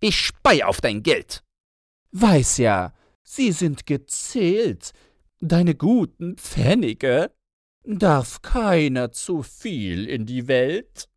Ich 0.00 0.16
spei 0.16 0.64
auf 0.64 0.80
dein 0.80 1.04
Geld. 1.04 1.44
Weiß 2.10 2.58
ja, 2.58 2.92
Sie 3.22 3.52
sind 3.52 3.86
gezählt, 3.86 4.90
deine 5.38 5.76
guten 5.76 6.36
Pfennige. 6.36 7.32
Darf 7.84 8.42
keiner 8.42 9.12
zu 9.12 9.44
viel 9.44 10.08
in 10.08 10.26
die 10.26 10.48
Welt. 10.48 11.08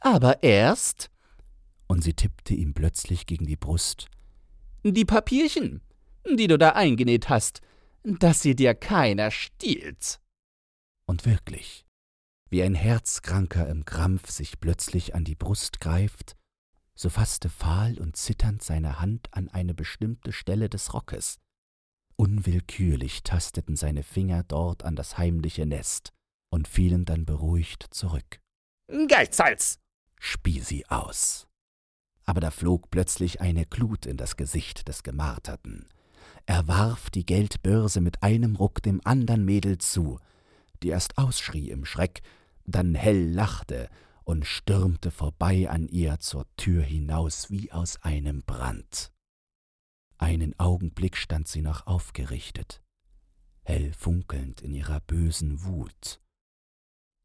Aber 0.00 0.42
erst, 0.42 1.08
und 1.86 2.02
sie 2.02 2.14
tippte 2.14 2.54
ihm 2.54 2.74
plötzlich 2.74 3.24
gegen 3.26 3.46
die 3.46 3.54
Brust, 3.54 4.08
die 4.82 5.04
Papierchen, 5.04 5.82
die 6.28 6.48
du 6.48 6.58
da 6.58 6.70
eingenäht 6.70 7.28
hast, 7.28 7.60
dass 8.02 8.42
sie 8.42 8.56
dir 8.56 8.74
keiner 8.74 9.30
stiehlt. 9.30 10.18
Und 11.06 11.26
wirklich, 11.26 11.81
wie 12.52 12.62
ein 12.62 12.74
Herzkranker 12.74 13.66
im 13.66 13.86
Krampf 13.86 14.30
sich 14.30 14.60
plötzlich 14.60 15.14
an 15.14 15.24
die 15.24 15.34
Brust 15.34 15.80
greift, 15.80 16.36
so 16.94 17.08
fasste 17.08 17.48
fahl 17.48 17.98
und 17.98 18.14
zitternd 18.14 18.62
seine 18.62 19.00
Hand 19.00 19.28
an 19.32 19.48
eine 19.48 19.72
bestimmte 19.72 20.32
Stelle 20.32 20.68
des 20.68 20.92
Rockes. 20.92 21.38
Unwillkürlich 22.16 23.22
tasteten 23.22 23.74
seine 23.74 24.02
Finger 24.02 24.42
dort 24.42 24.84
an 24.84 24.96
das 24.96 25.16
heimliche 25.16 25.64
Nest 25.64 26.12
und 26.50 26.68
fielen 26.68 27.06
dann 27.06 27.24
beruhigt 27.24 27.86
zurück. 27.90 28.42
Geizhals! 29.08 29.78
spie 30.20 30.60
sie 30.60 30.86
aus. 30.90 31.48
Aber 32.26 32.42
da 32.42 32.50
flog 32.50 32.90
plötzlich 32.90 33.40
eine 33.40 33.64
Glut 33.64 34.04
in 34.04 34.18
das 34.18 34.36
Gesicht 34.36 34.88
des 34.88 35.02
Gemarterten. 35.02 35.88
Er 36.44 36.68
warf 36.68 37.08
die 37.08 37.24
Geldbörse 37.24 38.02
mit 38.02 38.22
einem 38.22 38.56
Ruck 38.56 38.82
dem 38.82 39.00
andern 39.04 39.46
Mädel 39.46 39.78
zu, 39.78 40.20
die 40.82 40.88
erst 40.88 41.16
ausschrie 41.16 41.70
im 41.70 41.86
Schreck, 41.86 42.20
dann 42.64 42.94
hell 42.94 43.30
lachte 43.32 43.88
und 44.24 44.46
stürmte 44.46 45.10
vorbei 45.10 45.68
an 45.68 45.88
ihr 45.88 46.20
zur 46.20 46.46
Tür 46.56 46.82
hinaus 46.82 47.50
wie 47.50 47.72
aus 47.72 48.00
einem 48.02 48.42
Brand. 48.42 49.12
Einen 50.18 50.58
Augenblick 50.58 51.16
stand 51.16 51.48
sie 51.48 51.62
noch 51.62 51.86
aufgerichtet, 51.86 52.82
hell 53.62 53.92
funkelnd 53.92 54.60
in 54.60 54.74
ihrer 54.74 55.00
bösen 55.00 55.64
Wut. 55.64 56.20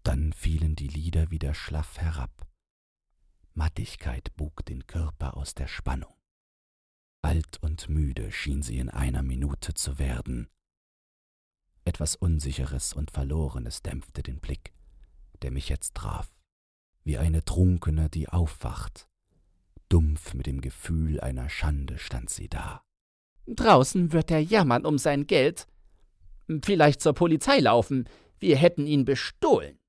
Dann 0.03 0.33
fielen 0.33 0.75
die 0.75 0.87
Lider 0.87 1.29
wieder 1.29 1.53
schlaff 1.53 1.99
herab. 1.99 2.47
Mattigkeit 3.53 4.35
bog 4.35 4.65
den 4.65 4.87
Körper 4.87 5.35
aus 5.35 5.53
der 5.53 5.67
Spannung. 5.67 6.13
Alt 7.21 7.61
und 7.61 7.89
müde 7.89 8.31
schien 8.31 8.61
sie 8.61 8.77
in 8.77 8.89
einer 8.89 9.23
Minute 9.23 9.73
zu 9.73 9.99
werden. 9.99 10.47
Etwas 11.83 12.15
Unsicheres 12.15 12.93
und 12.93 13.11
Verlorenes 13.11 13.81
dämpfte 13.81 14.23
den 14.23 14.39
Blick, 14.39 14.73
der 15.41 15.51
mich 15.51 15.69
jetzt 15.69 15.95
traf, 15.95 16.29
wie 17.03 17.17
eine 17.17 17.43
Trunkene, 17.43 18.09
die 18.09 18.29
aufwacht. 18.29 19.07
Dumpf 19.89 20.33
mit 20.33 20.45
dem 20.45 20.61
Gefühl 20.61 21.19
einer 21.21 21.49
Schande 21.49 21.97
stand 21.99 22.29
sie 22.29 22.49
da. 22.49 22.83
Draußen 23.47 24.11
wird 24.11 24.29
er 24.29 24.41
jammern 24.41 24.85
um 24.85 24.97
sein 24.97 25.25
Geld. 25.25 25.67
Vielleicht 26.63 27.01
zur 27.01 27.13
Polizei 27.13 27.59
laufen, 27.59 28.09
wir 28.39 28.57
hätten 28.57 28.85
ihn 28.85 29.05
bestohlen. 29.05 29.79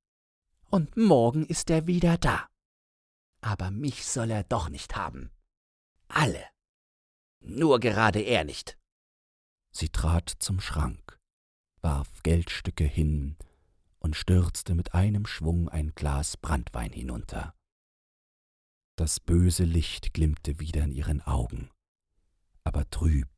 Und 0.70 0.96
morgen 0.96 1.44
ist 1.46 1.70
er 1.70 1.86
wieder 1.86 2.18
da. 2.18 2.46
Aber 3.40 3.70
mich 3.70 4.06
soll 4.06 4.30
er 4.30 4.44
doch 4.44 4.68
nicht 4.68 4.96
haben. 4.96 5.30
Alle. 6.08 6.44
Nur 7.40 7.80
gerade 7.80 8.20
er 8.20 8.44
nicht. 8.44 8.78
Sie 9.70 9.88
trat 9.88 10.28
zum 10.38 10.60
Schrank, 10.60 11.18
warf 11.80 12.22
Geldstücke 12.22 12.84
hin 12.84 13.36
und 13.98 14.16
stürzte 14.16 14.74
mit 14.74 14.94
einem 14.94 15.26
Schwung 15.26 15.68
ein 15.68 15.94
Glas 15.94 16.36
Brandwein 16.36 16.92
hinunter. 16.92 17.54
Das 18.96 19.20
böse 19.20 19.64
Licht 19.64 20.12
glimmte 20.12 20.58
wieder 20.60 20.82
in 20.82 20.92
ihren 20.92 21.20
Augen, 21.22 21.70
aber 22.64 22.88
trüb, 22.90 23.28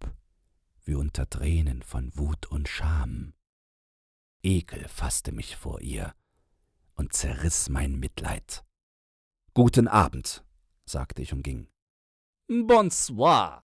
wie 0.84 0.94
unter 0.94 1.28
Tränen 1.28 1.82
von 1.82 2.16
Wut 2.16 2.46
und 2.46 2.68
Scham. 2.68 3.34
Ekel 4.42 4.88
fasste 4.88 5.32
mich 5.32 5.56
vor 5.56 5.80
ihr 5.80 6.14
und 6.94 7.12
zerriss 7.12 7.68
mein 7.68 7.98
Mitleid. 7.98 8.64
Guten 9.52 9.88
Abend, 9.88 10.44
sagte 10.86 11.22
ich 11.22 11.32
und 11.32 11.42
ging. 11.42 11.68
Bonsoir, 12.48 13.64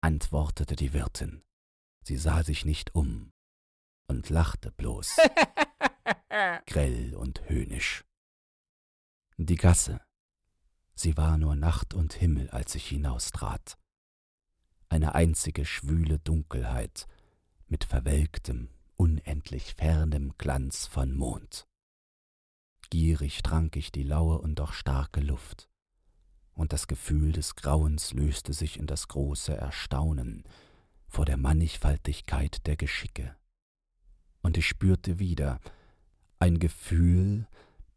antwortete 0.00 0.76
die 0.76 0.92
Wirtin. 0.92 1.42
Sie 2.02 2.16
sah 2.16 2.42
sich 2.42 2.64
nicht 2.64 2.94
um 2.94 3.32
und 4.06 4.30
lachte 4.30 4.70
bloß, 4.70 5.16
grell 6.66 7.14
und 7.14 7.48
höhnisch. 7.48 8.04
Die 9.36 9.56
Gasse. 9.56 10.00
Sie 10.94 11.16
war 11.16 11.38
nur 11.38 11.56
Nacht 11.56 11.94
und 11.94 12.14
Himmel, 12.14 12.50
als 12.50 12.74
ich 12.74 12.86
hinaustrat. 12.88 13.78
Eine 14.88 15.14
einzige 15.14 15.64
schwüle 15.64 16.18
Dunkelheit 16.18 17.06
mit 17.66 17.84
verwelktem, 17.84 18.68
unendlich 18.96 19.74
fernem 19.74 20.34
Glanz 20.38 20.86
von 20.86 21.14
Mond. 21.14 21.66
Gierig 22.90 23.42
trank 23.42 23.76
ich 23.76 23.90
die 23.90 24.04
laue 24.04 24.38
und 24.38 24.56
doch 24.56 24.72
starke 24.72 25.20
Luft 25.20 25.68
und 26.54 26.72
das 26.72 26.86
Gefühl 26.86 27.32
des 27.32 27.56
Grauens 27.56 28.12
löste 28.12 28.52
sich 28.52 28.78
in 28.78 28.86
das 28.86 29.08
große 29.08 29.54
Erstaunen 29.54 30.44
vor 31.08 31.24
der 31.24 31.36
Mannigfaltigkeit 31.36 32.66
der 32.66 32.76
Geschicke. 32.76 33.36
Und 34.42 34.56
ich 34.56 34.66
spürte 34.66 35.18
wieder 35.18 35.60
ein 36.44 36.58
Gefühl, 36.58 37.48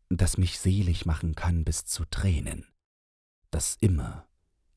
das 0.07 0.37
mich 0.37 0.57
selig 0.57 1.05
machen 1.05 1.35
kann 1.35 1.65
bis 1.65 1.83
zu 1.83 2.05
Tränen, 2.05 2.65
das 3.51 3.75
immer 3.81 4.25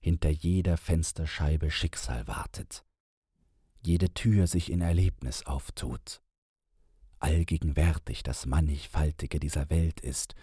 hinter 0.01 0.29
jeder 0.29 0.77
Fensterscheibe 0.77 1.71
Schicksal 1.71 2.27
wartet, 2.27 2.85
jede 3.81 4.13
Tür 4.13 4.49
sich 4.49 4.73
in 4.73 4.81
Erlebnis 4.81 5.47
auftut, 5.47 6.21
allgegenwärtig 7.21 8.25
das 8.25 8.45
Mannigfaltige 8.45 9.39
dieser 9.39 9.71
Welt 9.71 10.01
ist 10.01 10.35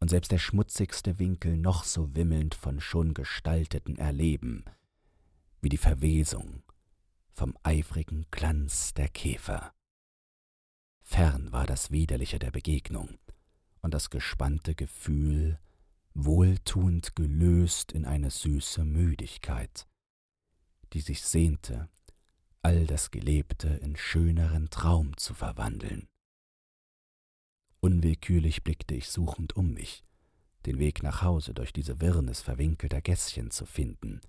und 0.00 0.08
selbst 0.08 0.32
der 0.32 0.38
schmutzigste 0.38 1.20
Winkel 1.20 1.56
noch 1.56 1.84
so 1.84 2.16
wimmelnd 2.16 2.56
von 2.56 2.80
schon 2.80 3.14
gestalteten 3.14 3.96
Erleben, 3.96 4.64
wie 5.60 5.68
die 5.68 5.76
Verwesung 5.76 6.64
vom 7.30 7.56
eifrigen 7.62 8.26
Glanz 8.32 8.92
der 8.92 9.08
Käfer. 9.08 9.75
Fern 11.08 11.52
war 11.52 11.66
das 11.66 11.92
Widerliche 11.92 12.40
der 12.40 12.50
Begegnung 12.50 13.16
und 13.80 13.94
das 13.94 14.10
gespannte 14.10 14.74
Gefühl, 14.74 15.60
wohltuend 16.14 17.14
gelöst 17.14 17.92
in 17.92 18.04
eine 18.04 18.30
süße 18.30 18.84
Müdigkeit, 18.84 19.86
die 20.92 21.00
sich 21.00 21.22
sehnte, 21.22 21.88
all 22.60 22.88
das 22.88 23.12
Gelebte 23.12 23.68
in 23.68 23.94
schöneren 23.96 24.68
Traum 24.68 25.16
zu 25.16 25.32
verwandeln. 25.32 26.08
Unwillkürlich 27.78 28.64
blickte 28.64 28.96
ich 28.96 29.08
suchend 29.08 29.54
um 29.54 29.74
mich, 29.74 30.02
den 30.66 30.80
Weg 30.80 31.04
nach 31.04 31.22
Hause 31.22 31.54
durch 31.54 31.72
diese 31.72 32.00
Wirrnis 32.00 32.42
verwinkelter 32.42 33.00
Gässchen 33.00 33.52
zu 33.52 33.64
finden. 33.64 34.20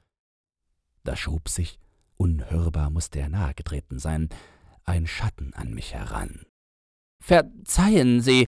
Da 1.03 1.15
schob 1.15 1.49
sich, 1.49 1.79
unhörbar 2.17 2.91
musste 2.91 3.19
er 3.19 3.29
nahegetreten 3.29 3.97
sein, 3.97 4.29
ein 4.83 5.07
Schatten 5.07 5.55
an 5.55 5.73
mich 5.73 5.95
heran. 5.95 6.46
Verzeihen 7.19 8.21
Sie, 8.21 8.45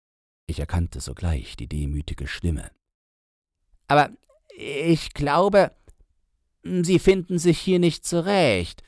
ich 0.47 0.61
erkannte 0.61 1.01
sogleich 1.01 1.57
die 1.57 1.69
demütige 1.69 2.27
Stimme. 2.27 2.71
Aber 3.87 4.11
ich 4.57 5.15
glaube, 5.15 5.75
Sie 6.63 6.99
finden 6.99 7.39
sich 7.39 7.59
hier 7.59 7.79
nicht 7.79 8.05
zurecht. 8.05 8.83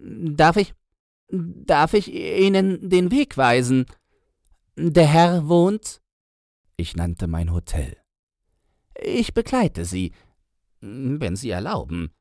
Darf 0.00 0.56
ich, 0.56 0.74
darf 1.28 1.94
ich 1.94 2.12
Ihnen 2.12 2.88
den 2.88 3.10
Weg 3.10 3.36
weisen? 3.36 3.86
Der 4.76 5.06
Herr 5.06 5.48
wohnt? 5.48 6.00
Ich 6.76 6.96
nannte 6.96 7.26
mein 7.26 7.52
Hotel. 7.52 7.96
Ich 9.00 9.34
begleite 9.34 9.84
Sie, 9.84 10.12
wenn 10.80 11.36
Sie 11.36 11.50
erlauben, 11.50 12.12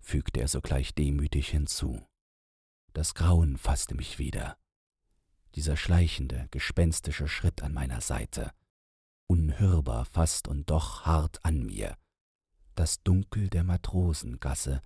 fügte 0.00 0.40
er 0.40 0.48
sogleich 0.48 0.94
demütig 0.94 1.48
hinzu. 1.48 2.04
Das 2.92 3.14
Grauen 3.14 3.56
fasste 3.56 3.94
mich 3.94 4.18
wieder. 4.18 4.56
Dieser 5.54 5.76
schleichende, 5.76 6.46
gespenstische 6.50 7.28
Schritt 7.28 7.62
an 7.62 7.72
meiner 7.72 8.00
Seite, 8.00 8.52
unhörbar 9.26 10.04
fast 10.04 10.48
und 10.48 10.70
doch 10.70 11.04
hart 11.06 11.44
an 11.44 11.64
mir, 11.64 11.96
das 12.74 13.02
Dunkel 13.02 13.48
der 13.48 13.64
Matrosengasse 13.64 14.80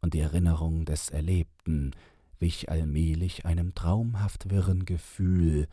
und 0.00 0.14
die 0.14 0.20
Erinnerung 0.20 0.84
des 0.84 1.10
Erlebten 1.10 1.92
wich 2.38 2.70
allmählich 2.70 3.44
einem 3.44 3.74
traumhaft 3.74 4.50
wirren 4.50 4.84
Gefühl, 4.84 5.68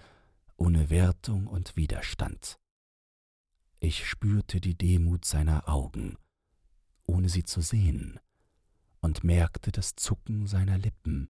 ohne 0.57 0.89
Wertung 0.89 1.47
und 1.47 1.75
Widerstand. 1.75 2.57
Ich 3.79 4.07
spürte 4.07 4.61
die 4.61 4.77
Demut 4.77 5.25
seiner 5.25 5.69
Augen, 5.69 6.17
ohne 7.05 7.29
sie 7.29 7.43
zu 7.43 7.61
sehen, 7.61 8.19
und 8.99 9.23
merkte 9.23 9.71
das 9.71 9.95
Zucken 9.95 10.47
seiner 10.47 10.77
Lippen. 10.77 11.29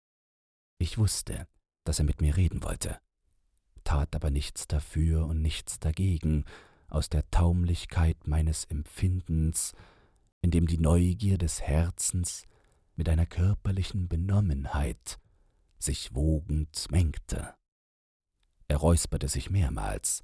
Ich 0.78 0.98
wusste, 0.98 1.46
dass 1.85 1.99
er 1.99 2.05
mit 2.05 2.21
mir 2.21 2.37
reden 2.37 2.62
wollte, 2.62 2.99
tat 3.85 4.14
aber 4.14 4.31
nichts 4.31 4.66
dafür 4.66 5.27
und 5.27 5.42
nichts 5.42 5.79
dagegen, 5.81 6.45
aus 6.88 7.09
der 7.09 7.29
Taumlichkeit 7.31 8.27
meines 8.27 8.64
Empfindens, 8.64 9.73
in 10.42 10.51
dem 10.51 10.66
die 10.66 10.79
Neugier 10.79 11.38
des 11.38 11.62
Herzens 11.62 12.45
mit 12.97 13.09
einer 13.09 13.27
körperlichen 13.27 14.09
Benommenheit 14.09 15.18
sich 15.79 16.14
wogend 16.14 16.90
mengte. 16.90 17.55
Er 18.68 18.77
räusperte 18.77 19.29
sich 19.29 19.51
mehrmals, 19.51 20.23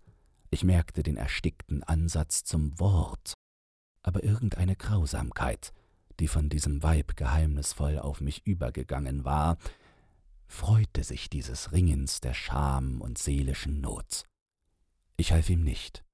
ich 0.51 0.65
merkte 0.65 1.03
den 1.03 1.17
erstickten 1.17 1.83
Ansatz 1.83 2.45
zum 2.45 2.79
Wort, 2.79 3.35
aber 4.03 4.23
irgendeine 4.25 4.77
Grausamkeit, 4.77 5.73
die 6.21 6.29
von 6.29 6.49
diesem 6.49 6.83
Weib 6.83 7.17
geheimnisvoll 7.17 7.99
auf 7.99 8.21
mich 8.21 8.47
übergegangen 8.47 9.25
war, 9.25 9.59
freute 10.49 11.05
sich 11.05 11.31
dieses 11.31 11.73
Ringens 11.73 12.21
der 12.21 12.35
Scham 12.35 13.01
und 13.01 13.19
seelischen 13.19 13.81
Not. 13.81 14.25
Ich 15.17 15.33
half 15.33 15.49
ihm 15.51 15.63
nicht, 15.63 16.05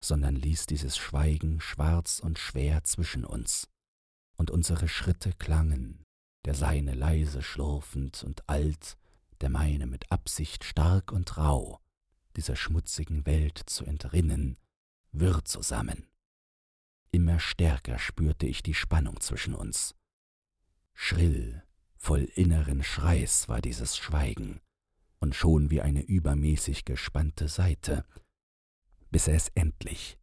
sondern 0.00 0.34
ließ 0.34 0.66
dieses 0.66 0.96
Schweigen 0.96 1.60
schwarz 1.60 2.18
und 2.18 2.38
schwer 2.38 2.84
zwischen 2.84 3.24
uns, 3.24 3.68
und 4.36 4.50
unsere 4.50 4.88
Schritte 4.88 5.32
klangen, 5.32 6.04
der 6.44 6.54
seine 6.54 6.94
leise 6.94 7.42
schlurfend 7.42 8.22
und 8.24 8.48
alt, 8.48 8.96
der 9.40 9.50
meine 9.50 9.86
mit 9.86 10.10
Absicht 10.10 10.64
stark 10.64 11.12
und 11.12 11.36
rauh, 11.36 11.78
dieser 12.36 12.56
schmutzigen 12.56 13.26
Welt 13.26 13.60
zu 13.66 13.84
entrinnen, 13.84 14.58
wirr 15.12 15.44
zusammen. 15.44 16.08
Immer 17.10 17.38
stärker 17.38 17.98
spürte 17.98 18.46
ich 18.46 18.62
die 18.62 18.74
Spannung 18.74 19.20
zwischen 19.20 19.54
uns. 19.54 19.94
Schrill, 20.94 21.63
voll 22.04 22.28
inneren 22.34 22.82
Schreis 22.82 23.48
war 23.48 23.62
dieses 23.62 23.96
Schweigen, 23.96 24.60
und 25.20 25.34
schon 25.34 25.70
wie 25.70 25.80
eine 25.80 26.02
übermäßig 26.02 26.84
gespannte 26.84 27.48
Saite, 27.48 28.04
bis 29.10 29.26
er 29.26 29.36
es 29.36 29.48
endlich 29.54 30.18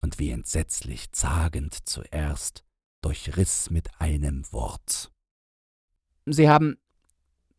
und 0.00 0.18
wie 0.18 0.30
entsetzlich 0.30 1.12
zagend 1.12 1.88
zuerst 1.88 2.64
durchriss 3.00 3.70
mit 3.70 4.00
einem 4.00 4.44
Wort. 4.50 5.12
Sie 6.26 6.48
haben. 6.48 6.78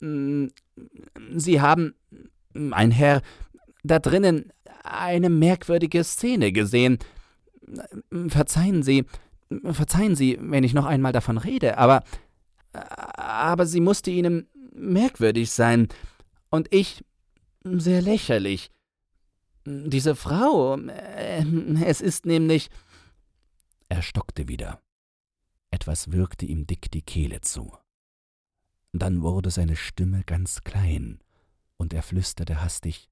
Mm, 0.00 0.48
Sie 1.36 1.62
haben, 1.62 1.94
mein 2.52 2.90
Herr, 2.90 3.22
da 3.84 4.00
drinnen 4.00 4.52
eine 4.82 5.30
merkwürdige 5.30 6.04
Szene 6.04 6.52
gesehen. 6.52 6.98
Verzeihen 8.28 8.82
Sie, 8.82 9.06
verzeihen 9.64 10.14
Sie, 10.14 10.36
wenn 10.42 10.62
ich 10.62 10.74
noch 10.74 10.84
einmal 10.84 11.12
davon 11.12 11.38
rede, 11.38 11.78
aber. 11.78 12.04
Aber 12.72 13.66
sie 13.66 13.80
musste 13.80 14.10
Ihnen 14.10 14.48
merkwürdig 14.74 15.50
sein. 15.50 15.88
Und 16.50 16.72
ich 16.72 17.04
sehr 17.62 18.02
lächerlich. 18.02 18.70
Diese 19.64 20.16
Frau, 20.16 20.76
äh, 20.76 21.44
es 21.84 22.00
ist 22.00 22.26
nämlich. 22.26 22.68
Er 23.88 24.02
stockte 24.02 24.48
wieder. 24.48 24.80
Etwas 25.70 26.12
würgte 26.12 26.46
ihm 26.46 26.66
dick 26.66 26.90
die 26.90 27.02
Kehle 27.02 27.40
zu. 27.40 27.76
Dann 28.92 29.22
wurde 29.22 29.50
seine 29.50 29.76
Stimme 29.76 30.22
ganz 30.24 30.62
klein, 30.64 31.20
und 31.78 31.94
er 31.94 32.02
flüsterte 32.02 32.60
hastig 32.60 33.08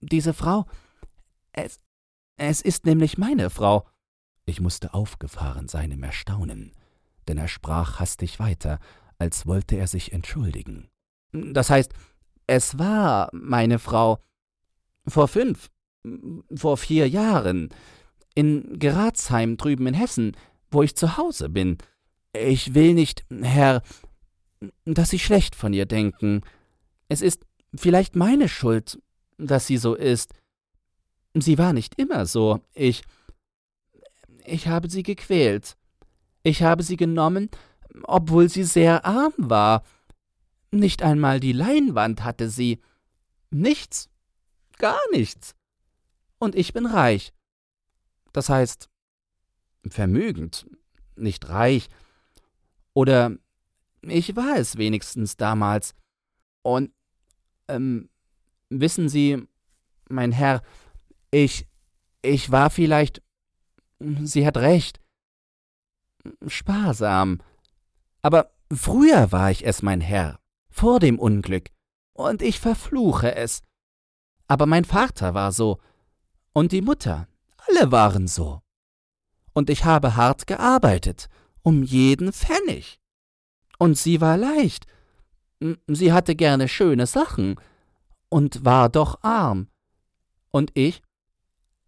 diese 0.00 0.34
Frau. 0.34 0.66
Es. 1.52 1.80
Es 2.36 2.60
ist 2.60 2.84
nämlich 2.84 3.16
meine 3.16 3.48
Frau. 3.48 3.86
Ich 4.44 4.60
musste 4.60 4.92
aufgefahren 4.92 5.68
sein 5.68 5.92
im 5.92 6.02
Erstaunen, 6.02 6.72
denn 7.28 7.38
er 7.38 7.48
sprach 7.48 8.00
hastig 8.00 8.38
weiter, 8.38 8.78
als 9.18 9.46
wollte 9.46 9.76
er 9.76 9.86
sich 9.86 10.12
entschuldigen. 10.12 10.88
Das 11.32 11.70
heißt, 11.70 11.92
es 12.46 12.78
war 12.78 13.30
meine 13.32 13.78
Frau. 13.78 14.18
Vor 15.06 15.28
fünf, 15.28 15.70
vor 16.54 16.76
vier 16.76 17.08
Jahren, 17.08 17.68
in 18.34 18.78
Geratsheim 18.78 19.56
drüben 19.56 19.86
in 19.86 19.94
Hessen, 19.94 20.36
wo 20.70 20.82
ich 20.82 20.96
zu 20.96 21.16
Hause 21.16 21.48
bin. 21.48 21.78
Ich 22.32 22.74
will 22.74 22.94
nicht, 22.94 23.24
Herr, 23.30 23.82
dass 24.84 25.10
Sie 25.10 25.18
schlecht 25.18 25.54
von 25.54 25.72
ihr 25.72 25.86
denken. 25.86 26.42
Es 27.08 27.22
ist 27.22 27.46
vielleicht 27.74 28.16
meine 28.16 28.48
Schuld, 28.48 28.98
dass 29.38 29.66
sie 29.66 29.76
so 29.76 29.94
ist. 29.94 30.32
Sie 31.34 31.58
war 31.58 31.72
nicht 31.72 31.98
immer 31.98 32.26
so. 32.26 32.60
Ich. 32.74 33.02
Ich 34.44 34.68
habe 34.68 34.90
sie 34.90 35.02
gequält. 35.02 35.76
Ich 36.44 36.62
habe 36.62 36.84
sie 36.84 36.96
genommen, 36.96 37.50
obwohl 38.04 38.48
sie 38.48 38.62
sehr 38.62 39.04
arm 39.04 39.32
war. 39.36 39.82
Nicht 40.70 41.02
einmal 41.02 41.40
die 41.40 41.52
Leinwand 41.52 42.22
hatte 42.22 42.48
sie. 42.48 42.80
Nichts. 43.50 44.08
Gar 44.78 45.00
nichts. 45.10 45.56
Und 46.38 46.54
ich 46.54 46.72
bin 46.72 46.86
reich. 46.86 47.32
Das 48.32 48.48
heißt, 48.48 48.88
vermögend, 49.88 50.66
nicht 51.16 51.48
reich. 51.48 51.88
Oder 52.92 53.36
ich 54.02 54.36
war 54.36 54.56
es 54.56 54.76
wenigstens 54.76 55.36
damals. 55.36 55.94
Und, 56.62 56.92
ähm, 57.68 58.08
Wissen 58.70 59.08
Sie, 59.08 59.46
mein 60.08 60.32
Herr, 60.32 60.62
ich. 61.30 61.66
ich 62.22 62.50
war 62.50 62.70
vielleicht. 62.70 63.22
Sie 64.00 64.46
hat 64.46 64.56
recht. 64.56 65.00
Sparsam. 66.46 67.40
Aber 68.22 68.50
früher 68.72 69.32
war 69.32 69.50
ich 69.50 69.66
es, 69.66 69.82
mein 69.82 70.00
Herr, 70.00 70.38
vor 70.70 71.00
dem 71.00 71.18
Unglück, 71.18 71.70
und 72.12 72.42
ich 72.42 72.60
verfluche 72.60 73.34
es. 73.34 73.62
Aber 74.46 74.66
mein 74.66 74.84
Vater 74.84 75.34
war 75.34 75.52
so, 75.52 75.78
und 76.52 76.72
die 76.72 76.82
Mutter, 76.82 77.28
alle 77.68 77.90
waren 77.90 78.28
so. 78.28 78.60
Und 79.52 79.70
ich 79.70 79.84
habe 79.84 80.16
hart 80.16 80.46
gearbeitet, 80.46 81.28
um 81.62 81.82
jeden 81.82 82.32
Pfennig. 82.32 82.98
Und 83.78 83.98
sie 83.98 84.20
war 84.20 84.36
leicht. 84.36 84.86
Sie 85.86 86.12
hatte 86.12 86.34
gerne 86.34 86.68
schöne 86.68 87.06
Sachen, 87.06 87.56
und 88.28 88.64
war 88.64 88.88
doch 88.88 89.22
arm. 89.22 89.68
Und 90.50 90.72
ich 90.74 91.02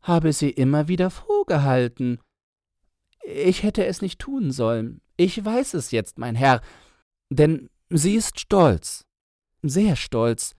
habe 0.01 0.33
sie 0.33 0.51
immer 0.51 0.87
wieder 0.87 1.11
vorgehalten. 1.11 2.21
Ich 3.29 3.65
hätte 3.65 3.85
es 3.85 4.03
nicht 4.03 4.21
tun 4.21 4.53
sollen. 4.53 5.01
Ich 5.17 5.45
weiß 5.45 5.75
es 5.75 5.91
jetzt, 5.91 6.17
mein 6.17 6.37
Herr. 6.37 6.61
Denn 7.29 7.69
sie 7.91 8.15
ist 8.15 8.39
stolz. 8.39 9.05
Sehr 9.63 9.97
stolz. 9.97 10.55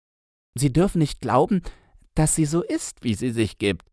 Sie 0.54 0.74
dürfen 0.74 1.00
nicht 1.00 1.22
glauben, 1.22 1.62
dass 2.14 2.36
sie 2.36 2.46
so 2.46 2.62
ist, 2.64 3.04
wie 3.04 3.14
sie 3.14 3.32
sich 3.32 3.58
gibt. 3.58 3.90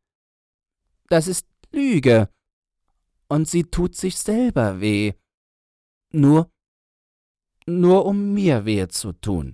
Das 1.08 1.28
ist 1.28 1.46
Lüge. 1.70 2.28
Und 3.28 3.48
sie 3.48 3.62
tut 3.62 3.94
sich 3.94 4.18
selber 4.18 4.80
weh. 4.80 5.12
Nur, 6.10 6.50
nur 7.66 8.06
um 8.06 8.34
mir 8.34 8.64
weh 8.64 8.88
zu 8.88 9.12
tun. 9.12 9.52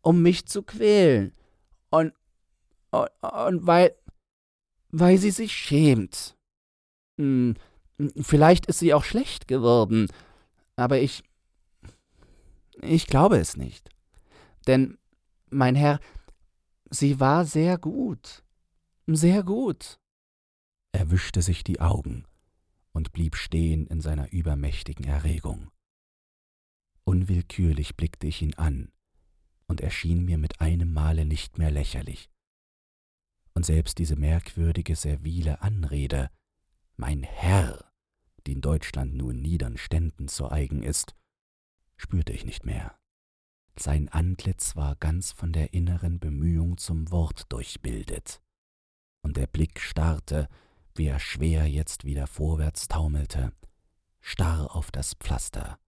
Um 0.00 0.20
mich 0.20 0.46
zu 0.46 0.64
quälen 0.64 1.32
und, 1.90 2.12
und, 2.90 3.08
und 3.20 3.66
weil, 3.66 3.94
weil 4.90 5.18
sie 5.18 5.30
sich 5.30 5.52
schämt. 5.52 6.36
Hm, 7.20 7.54
vielleicht 8.20 8.66
ist 8.66 8.78
sie 8.78 8.94
auch 8.94 9.04
schlecht 9.04 9.48
geworden, 9.48 10.08
aber 10.76 11.00
ich, 11.00 11.22
ich 12.80 13.06
glaube 13.06 13.38
es 13.38 13.56
nicht. 13.56 13.90
Denn, 14.66 14.98
mein 15.50 15.74
Herr, 15.74 16.00
sie 16.90 17.20
war 17.20 17.44
sehr 17.44 17.78
gut, 17.78 18.42
sehr 19.06 19.42
gut. 19.42 19.98
Er 20.92 21.10
wischte 21.10 21.42
sich 21.42 21.64
die 21.64 21.80
Augen 21.80 22.26
und 22.92 23.12
blieb 23.12 23.36
stehen 23.36 23.86
in 23.86 24.00
seiner 24.00 24.32
übermächtigen 24.32 25.06
Erregung. 25.06 25.70
Unwillkürlich 27.04 27.96
blickte 27.96 28.26
ich 28.26 28.42
ihn 28.42 28.54
an, 28.54 28.92
und 29.72 29.80
erschien 29.80 30.24
mir 30.24 30.36
mit 30.36 30.60
einem 30.60 30.92
Male 30.92 31.24
nicht 31.24 31.56
mehr 31.56 31.70
lächerlich. 31.70 32.28
Und 33.54 33.64
selbst 33.64 33.98
diese 33.98 34.16
merkwürdige, 34.16 34.96
servile 34.96 35.62
Anrede, 35.62 36.30
mein 36.96 37.22
Herr, 37.22 37.91
die 38.46 38.52
in 38.52 38.60
Deutschland 38.60 39.14
nur 39.14 39.32
niedern 39.32 39.76
Ständen 39.76 40.28
zu 40.28 40.50
eigen 40.50 40.82
ist, 40.82 41.14
spürte 41.96 42.32
ich 42.32 42.44
nicht 42.44 42.64
mehr. 42.64 42.96
Sein 43.78 44.08
Antlitz 44.08 44.76
war 44.76 44.96
ganz 44.96 45.32
von 45.32 45.52
der 45.52 45.72
inneren 45.72 46.18
Bemühung 46.18 46.76
zum 46.76 47.10
Wort 47.10 47.50
durchbildet, 47.50 48.42
und 49.22 49.36
der 49.36 49.46
Blick 49.46 49.80
starrte, 49.80 50.48
wie 50.94 51.06
er 51.06 51.18
schwer 51.18 51.66
jetzt 51.66 52.04
wieder 52.04 52.26
vorwärts 52.26 52.88
taumelte, 52.88 53.52
starr 54.20 54.74
auf 54.74 54.90
das 54.90 55.14
Pflaster, 55.14 55.78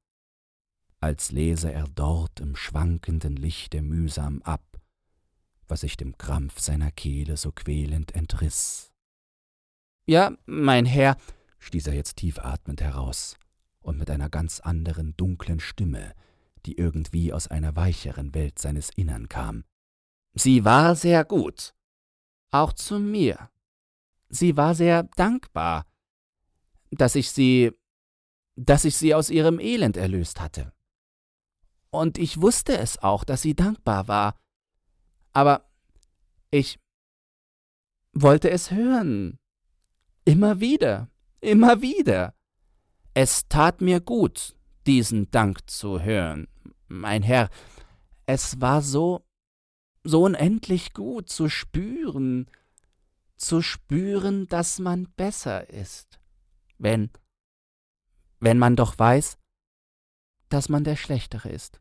als 1.00 1.30
lese 1.30 1.70
er 1.72 1.86
dort 1.88 2.40
im 2.40 2.56
schwankenden 2.56 3.36
Lichte 3.36 3.82
mühsam 3.82 4.40
ab, 4.42 4.80
was 5.68 5.80
sich 5.80 5.96
dem 5.96 6.16
Krampf 6.16 6.60
seiner 6.60 6.90
Kehle 6.90 7.36
so 7.36 7.52
quälend 7.52 8.14
entriss. 8.14 8.92
Ja, 10.06 10.36
mein 10.46 10.86
Herr, 10.86 11.16
stieß 11.64 11.86
er 11.88 11.94
jetzt 11.94 12.16
tief 12.16 12.38
atmend 12.38 12.80
heraus 12.80 13.36
und 13.80 13.98
mit 13.98 14.10
einer 14.10 14.28
ganz 14.28 14.60
anderen 14.60 15.16
dunklen 15.16 15.60
Stimme, 15.60 16.14
die 16.66 16.76
irgendwie 16.78 17.32
aus 17.32 17.48
einer 17.48 17.74
weicheren 17.76 18.34
Welt 18.34 18.58
seines 18.58 18.90
Innern 18.90 19.28
kam. 19.28 19.64
Sie 20.34 20.64
war 20.64 20.94
sehr 20.96 21.24
gut, 21.24 21.74
auch 22.50 22.72
zu 22.72 22.98
mir. 22.98 23.50
Sie 24.28 24.56
war 24.56 24.74
sehr 24.74 25.04
dankbar, 25.16 25.86
dass 26.90 27.14
ich 27.14 27.30
sie, 27.30 27.72
dass 28.56 28.84
ich 28.84 28.96
sie 28.96 29.14
aus 29.14 29.30
ihrem 29.30 29.60
Elend 29.60 29.96
erlöst 29.96 30.40
hatte. 30.40 30.72
Und 31.90 32.18
ich 32.18 32.40
wusste 32.40 32.76
es 32.76 32.98
auch, 32.98 33.24
dass 33.24 33.42
sie 33.42 33.54
dankbar 33.54 34.08
war. 34.08 34.36
Aber 35.32 35.70
ich 36.50 36.80
wollte 38.12 38.50
es 38.50 38.70
hören. 38.70 39.38
Immer 40.24 40.58
wieder, 40.58 41.08
immer 41.44 41.82
wieder. 41.82 42.34
Es 43.14 43.48
tat 43.48 43.80
mir 43.80 44.00
gut, 44.00 44.56
diesen 44.86 45.30
Dank 45.30 45.70
zu 45.70 46.00
hören, 46.00 46.48
mein 46.88 47.22
Herr. 47.22 47.48
Es 48.26 48.60
war 48.60 48.82
so, 48.82 49.24
so 50.02 50.24
unendlich 50.24 50.92
gut 50.94 51.28
zu 51.28 51.48
spüren, 51.48 52.50
zu 53.36 53.62
spüren, 53.62 54.46
dass 54.48 54.78
man 54.78 55.08
besser 55.16 55.68
ist, 55.70 56.18
wenn, 56.78 57.10
wenn 58.40 58.58
man 58.58 58.76
doch 58.76 58.98
weiß, 58.98 59.38
dass 60.48 60.68
man 60.68 60.84
der 60.84 60.96
Schlechtere 60.96 61.50
ist. 61.50 61.80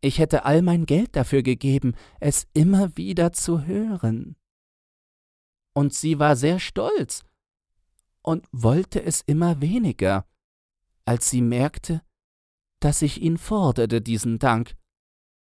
Ich 0.00 0.18
hätte 0.18 0.44
all 0.44 0.62
mein 0.62 0.86
Geld 0.86 1.16
dafür 1.16 1.42
gegeben, 1.42 1.94
es 2.20 2.46
immer 2.52 2.96
wieder 2.96 3.32
zu 3.32 3.64
hören. 3.64 4.36
Und 5.72 5.94
sie 5.94 6.18
war 6.18 6.36
sehr 6.36 6.58
stolz 6.58 7.24
und 8.26 8.46
wollte 8.50 9.02
es 9.02 9.20
immer 9.20 9.60
weniger, 9.60 10.26
als 11.04 11.30
sie 11.30 11.40
merkte, 11.40 12.02
dass 12.80 13.00
ich 13.02 13.22
ihn 13.22 13.38
forderte, 13.38 14.00
diesen 14.00 14.38
Dank. 14.38 14.76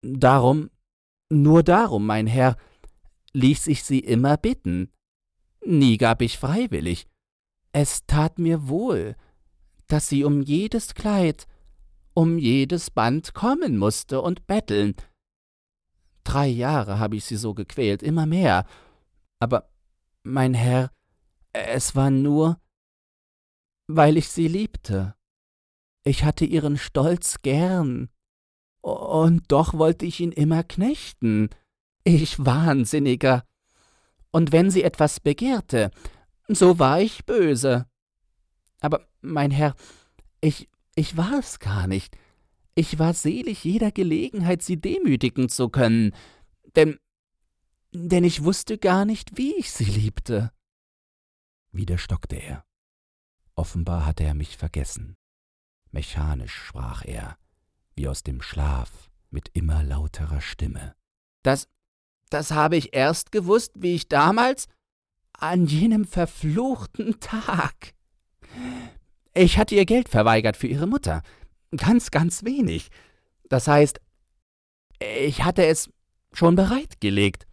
Darum, 0.01 0.69
nur 1.29 1.63
darum, 1.63 2.05
mein 2.05 2.27
Herr, 2.27 2.57
ließ 3.33 3.67
ich 3.67 3.83
sie 3.83 3.99
immer 3.99 4.37
bitten. 4.37 4.91
Nie 5.65 5.97
gab 5.97 6.21
ich 6.21 6.37
freiwillig. 6.37 7.07
Es 7.71 8.05
tat 8.05 8.37
mir 8.37 8.67
wohl, 8.67 9.15
dass 9.87 10.09
sie 10.09 10.23
um 10.23 10.41
jedes 10.41 10.93
Kleid, 10.93 11.47
um 12.13 12.37
jedes 12.37 12.91
Band 12.91 13.33
kommen 13.33 13.77
musste 13.77 14.21
und 14.21 14.45
betteln. 14.45 14.95
Drei 16.25 16.47
Jahre 16.47 16.99
habe 16.99 17.15
ich 17.15 17.23
sie 17.23 17.37
so 17.37 17.53
gequält, 17.53 18.03
immer 18.03 18.25
mehr. 18.25 18.65
Aber, 19.39 19.69
mein 20.23 20.53
Herr, 20.53 20.91
es 21.65 21.95
war 21.95 22.09
nur, 22.09 22.59
weil 23.87 24.17
ich 24.17 24.29
sie 24.29 24.47
liebte. 24.47 25.15
Ich 26.03 26.23
hatte 26.23 26.45
ihren 26.45 26.77
Stolz 26.77 27.41
gern. 27.41 28.09
Und 28.81 29.51
doch 29.51 29.73
wollte 29.73 30.05
ich 30.05 30.19
ihn 30.19 30.31
immer 30.31 30.63
knechten. 30.63 31.49
Ich 32.03 32.45
Wahnsinniger. 32.45 33.43
Und 34.31 34.51
wenn 34.51 34.71
sie 34.71 34.83
etwas 34.83 35.19
begehrte, 35.19 35.91
so 36.47 36.79
war 36.79 37.01
ich 37.01 37.25
böse. 37.25 37.87
Aber, 38.79 39.07
mein 39.21 39.51
Herr, 39.51 39.75
ich 40.39 40.69
ich 40.97 41.15
war 41.15 41.37
es 41.37 41.59
gar 41.59 41.85
nicht. 41.85 42.17
Ich 42.73 42.97
war 42.97 43.13
selig 43.13 43.63
jeder 43.63 43.91
Gelegenheit, 43.91 44.63
sie 44.63 44.81
demütigen 44.81 45.47
zu 45.47 45.69
können, 45.69 46.11
denn 46.75 46.97
denn 47.93 48.23
ich 48.23 48.43
wusste 48.43 48.77
gar 48.77 49.05
nicht, 49.05 49.37
wie 49.37 49.53
ich 49.55 49.71
sie 49.71 49.85
liebte. 49.85 50.51
Wieder 51.77 51.97
stockte 51.97 52.35
er. 52.35 52.65
Offenbar 53.55 54.05
hatte 54.05 54.23
er 54.23 54.33
mich 54.33 54.57
vergessen. 54.57 55.15
Mechanisch 55.91 56.53
sprach 56.53 57.05
er, 57.05 57.37
wie 57.95 58.09
aus 58.09 58.23
dem 58.23 58.41
Schlaf, 58.41 59.09
mit 59.29 59.49
immer 59.53 59.83
lauterer 59.83 60.41
Stimme. 60.41 60.93
Das, 61.43 61.69
das 62.29 62.51
habe 62.51 62.75
ich 62.75 62.93
erst 62.93 63.31
gewusst, 63.31 63.71
wie 63.75 63.95
ich 63.95 64.09
damals 64.09 64.67
an 65.31 65.65
jenem 65.65 66.03
verfluchten 66.03 67.19
Tag 67.21 67.93
ich 69.37 69.57
hatte 69.57 69.75
ihr 69.75 69.85
Geld 69.85 70.09
verweigert 70.09 70.57
für 70.57 70.67
ihre 70.67 70.87
Mutter. 70.87 71.21
Ganz, 71.75 72.11
ganz 72.11 72.43
wenig. 72.43 72.89
Das 73.49 73.67
heißt, 73.67 73.99
ich 74.99 75.43
hatte 75.43 75.65
es 75.65 75.89
schon 76.33 76.55
bereitgelegt. 76.55 77.45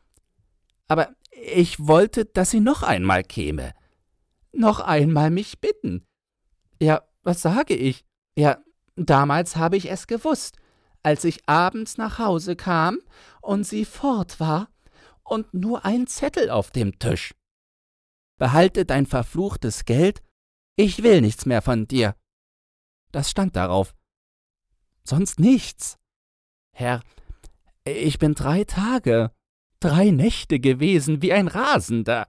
Aber 0.89 1.15
ich 1.31 1.79
wollte, 1.87 2.25
dass 2.25 2.51
sie 2.51 2.61
noch 2.61 2.83
einmal 2.83 3.23
käme. 3.23 3.73
Noch 4.57 4.81
einmal 4.81 5.31
mich 5.31 5.61
bitten. 5.61 6.07
Ja, 6.81 7.03
was 7.23 7.43
sage 7.43 7.75
ich? 7.75 8.05
Ja, 8.37 8.59
damals 8.97 9.57
habe 9.57 9.77
ich 9.77 9.91
es 9.91 10.07
gewusst, 10.07 10.59
als 11.03 11.25
ich 11.25 11.49
abends 11.49 11.97
nach 11.99 12.19
Hause 12.19 12.57
kam 12.57 12.99
und 13.41 13.65
sie 13.65 13.85
fort 13.85 14.41
war 14.41 14.69
und 15.23 15.55
nur 15.55 15.85
ein 15.85 16.07
Zettel 16.07 16.51
auf 16.51 16.71
dem 16.71 16.99
Tisch. 16.99 17.35
Behalte 18.39 18.85
dein 18.85 19.07
verfluchtes 19.07 19.85
Geld 19.85 20.23
ich 20.77 21.03
will 21.03 21.21
nichts 21.21 21.47
mehr 21.47 21.63
von 21.63 21.87
dir. 21.87 22.17
Das 23.13 23.31
stand 23.31 23.55
darauf. 23.55 23.95
Sonst 25.05 25.39
nichts. 25.39 25.99
Herr, 26.73 27.01
ich 27.85 28.19
bin 28.19 28.35
drei 28.35 28.65
Tage, 28.65 29.31
drei 29.79 30.11
Nächte 30.11 30.59
gewesen 30.59 31.23
wie 31.23 31.33
ein 31.33 31.47
Rasender. 31.47 32.27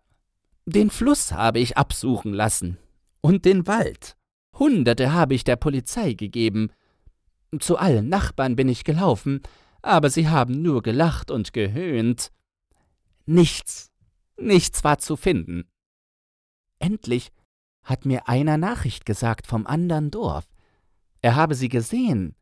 Den 0.65 0.89
Fluss 0.89 1.31
habe 1.31 1.59
ich 1.59 1.77
absuchen 1.77 2.33
lassen 2.33 2.77
und 3.21 3.45
den 3.45 3.67
Wald. 3.67 4.17
Hunderte 4.57 5.13
habe 5.13 5.35
ich 5.35 5.43
der 5.43 5.57
Polizei 5.57 6.13
gegeben. 6.13 6.71
Zu 7.59 7.77
allen 7.77 8.09
Nachbarn 8.09 8.55
bin 8.55 8.67
ich 8.67 8.83
gelaufen, 8.83 9.41
aber 9.83 10.09
sie 10.09 10.27
haben 10.27 10.63
nur 10.63 10.81
gelacht 10.81 11.29
und 11.29 11.53
gehöhnt. 11.53 12.31
Nichts, 13.27 13.91
nichts 14.37 14.83
war 14.83 14.97
zu 14.97 15.15
finden. 15.15 15.69
Endlich 16.79 17.31
hat 17.83 18.05
mir 18.05 18.27
einer 18.27 18.57
Nachricht 18.57 19.05
gesagt 19.05 19.45
vom 19.45 19.67
andern 19.67 20.09
Dorf. 20.09 20.47
Er 21.21 21.35
habe 21.35 21.53
sie 21.53 21.69
gesehen. 21.69 22.35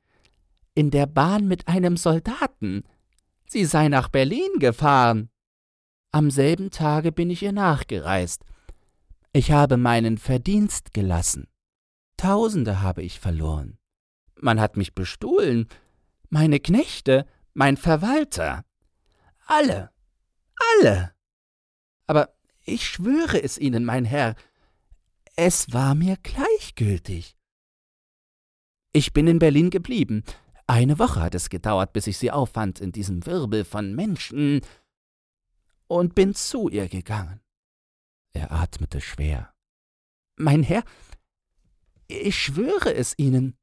In 0.75 0.91
der 0.91 1.05
Bahn 1.07 1.47
mit 1.47 1.67
einem 1.67 1.97
Soldaten. 1.97 2.83
Sie 3.47 3.65
sei 3.65 3.89
nach 3.89 4.07
Berlin 4.07 4.59
gefahren. 4.59 5.29
Am 6.13 6.29
selben 6.29 6.69
Tage 6.69 7.11
bin 7.11 7.31
ich 7.31 7.41
ihr 7.41 7.53
nachgereist. 7.53 8.45
Ich 9.33 9.51
habe 9.51 9.77
meinen 9.77 10.19
Verdienst 10.19 10.93
gelassen. 10.93 11.47
Tausende 12.17 12.81
habe 12.81 13.01
ich 13.01 13.19
verloren. 13.19 13.79
Man 14.39 14.61
hat 14.61 14.77
mich 14.77 14.93
bestohlen. 14.93 15.67
Meine 16.29 16.59
Knechte, 16.59 17.25
mein 17.55 17.77
Verwalter. 17.77 18.63
Alle. 19.47 19.89
Alle. 20.77 21.13
Aber 22.05 22.29
ich 22.63 22.87
schwöre 22.87 23.41
es 23.41 23.57
Ihnen, 23.57 23.83
mein 23.83 24.05
Herr, 24.05 24.35
es 25.35 25.73
war 25.73 25.95
mir 25.95 26.17
gleichgültig. 26.21 27.35
Ich 28.91 29.13
bin 29.13 29.25
in 29.25 29.39
Berlin 29.39 29.71
geblieben. 29.71 30.23
Eine 30.67 30.99
Woche 30.99 31.21
hat 31.21 31.33
es 31.33 31.49
gedauert, 31.49 31.91
bis 31.91 32.05
ich 32.05 32.19
sie 32.19 32.29
auffand 32.29 32.79
in 32.79 32.91
diesem 32.91 33.25
Wirbel 33.25 33.65
von 33.65 33.95
Menschen 33.95 34.61
und 35.87 36.15
bin 36.15 36.35
zu 36.35 36.69
ihr 36.69 36.87
gegangen. 36.87 37.41
Er 38.33 38.51
atmete 38.51 39.01
schwer. 39.01 39.53
Mein 40.35 40.63
Herr, 40.63 40.83
ich 42.07 42.37
schwöre 42.37 42.93
es 42.93 43.13
Ihnen, 43.17 43.57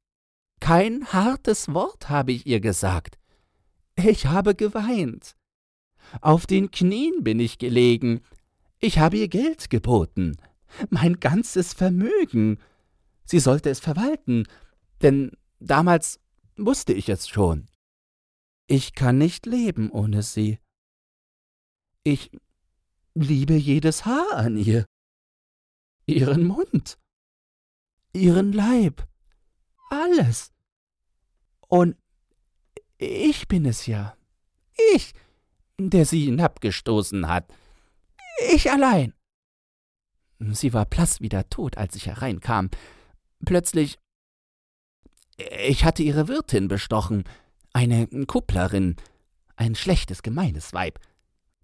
kein 0.59 1.05
hartes 1.11 1.73
Wort 1.73 2.09
habe 2.09 2.31
ich 2.31 2.45
ihr 2.45 2.59
gesagt. 2.59 3.17
Ich 3.95 4.27
habe 4.27 4.55
geweint. 4.55 5.35
Auf 6.21 6.45
den 6.45 6.71
Knien 6.71 7.23
bin 7.23 7.39
ich 7.39 7.57
gelegen. 7.57 8.21
Ich 8.79 8.99
habe 8.99 9.17
ihr 9.17 9.27
Geld 9.27 9.69
geboten 9.69 10.37
mein 10.89 11.19
ganzes 11.19 11.73
Vermögen. 11.73 12.59
Sie 13.25 13.39
sollte 13.39 13.69
es 13.69 13.79
verwalten, 13.79 14.45
denn 15.01 15.31
damals 15.59 16.19
wusste 16.57 16.93
ich 16.93 17.09
es 17.09 17.27
schon. 17.27 17.67
Ich 18.67 18.93
kann 18.93 19.17
nicht 19.17 19.45
leben 19.45 19.89
ohne 19.89 20.23
sie. 20.23 20.59
Ich 22.03 22.31
liebe 23.13 23.53
jedes 23.53 24.05
Haar 24.05 24.33
an 24.33 24.57
ihr, 24.57 24.85
ihren 26.07 26.45
Mund, 26.45 26.97
ihren 28.13 28.53
Leib, 28.53 29.07
alles. 29.89 30.51
Und 31.67 31.95
ich 32.97 33.47
bin 33.47 33.65
es 33.65 33.85
ja, 33.85 34.17
ich, 34.93 35.13
der 35.77 36.05
sie 36.05 36.25
hinabgestoßen 36.25 37.27
hat, 37.27 37.47
ich 38.51 38.71
allein. 38.71 39.13
Sie 40.39 40.73
war 40.73 40.85
blass 40.85 41.21
wie 41.21 41.29
der 41.29 41.49
Tod, 41.49 41.77
als 41.77 41.95
ich 41.95 42.07
hereinkam. 42.07 42.71
Plötzlich. 43.45 43.99
Ich 45.65 45.85
hatte 45.85 46.01
ihre 46.01 46.27
Wirtin 46.27 46.67
bestochen, 46.67 47.25
eine 47.73 48.07
Kupplerin, 48.25 48.95
ein 49.55 49.75
schlechtes, 49.75 50.23
gemeines 50.23 50.73
Weib. 50.73 50.99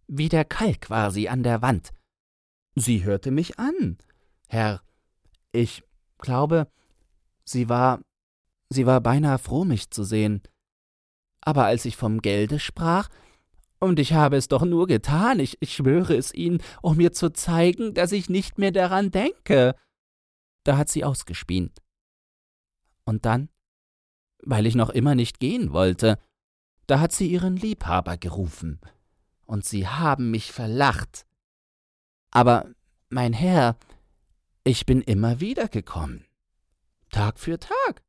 Wie 0.08 0.30
der 0.30 0.46
Kalk 0.46 0.90
war 0.90 1.12
sie 1.12 1.30
an 1.30 1.44
der 1.44 1.62
Wand. 1.62 1.92
Sie 2.76 3.04
hörte 3.04 3.32
mich 3.32 3.60
an, 3.60 3.98
Herr. 4.48 4.82
Ich 5.52 5.84
glaube, 6.18 6.68
sie 7.44 7.70
war. 7.70 8.02
sie 8.70 8.86
war 8.86 9.02
beinahe 9.02 9.38
froh, 9.38 9.66
mich 9.66 9.90
zu 9.92 10.04
sehen. 10.04 10.42
Aber 11.42 11.66
als 11.66 11.86
ich 11.86 11.96
vom 11.98 12.22
Gelde 12.22 12.60
sprach, 12.60 13.10
und 13.80 14.00
ich 14.00 14.14
habe 14.14 14.38
es 14.38 14.48
doch 14.48 14.66
nur 14.66 14.88
getan, 14.88 15.40
ich, 15.40 15.58
ich 15.60 15.76
schwöre 15.76 16.16
es 16.16 16.34
Ihnen, 16.34 16.64
um 16.82 16.98
mir 16.98 17.14
zu 17.14 17.32
zeigen, 17.32 17.94
dass 17.94 18.12
ich 18.12 18.28
nicht 18.28 18.58
mehr 18.58 18.72
daran 18.72 19.12
denke. 19.12 19.76
Da 20.64 20.78
hat 20.78 20.90
sie 20.90 21.04
ausgespient. 21.04 21.80
Und 23.06 23.26
dann 23.26 23.50
weil 24.44 24.66
ich 24.66 24.76
noch 24.76 24.90
immer 24.90 25.16
nicht 25.16 25.40
gehen 25.40 25.74
wollte. 25.74 26.18
Da 26.88 27.00
hat 27.00 27.12
sie 27.12 27.28
ihren 27.28 27.58
Liebhaber 27.58 28.18
gerufen, 28.18 28.80
und 29.48 29.66
sie 29.66 29.88
haben 29.88 30.30
mich 30.30 30.52
verlacht. 30.52 31.26
Aber, 32.32 32.70
mein 33.10 33.34
Herr, 33.34 33.78
ich 34.64 34.86
bin 34.86 35.02
immer 35.02 35.40
wieder 35.40 35.68
gekommen. 35.68 36.26
Tag 37.10 37.40
für 37.40 37.58
Tag. 37.58 38.04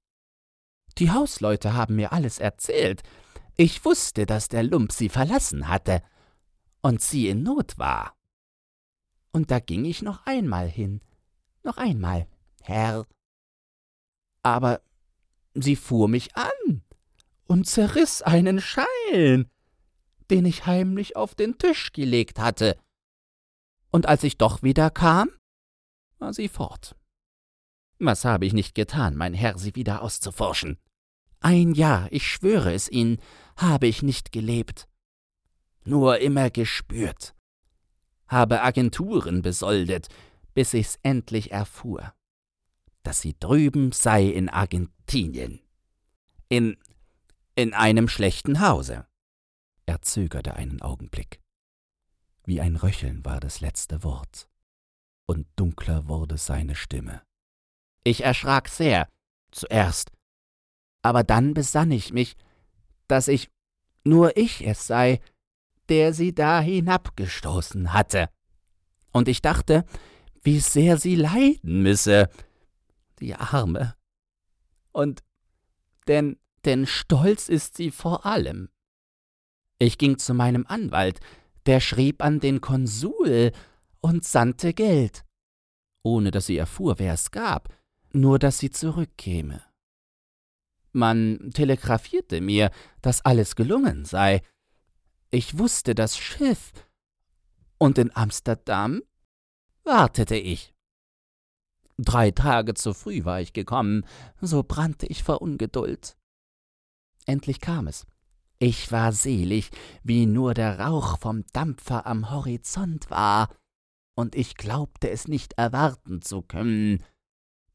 Die 0.99 1.13
Hausleute 1.13 1.73
haben 1.73 1.97
mir 1.97 2.13
alles 2.13 2.39
erzählt. 2.39 3.03
Ich 3.57 3.85
wusste, 3.85 4.27
dass 4.27 4.49
der 4.49 4.65
Lump 4.65 4.93
sie 4.93 5.09
verlassen 5.09 5.69
hatte 5.69 6.03
und 6.83 7.01
sie 7.01 7.29
in 7.29 7.43
Not 7.43 7.79
war. 7.79 8.17
Und 9.31 9.51
da 9.51 9.61
ging 9.61 9.85
ich 9.85 10.03
noch 10.03 10.27
einmal 10.27 10.69
hin. 10.69 11.01
Noch 11.63 11.77
einmal, 11.77 12.27
Herr. 12.63 13.07
Aber 14.43 14.81
sie 15.55 15.77
fuhr 15.77 16.09
mich 16.09 16.37
an 16.37 16.83
und 17.47 17.67
zerriss 17.67 18.23
einen 18.23 18.61
Schein, 18.61 19.51
den 20.31 20.45
ich 20.45 20.67
heimlich 20.67 21.17
auf 21.17 21.35
den 21.35 21.59
Tisch 21.59 21.93
gelegt 21.93 22.39
hatte. 22.39 22.79
Und 23.91 24.07
als 24.07 24.23
ich 24.25 24.37
doch 24.39 24.63
wieder 24.63 24.91
kam, 24.91 25.31
war 26.19 26.33
sie 26.33 26.49
fort. 26.49 26.97
Was 27.99 28.25
habe 28.25 28.47
ich 28.47 28.53
nicht 28.53 28.75
getan, 28.75 29.17
mein 29.17 29.35
Herr, 29.35 29.59
sie 29.59 29.75
wieder 29.75 30.03
auszuforschen? 30.03 30.79
Ein 31.41 31.73
Jahr, 31.73 32.09
ich 32.11 32.27
schwöre 32.27 32.73
es 32.73 32.89
Ihnen, 32.91 33.19
habe 33.57 33.87
ich 33.87 34.03
nicht 34.03 34.33
gelebt. 34.33 34.89
Nur 35.85 36.19
immer 36.19 36.51
gespürt. 36.51 37.35
Habe 38.27 38.63
Agenturen 38.63 39.43
besoldet, 39.43 40.09
bis 40.55 40.75
ich's 40.75 40.99
endlich 41.03 41.51
erfuhr, 41.51 42.13
dass 43.03 43.21
sie 43.21 43.37
drüben 43.39 43.93
sei 43.93 44.27
in 44.27 44.49
Argentinien. 44.49 45.61
In 46.49 46.77
in 47.59 47.75
einem 47.75 48.07
schlechten 48.07 48.61
Hause. 48.61 49.08
Er 49.89 50.03
zögerte 50.03 50.55
einen 50.55 50.83
Augenblick. 50.83 51.41
Wie 52.45 52.61
ein 52.61 52.77
Röcheln 52.77 53.25
war 53.25 53.41
das 53.41 53.63
letzte 53.63 54.03
Wort, 54.05 54.47
und 55.25 55.47
dunkler 55.57 56.09
wurde 56.09 56.37
seine 56.37 56.75
Stimme. 56.75 57.23
Ich 58.05 58.23
erschrak 58.23 58.69
sehr, 58.69 59.09
zuerst, 59.51 60.13
aber 61.01 61.25
dann 61.25 61.55
besann 61.55 61.91
ich 61.91 62.13
mich, 62.13 62.37
dass 63.07 63.29
ich 63.29 63.49
nur 64.05 64.37
ich 64.37 64.61
es 64.67 64.87
sei, 64.87 65.23
der 65.89 66.13
sie 66.13 66.35
da 66.35 66.61
hinabgestoßen 66.61 67.95
hatte. 67.95 68.29
Und 69.11 69.27
ich 69.27 69.41
dachte, 69.41 69.87
wie 70.43 70.61
sehr 70.61 70.99
sie 70.99 71.17
leiden 71.17 71.83
müsse, 71.83 72.29
die 73.21 73.35
Arme. 73.35 73.95
Und 74.93 75.25
denn 76.09 76.39
denn 76.67 76.87
stolz 76.87 77.49
ist 77.49 77.79
sie 77.79 77.91
vor 77.91 78.27
allem. 78.27 78.69
Ich 79.79 79.99
ging 79.99 80.19
zu 80.19 80.35
meinem 80.35 80.67
Anwalt, 80.67 81.21
der 81.67 81.81
schrieb 81.81 82.23
an 82.23 82.41
den 82.41 82.61
Konsul 82.61 83.53
und 84.01 84.25
sandte 84.25 84.75
Geld, 84.75 85.25
ohne 86.03 86.31
dass 86.31 86.47
sie 86.47 86.57
erfuhr, 86.57 86.99
wer 86.99 87.15
es 87.15 87.31
gab, 87.31 87.75
nur 88.13 88.39
dass 88.39 88.59
sie 88.59 88.71
zurückkäme. 88.71 89.63
Man 90.93 91.51
telegrafierte 91.53 92.41
mir, 92.41 92.71
dass 93.03 93.25
alles 93.25 93.55
gelungen 93.55 94.05
sei. 94.05 94.43
Ich 95.31 95.59
wusste 95.59 95.95
das 95.95 96.17
Schiff, 96.17 96.73
und 97.79 97.99
in 97.99 98.15
Amsterdam 98.17 99.03
wartete 99.85 100.37
ich. 100.37 100.75
Drei 101.99 102.31
Tage 102.31 102.75
zu 102.75 102.95
früh 102.95 103.25
war 103.25 103.41
ich 103.41 103.53
gekommen, 103.53 104.05
so 104.41 104.63
brannte 104.63 105.07
ich 105.07 105.23
vor 105.23 105.43
Ungeduld. 105.43 106.17
Endlich 107.27 107.61
kam 107.61 107.87
es. 107.87 108.07
Ich 108.61 108.91
war 108.91 109.13
selig, 109.13 109.71
wie 110.03 110.27
nur 110.27 110.53
der 110.55 110.81
Rauch 110.81 111.19
vom 111.19 111.45
Dampfer 111.53 112.07
am 112.07 112.31
Horizont 112.31 113.11
war, 113.11 113.55
und 114.17 114.35
ich 114.35 114.57
glaubte 114.57 115.11
es 115.11 115.29
nicht 115.29 115.53
erwarten 115.53 116.23
zu 116.23 116.43
können, 116.43 117.05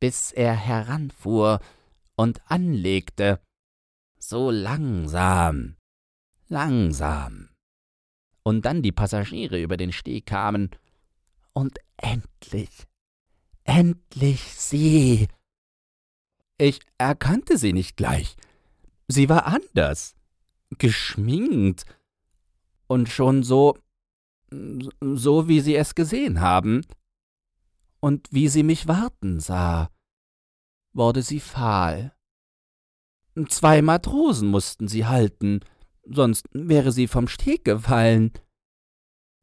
bis 0.02 0.34
er 0.34 0.54
heranfuhr 0.54 1.62
und 2.18 2.42
anlegte, 2.52 3.40
so 4.20 4.52
langsam, 4.52 5.78
langsam. 6.50 7.50
Und 8.44 8.66
dann 8.66 8.82
die 8.82 8.92
Passagiere 8.92 9.62
über 9.62 9.78
den 9.78 9.94
Steg 9.94 10.26
kamen, 10.26 10.70
und 11.54 11.78
endlich, 11.96 12.88
endlich 13.64 14.42
sie. 14.42 15.30
Ich 16.58 16.82
erkannte 16.98 17.58
sie 17.58 17.72
nicht 17.72 17.96
gleich, 17.96 18.36
Sie 19.08 19.30
war 19.30 19.46
anders, 19.46 20.16
geschminkt 20.78 21.86
und 22.88 23.10
schon 23.10 23.44
so, 23.44 23.78
so 25.02 25.48
wie 25.48 25.60
Sie 25.60 25.76
es 25.76 25.96
gesehen 25.96 26.42
haben. 26.42 26.86
Und 28.00 28.28
wie 28.32 28.50
sie 28.50 28.64
mich 28.64 28.90
warten 28.90 29.40
sah, 29.40 29.90
wurde 30.92 31.22
sie 31.22 31.40
fahl. 31.40 32.14
Zwei 33.48 33.82
Matrosen 33.82 34.50
mussten 34.50 34.90
sie 34.90 35.06
halten, 35.06 35.62
sonst 36.04 36.50
wäre 36.52 36.92
sie 36.92 37.08
vom 37.08 37.30
Steg 37.30 37.64
gefallen. 37.64 38.34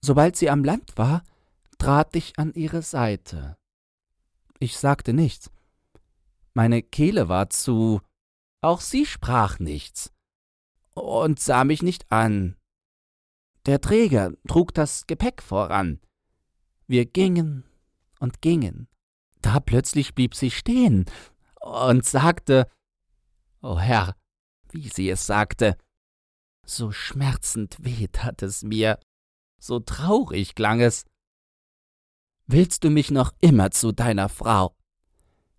Sobald 0.04 0.36
sie 0.36 0.50
am 0.50 0.62
Land 0.62 0.98
war, 0.98 1.24
trat 1.78 2.14
ich 2.14 2.38
an 2.38 2.52
ihre 2.52 2.82
Seite. 2.82 3.56
Ich 4.58 4.76
sagte 4.76 5.14
nichts. 5.14 5.50
Meine 6.52 6.82
Kehle 6.82 7.30
war 7.30 7.48
zu, 7.48 8.02
auch 8.60 8.82
sie 8.82 9.06
sprach 9.06 9.58
nichts 9.58 10.12
und 10.94 11.40
sah 11.40 11.64
mich 11.64 11.82
nicht 11.82 12.10
an. 12.10 12.56
Der 13.66 13.80
Träger 13.80 14.32
trug 14.48 14.74
das 14.74 15.06
Gepäck 15.06 15.42
voran. 15.42 16.00
Wir 16.86 17.06
gingen 17.06 17.64
und 18.18 18.40
gingen. 18.40 18.88
Da 19.42 19.60
plötzlich 19.60 20.14
blieb 20.14 20.34
sie 20.34 20.50
stehen 20.50 21.06
und 21.60 22.04
sagte, 22.04 22.70
O 23.62 23.72
oh 23.72 23.78
Herr, 23.78 24.16
wie 24.70 24.88
sie 24.88 25.10
es 25.10 25.26
sagte, 25.26 25.76
so 26.64 26.92
schmerzend 26.92 27.76
weh 27.80 28.08
tat 28.08 28.42
es 28.42 28.62
mir, 28.62 28.98
so 29.58 29.80
traurig 29.80 30.54
klang 30.54 30.80
es. 30.80 31.04
Willst 32.46 32.84
du 32.84 32.90
mich 32.90 33.10
noch 33.10 33.32
immer 33.40 33.70
zu 33.70 33.92
deiner 33.92 34.28
Frau? 34.28 34.74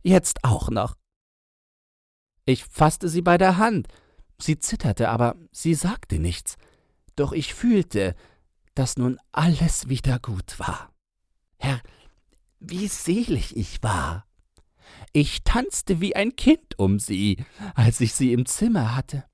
Jetzt 0.03 0.43
auch 0.43 0.69
noch. 0.69 0.95
Ich 2.45 2.65
fasste 2.65 3.07
sie 3.07 3.21
bei 3.21 3.38
der 3.38 3.57
Hand. 3.57 3.88
Sie 4.41 4.59
zitterte, 4.59 5.09
aber 5.09 5.35
sie 5.51 5.73
sagte 5.73 6.19
nichts. 6.19 6.57
Doch 7.15 7.31
ich 7.31 7.53
fühlte, 7.53 8.15
dass 8.73 8.97
nun 8.97 9.19
alles 9.31 9.89
wieder 9.89 10.19
gut 10.19 10.59
war. 10.59 10.91
Herr, 11.57 11.81
wie 12.59 12.87
selig 12.87 13.55
ich 13.55 13.83
war. 13.83 14.25
Ich 15.13 15.43
tanzte 15.43 16.01
wie 16.01 16.15
ein 16.15 16.35
Kind 16.35 16.79
um 16.79 16.99
sie, 16.99 17.43
als 17.75 18.01
ich 18.01 18.13
sie 18.13 18.33
im 18.33 18.45
Zimmer 18.45 18.95
hatte. 18.95 19.25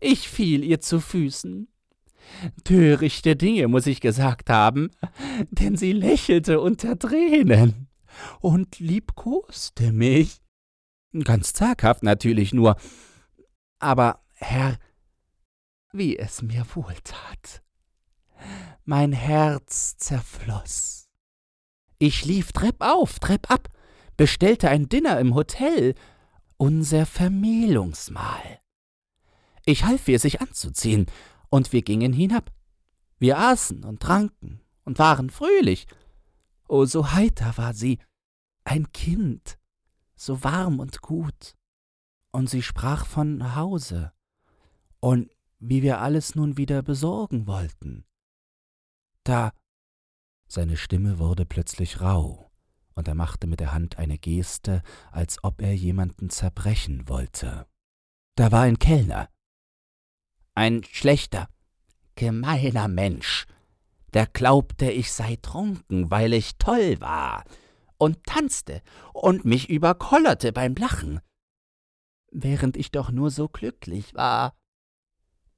Ich 0.00 0.28
fiel 0.28 0.64
ihr 0.64 0.80
zu 0.80 1.00
Füßen. 1.00 1.68
Törichte 2.64 3.36
Dinge, 3.36 3.68
muss 3.68 3.86
ich 3.86 4.00
gesagt 4.00 4.50
haben, 4.50 4.90
denn 5.50 5.76
sie 5.76 5.92
lächelte 5.92 6.60
unter 6.60 6.98
Tränen 6.98 7.88
und 8.40 8.78
liebkoste 8.78 9.92
mich. 9.92 10.42
Ganz 11.24 11.52
zaghaft 11.52 12.02
natürlich 12.02 12.52
nur. 12.52 12.76
Aber, 13.78 14.20
Herr, 14.40 14.78
wie 15.92 16.18
es 16.18 16.42
mir 16.42 16.64
wohltat. 16.74 17.62
Mein 18.84 19.12
Herz 19.12 19.96
zerfloß. 19.96 21.08
Ich 21.98 22.24
lief 22.24 22.52
Trepp 22.52 22.76
auf, 22.80 23.18
Trepp 23.18 23.50
ab, 23.50 23.68
bestellte 24.16 24.68
ein 24.68 24.88
Dinner 24.88 25.18
im 25.18 25.34
Hotel, 25.34 25.94
unser 26.56 27.06
Vermählungsmahl. 27.06 28.60
Ich 29.64 29.84
half 29.84 30.08
ihr, 30.08 30.18
sich 30.18 30.40
anzuziehen, 30.40 31.06
und 31.50 31.72
wir 31.72 31.82
gingen 31.82 32.12
hinab. 32.12 32.50
Wir 33.18 33.38
aßen 33.38 33.84
und 33.84 34.00
tranken 34.00 34.60
und 34.84 34.98
waren 34.98 35.30
fröhlich. 35.30 35.86
Oh, 36.68 36.84
so 36.84 37.12
heiter 37.12 37.56
war 37.56 37.74
sie, 37.74 37.98
ein 38.64 38.92
Kind 38.92 39.58
so 40.18 40.42
warm 40.44 40.80
und 40.80 41.00
gut. 41.00 41.54
Und 42.30 42.50
sie 42.50 42.62
sprach 42.62 43.06
von 43.06 43.54
Hause 43.54 44.12
und 45.00 45.30
wie 45.58 45.82
wir 45.82 46.00
alles 46.00 46.34
nun 46.34 46.56
wieder 46.56 46.82
besorgen 46.82 47.46
wollten. 47.46 48.04
Da 49.24 49.52
seine 50.46 50.76
Stimme 50.76 51.18
wurde 51.18 51.44
plötzlich 51.44 52.00
rauh, 52.00 52.50
und 52.94 53.06
er 53.06 53.14
machte 53.14 53.46
mit 53.46 53.60
der 53.60 53.72
Hand 53.72 53.98
eine 53.98 54.18
Geste, 54.18 54.82
als 55.12 55.42
ob 55.44 55.60
er 55.60 55.74
jemanden 55.74 56.30
zerbrechen 56.30 57.08
wollte. 57.08 57.66
Da 58.34 58.50
war 58.50 58.62
ein 58.62 58.78
Kellner. 58.78 59.28
Ein 60.54 60.82
schlechter, 60.84 61.48
gemeiner 62.14 62.88
Mensch, 62.88 63.46
der 64.14 64.26
glaubte, 64.26 64.90
ich 64.90 65.12
sei 65.12 65.36
trunken, 65.36 66.10
weil 66.10 66.32
ich 66.32 66.56
toll 66.56 67.00
war, 67.00 67.44
und 67.98 68.24
tanzte 68.24 68.80
und 69.12 69.44
mich 69.44 69.68
überkollerte 69.68 70.52
beim 70.52 70.74
Lachen. 70.74 71.20
während 72.30 72.76
ich 72.76 72.90
doch 72.90 73.10
nur 73.10 73.30
so 73.30 73.48
glücklich 73.48 74.14
war. 74.14 74.57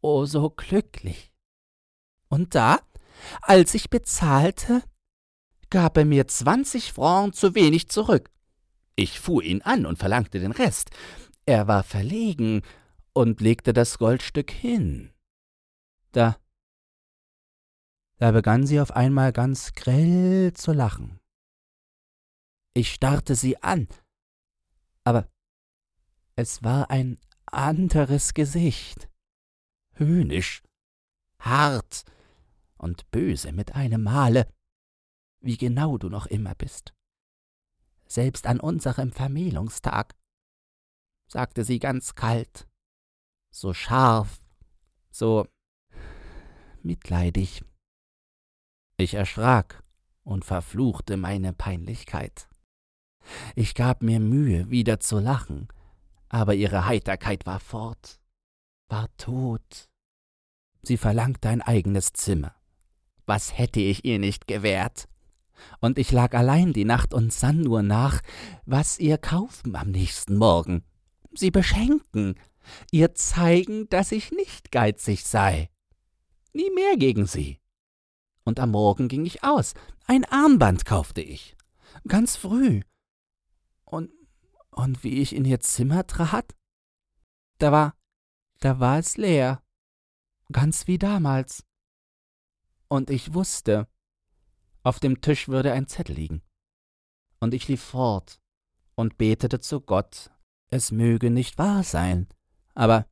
Oh, 0.01 0.25
so 0.25 0.51
glücklich. 0.51 1.33
Und 2.29 2.55
da, 2.55 2.81
als 3.43 3.75
ich 3.75 3.91
bezahlte, 3.91 4.83
gab 5.69 5.97
er 5.97 6.05
mir 6.05 6.27
zwanzig 6.27 6.93
Francs 6.93 7.39
zu 7.39 7.55
wenig 7.55 7.89
zurück. 7.89 8.31
Ich 8.97 9.21
fuhr 9.21 9.43
ihn 9.43 9.63
an 9.63 9.87
und 9.87 9.99
verlangte 9.99 10.41
den 10.41 10.53
Rest. 10.53 10.91
Er 11.47 11.69
war 11.69 11.83
verlegen 11.83 12.63
und 13.13 13.41
legte 13.41 13.73
das 13.73 13.99
Goldstück 13.99 14.51
hin. 14.51 15.13
Da, 16.13 16.37
da 18.17 18.31
begann 18.31 18.67
sie 18.67 18.81
auf 18.81 18.93
einmal 18.93 19.33
ganz 19.33 19.73
grell 19.73 20.53
zu 20.55 20.73
lachen. 20.73 21.21
Ich 22.75 22.93
starrte 22.93 23.35
sie 23.35 23.63
an, 23.63 23.89
aber 25.05 25.29
es 26.37 26.63
war 26.63 26.91
ein 26.91 27.19
anderes 27.47 28.33
Gesicht, 28.35 29.09
höhnisch, 30.01 30.63
hart 31.39 32.05
und 32.77 33.11
böse 33.11 33.53
mit 33.53 33.75
einem 33.75 34.03
Male, 34.03 34.53
wie 35.41 35.57
genau 35.57 35.99
du 35.99 36.09
noch 36.09 36.27
immer 36.27 36.55
bist. 36.55 36.95
Selbst 38.07 38.47
an 38.47 38.59
unserem 38.59 39.13
Vermählungstag, 39.13 40.17
sagte 41.29 41.65
sie 41.65 41.79
ganz 41.79 42.15
kalt, 42.15 42.67
so 43.51 43.73
scharf, 43.73 44.41
so 45.11 45.47
mitleidig. 46.83 47.65
Ich 48.97 49.15
erschrak 49.15 49.83
und 50.25 50.45
verfluchte 50.45 51.17
meine 51.17 51.53
Peinlichkeit. 51.53 52.49
Ich 53.55 53.75
gab 53.75 54.03
mir 54.03 54.21
Mühe, 54.21 54.71
wieder 54.71 55.01
zu 55.01 55.19
lachen, 55.19 55.69
aber 56.29 56.55
ihre 56.55 56.87
Heiterkeit 56.87 57.47
war 57.47 57.61
fort, 57.61 58.21
war 58.89 59.15
tot. 59.17 59.90
Sie 60.83 60.97
verlangte 60.97 61.49
ein 61.49 61.63
eigenes 61.63 62.13
Zimmer. 62.13 62.55
Was 63.27 63.57
hätte 63.57 63.81
ich 63.81 64.05
ihr 64.05 64.19
nicht 64.19 64.47
gewährt? 64.47 65.09
Und 65.81 65.99
ich 65.99 66.11
lag 66.11 66.35
allein 66.35 66.73
die 66.73 66.85
Nacht 66.85 67.13
und 67.13 67.33
sann 67.33 67.61
nur 67.61 67.83
nach, 67.83 68.23
was 68.65 68.99
ihr 68.99 69.19
kaufen 69.19 69.77
am 69.77 69.91
nächsten 69.91 70.37
Morgen. 70.37 70.85
Sie 71.35 71.51
beschenken, 71.51 72.35
ihr 72.91 73.15
zeigen, 73.15 73.89
dass 73.89 74.13
ich 74.13 74.33
nicht 74.33 74.73
geizig 74.73 75.25
sei. 75.25 75.71
Nie 76.53 76.71
mehr 76.71 76.97
gegen 76.97 77.27
sie. 77.27 77.61
Und 78.45 78.59
am 78.59 78.71
Morgen 78.71 79.09
ging 79.09 79.27
ich 79.27 79.45
aus. 79.45 79.75
Ein 80.07 80.25
Armband 80.25 80.85
kaufte 80.85 81.21
ich. 81.21 81.57
Ganz 82.09 82.37
früh. 82.37 82.81
Und, 83.85 84.11
und 84.71 85.05
wie 85.05 85.21
ich 85.21 85.35
in 85.35 85.45
ihr 85.45 85.61
Zimmer 85.61 86.07
trat, 86.07 86.55
da 87.59 87.71
war, 87.71 87.95
da 88.61 88.81
war 88.81 88.99
es 88.99 89.17
leer. 89.17 89.63
Ganz 90.53 90.87
wie 90.87 90.99
damals. 90.99 91.65
Und 92.89 93.11
ich 93.11 93.35
wusste, 93.35 93.89
auf 94.83 94.99
dem 94.99 95.21
Tisch 95.21 95.49
würde 95.49 95.73
ein 95.73 95.87
Zettel 95.87 96.17
liegen. 96.17 96.43
Und 97.39 97.55
ich 97.55 97.69
lief 97.69 97.83
fort 97.83 98.41
und 98.95 99.17
betete 99.17 99.61
zu 99.61 99.81
Gott, 99.81 100.31
es 100.69 100.91
möge 100.93 101.31
nicht 101.31 101.59
wahr 101.59 101.83
sein, 101.83 102.29
aber 102.75 103.07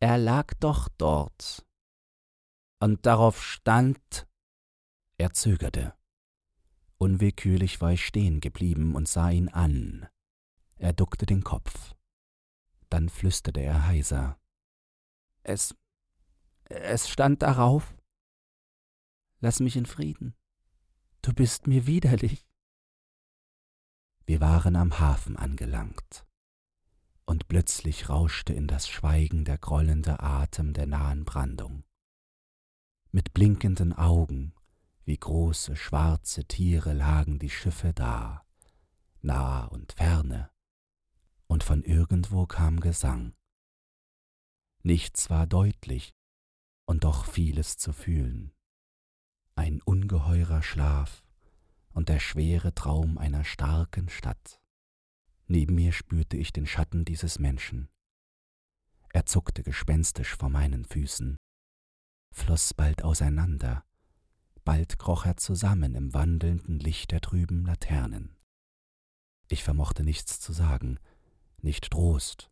er 0.00 0.18
lag 0.18 0.52
doch 0.60 0.88
dort. 0.98 1.64
Und 2.80 3.06
darauf 3.06 3.42
stand, 3.42 4.26
er 5.18 5.32
zögerte. 5.32 5.94
Unwillkürlich 6.98 7.80
war 7.80 7.92
ich 7.92 8.04
stehen 8.04 8.40
geblieben 8.40 8.94
und 8.94 9.08
sah 9.08 9.30
ihn 9.30 9.48
an. 9.48 10.08
Er 10.76 10.92
duckte 10.92 11.26
den 11.26 11.44
Kopf. 11.44 11.94
Dann 12.90 13.08
flüsterte 13.08 13.60
er 13.60 13.86
heiser. 13.86 14.38
Es. 15.42 15.74
Es 16.80 17.08
stand 17.08 17.42
darauf. 17.42 17.94
Lass 19.40 19.60
mich 19.60 19.76
in 19.76 19.86
Frieden. 19.86 20.34
Du 21.20 21.32
bist 21.32 21.66
mir 21.66 21.86
widerlich. 21.86 22.46
Wir 24.24 24.40
waren 24.40 24.76
am 24.76 24.98
Hafen 24.98 25.36
angelangt, 25.36 26.24
und 27.26 27.48
plötzlich 27.48 28.08
rauschte 28.08 28.52
in 28.52 28.66
das 28.66 28.88
Schweigen 28.88 29.44
der 29.44 29.58
grollende 29.58 30.20
Atem 30.20 30.72
der 30.72 30.86
nahen 30.86 31.24
Brandung. 31.24 31.84
Mit 33.10 33.34
blinkenden 33.34 33.92
Augen, 33.92 34.54
wie 35.04 35.18
große 35.18 35.76
schwarze 35.76 36.44
Tiere 36.44 36.92
lagen 36.92 37.38
die 37.38 37.50
Schiffe 37.50 37.92
da, 37.92 38.46
nah 39.20 39.64
und 39.64 39.92
ferne, 39.92 40.50
und 41.46 41.64
von 41.64 41.82
irgendwo 41.82 42.46
kam 42.46 42.80
Gesang. 42.80 43.34
Nichts 44.82 45.30
war 45.30 45.46
deutlich 45.46 46.14
und 46.86 47.04
doch 47.04 47.26
vieles 47.26 47.76
zu 47.76 47.92
fühlen 47.92 48.52
ein 49.54 49.80
ungeheurer 49.82 50.62
Schlaf 50.62 51.22
und 51.92 52.08
der 52.08 52.20
schwere 52.20 52.74
Traum 52.74 53.18
einer 53.18 53.44
starken 53.44 54.08
Stadt. 54.08 54.60
Neben 55.46 55.74
mir 55.74 55.92
spürte 55.92 56.36
ich 56.36 56.52
den 56.52 56.66
Schatten 56.66 57.04
dieses 57.04 57.38
Menschen. 57.38 57.88
Er 59.12 59.26
zuckte 59.26 59.62
gespenstisch 59.62 60.36
vor 60.36 60.48
meinen 60.48 60.84
Füßen, 60.84 61.36
floss 62.32 62.72
bald 62.72 63.04
auseinander, 63.04 63.84
bald 64.64 64.98
kroch 64.98 65.26
er 65.26 65.36
zusammen 65.36 65.94
im 65.94 66.14
wandelnden 66.14 66.78
Licht 66.78 67.10
der 67.10 67.20
trüben 67.20 67.66
Laternen. 67.66 68.34
Ich 69.48 69.62
vermochte 69.62 70.02
nichts 70.02 70.40
zu 70.40 70.52
sagen, 70.52 70.98
nicht 71.58 71.90
Trost 71.90 72.50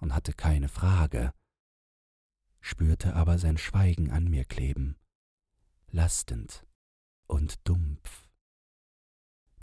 und 0.00 0.14
hatte 0.14 0.32
keine 0.32 0.68
Frage, 0.68 1.32
spürte 2.60 3.14
aber 3.14 3.38
sein 3.38 3.58
Schweigen 3.58 4.10
an 4.10 4.24
mir 4.24 4.44
kleben 4.44 4.96
lastend 5.92 6.64
und 7.26 7.56
dumpf. 7.64 8.28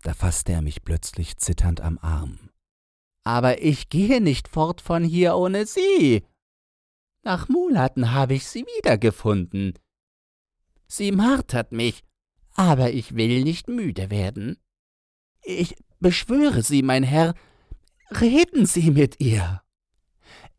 Da 0.03 0.13
fasste 0.13 0.53
er 0.53 0.61
mich 0.61 0.83
plötzlich 0.83 1.37
zitternd 1.37 1.81
am 1.81 1.97
Arm. 1.99 2.49
Aber 3.23 3.61
ich 3.61 3.89
gehe 3.89 4.21
nicht 4.21 4.47
fort 4.47 4.79
von 4.81 5.03
hier 5.03 5.35
ohne 5.35 5.65
Sie. 5.65 6.23
Nach 7.23 7.49
Monaten 7.49 8.11
habe 8.11 8.35
ich 8.35 8.47
sie 8.47 8.65
wiedergefunden. 8.77 9.73
Sie 10.87 11.11
martert 11.11 11.73
mich, 11.73 12.03
aber 12.53 12.91
ich 12.91 13.15
will 13.15 13.43
nicht 13.43 13.67
müde 13.67 14.09
werden. 14.09 14.57
Ich 15.43 15.75
beschwöre 15.99 16.61
Sie, 16.61 16.83
mein 16.83 17.03
Herr, 17.03 17.33
reden 18.11 18.65
Sie 18.65 18.91
mit 18.91 19.19
ihr. 19.19 19.61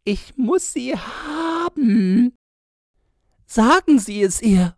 Ich 0.05 0.36
muss 0.36 0.72
sie 0.72 0.95
haben. 0.95 1.47
Sagen 3.47 3.99
Sie 3.99 4.23
es 4.23 4.43
ihr. 4.43 4.77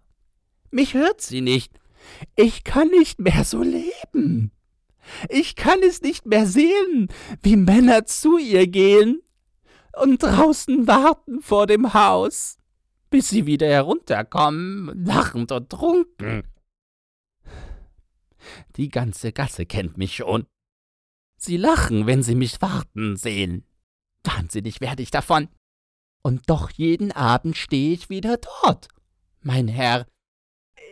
Mich 0.70 0.94
hört 0.94 1.20
sie 1.20 1.40
nicht. 1.40 1.78
Ich 2.36 2.64
kann 2.64 2.88
nicht 2.88 3.18
mehr 3.18 3.44
so 3.44 3.62
leben. 3.62 4.52
Ich 5.28 5.56
kann 5.56 5.80
es 5.82 6.02
nicht 6.02 6.26
mehr 6.26 6.46
sehen, 6.46 7.08
wie 7.42 7.56
Männer 7.56 8.06
zu 8.06 8.38
ihr 8.38 8.66
gehen 8.68 9.20
und 10.00 10.22
draußen 10.22 10.86
warten 10.86 11.40
vor 11.40 11.66
dem 11.66 11.92
Haus, 11.94 12.58
bis 13.10 13.28
sie 13.28 13.46
wieder 13.46 13.66
herunterkommen, 13.66 15.04
lachend 15.04 15.50
und 15.50 15.68
trunken. 15.68 16.44
Die 18.76 18.88
ganze 18.88 19.32
Gasse 19.32 19.66
kennt 19.66 19.98
mich 19.98 20.16
schon. 20.16 20.46
Sie 21.36 21.56
lachen, 21.56 22.06
wenn 22.06 22.22
sie 22.22 22.34
mich 22.36 22.62
warten 22.62 23.16
sehen. 23.16 23.64
Wahnsinnig 24.22 24.80
werde 24.80 25.02
ich 25.02 25.10
davon. 25.10 25.48
Und 26.22 26.48
doch 26.50 26.70
jeden 26.70 27.12
Abend 27.12 27.56
stehe 27.56 27.92
ich 27.92 28.10
wieder 28.10 28.36
dort, 28.36 28.88
mein 29.40 29.68
Herr, 29.68 30.06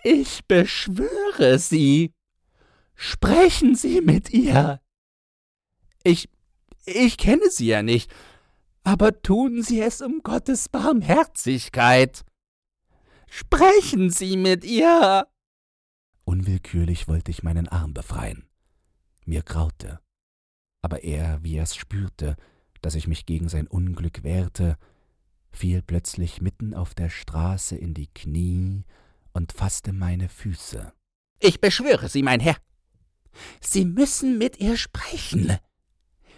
ich 0.03 0.45
beschwöre 0.47 1.59
Sie. 1.59 2.15
Sprechen 2.95 3.75
Sie 3.75 4.01
mit 4.01 4.31
ihr. 4.31 4.81
Ich. 6.03 6.29
ich 6.87 7.19
kenne 7.19 7.51
sie 7.51 7.67
ja 7.67 7.83
nicht, 7.83 8.11
aber 8.83 9.21
tun 9.21 9.63
Sie 9.63 9.81
es 9.81 10.01
um 10.01 10.23
Gottes 10.23 10.69
Barmherzigkeit. 10.69 12.25
Sprechen 13.29 14.11
Sie 14.11 14.37
mit 14.37 14.65
ihr. 14.65 15.29
Unwillkürlich 16.25 17.09
wollte 17.09 17.31
ich 17.31 17.43
meinen 17.43 17.69
Arm 17.69 17.93
befreien. 17.93 18.49
Mir 19.27 19.43
graute. 19.43 20.01
Aber 20.81 21.03
er, 21.05 21.43
wie 21.43 21.57
er 21.57 21.65
es 21.65 21.77
spürte, 21.77 22.37
dass 22.81 22.95
ich 22.95 23.07
mich 23.07 23.27
gegen 23.27 23.49
sein 23.49 23.67
Unglück 23.67 24.23
wehrte, 24.23 24.79
fiel 25.51 25.83
plötzlich 25.83 26.41
mitten 26.41 26.75
auf 26.75 26.95
der 26.95 27.11
Straße 27.11 27.77
in 27.77 27.95
die 27.95 28.09
Knie 28.09 28.85
und 29.33 29.53
fasste 29.53 29.93
meine 29.93 30.29
Füße. 30.29 30.93
Ich 31.41 31.61
beschwöre 31.61 32.09
Sie, 32.09 32.23
mein 32.23 32.41
Herr. 32.41 32.57
Sie 33.61 33.85
müssen 33.85 34.39
mit 34.39 34.59
ihr 34.59 34.77
sprechen. 34.77 35.59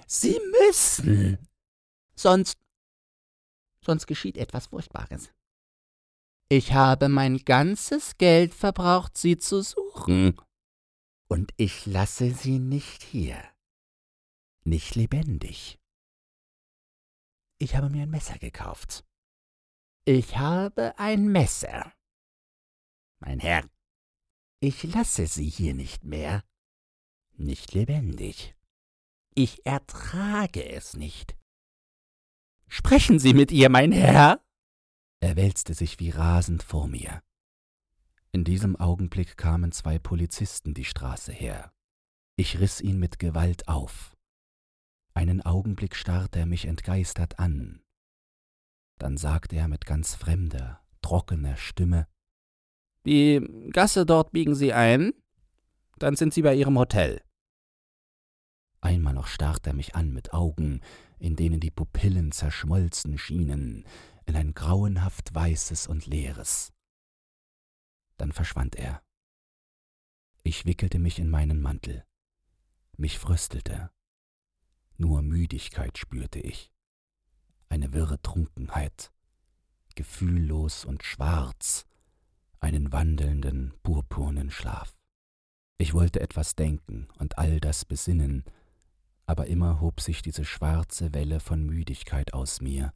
Sie 0.07 0.39
müssen. 0.67 1.39
Sonst. 2.15 2.59
sonst 3.85 4.07
geschieht 4.07 4.37
etwas 4.37 4.67
Furchtbares. 4.67 5.33
Ich 6.49 6.73
habe 6.73 7.09
mein 7.09 7.39
ganzes 7.39 8.19
Geld 8.19 8.55
verbraucht, 8.55 9.17
sie 9.17 9.39
zu 9.39 9.63
suchen. 9.63 10.37
Und 11.29 11.53
ich 11.57 11.87
lasse 11.87 12.35
sie 12.35 12.59
nicht 12.59 13.05
hier. 13.05 13.41
Nicht 14.65 14.97
lebendig. 14.97 15.79
Ich 17.63 17.77
habe 17.77 17.91
mir 17.91 18.05
ein 18.05 18.11
Messer 18.11 18.39
gekauft. 18.39 19.05
Ich 20.07 20.39
habe 20.39 20.99
ein 20.99 21.29
Messer. 21.29 21.93
Mein 23.19 23.39
Herr, 23.39 23.69
ich 24.61 24.83
lasse 24.85 25.27
Sie 25.27 25.49
hier 25.49 25.75
nicht 25.75 26.03
mehr. 26.03 26.43
Nicht 27.35 27.75
lebendig. 27.75 28.57
Ich 29.35 29.67
ertrage 29.67 30.67
es 30.67 30.95
nicht. 30.95 31.37
Sprechen 32.67 33.19
Sie 33.19 33.35
mit 33.35 33.53
ihr, 33.53 33.69
mein 33.69 33.93
Herr. 33.93 34.43
Er 35.21 35.37
wälzte 35.37 35.75
sich 35.75 36.01
wie 36.01 36.11
rasend 36.11 36.63
vor 36.63 36.89
mir. 36.89 37.23
In 38.33 38.45
diesem 38.45 38.75
Augenblick 38.77 39.37
kamen 39.37 39.71
zwei 39.73 39.99
Polizisten 39.99 40.73
die 40.73 40.87
Straße 40.87 41.33
her. 41.33 41.75
Ich 42.37 42.59
riss 42.59 42.81
ihn 42.81 42.99
mit 42.99 43.19
Gewalt 43.19 43.69
auf. 43.69 44.17
Einen 45.15 45.43
Augenblick 45.43 45.97
starrte 45.97 46.41
er 46.41 46.47
mich 46.47 46.67
entgeistert 46.67 47.39
an. 47.39 47.83
Dann 48.99 49.17
sagte 49.17 49.57
er 49.57 49.69
mit 49.69 49.87
ganz 49.87 50.15
fremder, 50.15 50.81
trockener 51.03 51.57
Stimme 51.57 52.07
Die 53.07 53.41
Gasse 53.73 54.07
dort 54.07 54.33
biegen 54.33 54.55
Sie 54.55 54.73
ein, 54.73 55.13
dann 55.99 56.17
sind 56.17 56.35
Sie 56.35 56.43
bei 56.43 56.55
Ihrem 56.55 56.79
Hotel. 56.79 57.23
Einmal 58.81 59.15
noch 59.15 59.27
starrte 59.27 59.71
er 59.71 59.75
mich 59.75 59.95
an 59.95 60.13
mit 60.13 60.33
Augen, 60.33 60.81
in 61.19 61.37
denen 61.37 61.61
die 61.61 61.71
Pupillen 61.71 62.33
zerschmolzen 62.33 63.19
schienen, 63.19 63.85
in 64.25 64.37
ein 64.37 64.55
grauenhaft 64.55 65.35
weißes 65.35 65.87
und 65.87 66.07
leeres. 66.07 66.73
Dann 68.17 68.33
verschwand 68.33 68.77
er. 68.77 69.03
Ich 70.43 70.65
wickelte 70.65 70.99
mich 70.99 71.19
in 71.19 71.29
meinen 71.29 71.61
Mantel. 71.61 72.05
Mich 72.97 73.19
fröstelte. 73.19 73.91
Nur 75.01 75.23
Müdigkeit 75.23 75.97
spürte 75.97 76.41
ich. 76.41 76.71
Eine 77.71 77.95
wirre 77.95 78.21
Trunkenheit, 78.21 79.11
gefühllos 79.95 80.85
und 80.85 81.05
schwarz, 81.05 81.87
einen 82.61 82.93
wandelnden, 82.93 83.73
purpurnen 83.83 84.51
Schlaf. 84.51 84.95
Ich 85.79 85.95
wollte 85.95 86.21
etwas 86.21 86.55
denken 86.55 87.09
und 87.19 87.39
all 87.39 87.61
das 87.61 87.87
besinnen, 87.87 88.45
aber 89.25 89.47
immer 89.47 89.81
hob 89.81 90.03
sich 90.03 90.21
diese 90.21 90.45
schwarze 90.45 91.15
Welle 91.15 91.41
von 91.41 91.65
Müdigkeit 91.65 92.35
aus 92.35 92.61
mir 92.61 92.93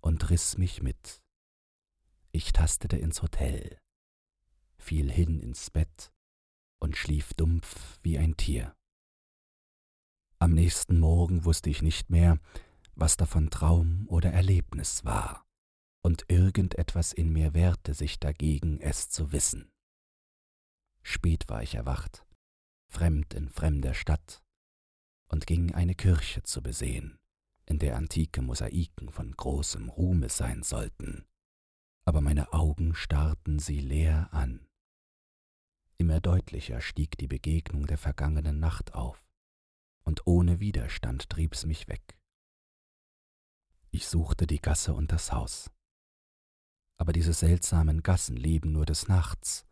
und 0.00 0.30
riss 0.30 0.56
mich 0.56 0.82
mit. 0.82 1.20
Ich 2.32 2.54
tastete 2.54 2.96
ins 2.96 3.20
Hotel, 3.20 3.78
fiel 4.78 5.12
hin 5.12 5.40
ins 5.40 5.68
Bett 5.68 6.10
und 6.78 6.96
schlief 6.96 7.34
dumpf 7.34 7.98
wie 8.02 8.16
ein 8.16 8.34
Tier. 8.38 8.74
Am 10.38 10.52
nächsten 10.52 10.98
Morgen 10.98 11.44
wusste 11.44 11.70
ich 11.70 11.82
nicht 11.82 12.10
mehr, 12.10 12.38
was 12.94 13.16
davon 13.16 13.50
Traum 13.50 14.06
oder 14.08 14.32
Erlebnis 14.32 15.04
war, 15.04 15.46
und 16.02 16.24
irgendetwas 16.28 17.12
in 17.12 17.32
mir 17.32 17.54
wehrte 17.54 17.94
sich 17.94 18.18
dagegen, 18.20 18.80
es 18.80 19.08
zu 19.08 19.32
wissen. 19.32 19.70
Spät 21.02 21.48
war 21.48 21.62
ich 21.62 21.74
erwacht, 21.74 22.26
fremd 22.88 23.34
in 23.34 23.48
fremder 23.48 23.94
Stadt, 23.94 24.42
und 25.28 25.46
ging 25.46 25.74
eine 25.74 25.94
Kirche 25.94 26.42
zu 26.42 26.62
besehen, 26.62 27.18
in 27.66 27.78
der 27.78 27.96
antike 27.96 28.42
Mosaiken 28.42 29.10
von 29.10 29.32
großem 29.32 29.88
Ruhme 29.88 30.28
sein 30.28 30.62
sollten, 30.62 31.24
aber 32.04 32.20
meine 32.20 32.52
Augen 32.52 32.94
starrten 32.94 33.58
sie 33.58 33.80
leer 33.80 34.28
an. 34.32 34.66
Immer 35.96 36.20
deutlicher 36.20 36.80
stieg 36.80 37.16
die 37.18 37.28
Begegnung 37.28 37.86
der 37.86 37.98
vergangenen 37.98 38.58
Nacht 38.58 38.94
auf 38.94 39.23
und 40.04 40.26
ohne 40.26 40.60
Widerstand 40.60 41.28
trieb's 41.28 41.66
mich 41.66 41.88
weg. 41.88 42.18
Ich 43.90 44.08
suchte 44.08 44.46
die 44.46 44.60
Gasse 44.60 44.92
und 44.94 45.12
das 45.12 45.32
Haus. 45.32 45.70
Aber 46.96 47.12
diese 47.12 47.32
seltsamen 47.32 48.02
Gassen 48.02 48.36
leben 48.36 48.72
nur 48.72 48.86
des 48.86 49.08
Nachts. 49.08 49.66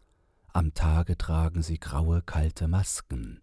Am 0.49 0.75
Tage 0.75 1.17
tragen 1.17 1.63
sie 1.63 1.79
graue, 1.79 2.23
kalte 2.23 2.69
Masken, 2.69 3.41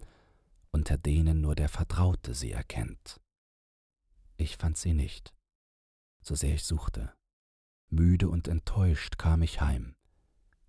unter 0.72 0.98
denen 0.98 1.42
nur 1.42 1.56
der 1.56 1.70
Vertraute 1.70 2.34
sie 2.34 2.52
erkennt. 2.52 3.20
Ich 4.38 4.58
fand 4.58 4.78
sie 4.78 4.94
nicht, 4.94 5.34
so 6.22 6.36
sehr 6.36 6.54
ich 6.54 6.64
suchte. 6.64 7.14
Müde 7.90 8.30
und 8.30 8.48
enttäuscht 8.48 9.18
kam 9.18 9.42
ich 9.42 9.62
heim, 9.62 9.96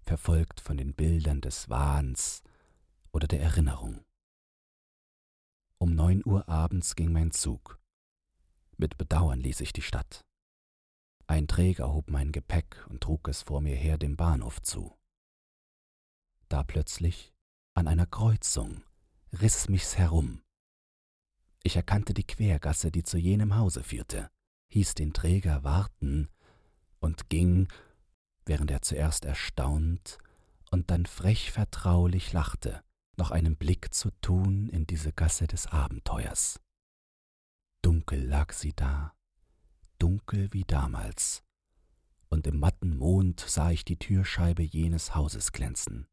verfolgt 0.03 0.61
von 0.61 0.77
den 0.77 0.95
Bildern 0.95 1.41
des 1.41 1.69
Wahns 1.69 2.43
oder 3.13 3.29
der 3.29 3.43
Erinnerung. 3.43 4.05
Um 5.83 5.95
neun 5.95 6.21
Uhr 6.27 6.47
abends 6.47 6.95
ging 6.95 7.11
mein 7.11 7.31
Zug. 7.31 7.81
Mit 8.77 8.99
Bedauern 8.99 9.41
ließ 9.41 9.63
ich 9.63 9.73
die 9.73 9.81
Stadt. 9.81 10.27
Ein 11.27 11.49
Träger 11.49 11.91
hob 11.91 12.11
mein 12.11 12.33
Gepäck 12.33 12.87
und 12.91 13.03
trug 13.03 13.27
es 13.29 13.41
vor 13.41 13.63
mir 13.63 13.75
her 13.77 13.97
dem 13.97 14.15
Bahnhof 14.15 14.61
zu. 14.61 14.95
Da 16.51 16.65
plötzlich, 16.65 17.33
an 17.73 17.89
einer 17.89 18.05
Kreuzung, 18.05 18.83
riss 19.33 19.71
mich's 19.71 19.97
herum. 19.97 20.43
Ich 21.63 21.77
erkannte 21.77 22.13
die 22.13 22.27
Quergasse, 22.27 22.91
die 22.91 23.03
zu 23.03 23.17
jenem 23.17 23.57
Hause 23.57 23.83
führte, 23.83 24.31
hieß 24.69 24.95
den 24.97 25.15
Träger 25.15 25.65
warten 25.65 26.29
und 26.99 27.31
ging, 27.31 27.73
während 28.45 28.71
er 28.71 28.83
zuerst 28.83 29.25
erstaunt 29.25 30.19
und 30.71 30.91
dann 30.91 31.07
frech 31.07 31.53
vertraulich 31.53 32.35
lachte, 32.35 32.85
noch 33.21 33.31
einen 33.31 33.57
Blick 33.57 33.93
zu 33.93 34.11
tun 34.23 34.69
in 34.71 34.87
diese 34.87 35.13
Gasse 35.13 35.47
des 35.47 35.67
Abenteuers. 35.67 36.59
Dunkel 37.83 38.25
lag 38.25 38.53
sie 38.53 38.73
da, 38.73 39.15
dunkel 39.99 40.53
wie 40.53 40.65
damals, 40.65 41.45
und 42.31 42.47
im 42.47 42.59
matten 42.59 42.97
Mond 42.97 43.41
sah 43.41 43.71
ich 43.73 43.85
die 43.85 43.99
Türscheibe 43.99 44.63
jenes 44.63 45.15
Hauses 45.15 45.53
glänzen. 45.53 46.09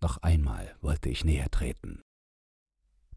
Noch 0.00 0.18
einmal 0.18 0.76
wollte 0.80 1.08
ich 1.08 1.24
näher 1.24 1.50
treten. 1.50 2.02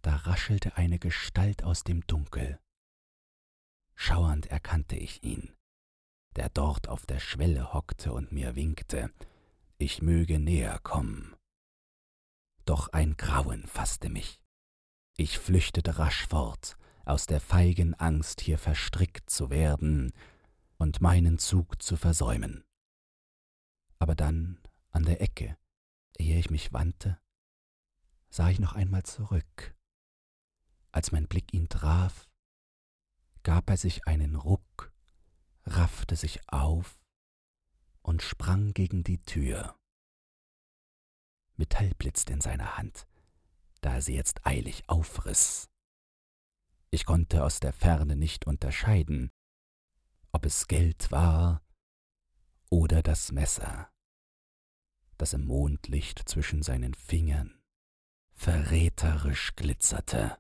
Da 0.03 0.15
raschelte 0.15 0.77
eine 0.77 0.99
Gestalt 0.99 1.63
aus 1.63 1.83
dem 1.83 2.05
Dunkel. 2.05 2.59
Schauernd 3.95 4.45
erkannte 4.45 4.95
ich 4.95 5.23
ihn, 5.23 5.51
der 6.35 6.49
dort 6.49 6.87
auf 6.87 7.07
der 7.07 7.19
Schwelle 7.19 7.73
hockte 7.73 8.13
und 8.13 8.31
mir 8.31 8.55
winkte, 8.55 9.11
ich 9.79 10.03
möge 10.03 10.37
näher 10.37 10.77
kommen. 10.79 11.36
Doch 12.67 12.89
ein 12.89 13.15
Grauen 13.15 13.65
fasste 13.65 14.09
mich. 14.09 14.41
Ich 15.15 15.39
flüchtete 15.39 15.99
rasch 15.99 16.27
fort, 16.27 16.77
aus 17.05 17.25
der 17.25 17.39
feigen 17.39 17.93
Angst, 17.93 18.41
hier 18.41 18.57
verstrickt 18.57 19.29
zu 19.29 19.49
werden 19.49 20.11
und 20.77 20.99
meinen 20.99 21.39
Zug 21.39 21.81
zu 21.81 21.95
versäumen. 21.95 22.65
Aber 23.99 24.15
dann, 24.15 24.59
an 24.89 25.05
der 25.05 25.21
Ecke, 25.21 25.57
ehe 26.17 26.37
ich 26.37 26.49
mich 26.49 26.73
wandte, 26.73 27.17
sah 28.29 28.49
ich 28.49 28.59
noch 28.59 28.73
einmal 28.73 29.03
zurück. 29.03 29.73
Als 30.91 31.13
mein 31.13 31.29
Blick 31.29 31.53
ihn 31.53 31.69
traf, 31.69 32.27
gab 33.43 33.69
er 33.69 33.77
sich 33.77 34.07
einen 34.07 34.35
Ruck, 34.35 34.91
raffte 35.63 36.17
sich 36.17 36.41
auf 36.49 36.99
und 38.01 38.21
sprang 38.21 38.73
gegen 38.73 39.05
die 39.05 39.23
Tür. 39.23 39.79
Metall 41.57 41.91
blitzte 41.97 42.33
in 42.33 42.41
seiner 42.41 42.77
Hand, 42.77 43.07
da 43.81 43.95
er 43.95 44.01
sie 44.01 44.15
jetzt 44.15 44.45
eilig 44.45 44.87
aufriss. 44.87 45.69
Ich 46.89 47.05
konnte 47.05 47.43
aus 47.43 47.59
der 47.59 47.73
Ferne 47.73 48.15
nicht 48.15 48.47
unterscheiden, 48.47 49.31
ob 50.31 50.45
es 50.45 50.67
Geld 50.67 51.11
war 51.11 51.61
oder 52.69 53.01
das 53.01 53.31
Messer, 53.31 53.91
das 55.17 55.33
im 55.33 55.45
Mondlicht 55.45 56.29
zwischen 56.29 56.61
seinen 56.61 56.93
Fingern 56.93 57.57
verräterisch 58.37 59.55
glitzerte. 59.55 60.37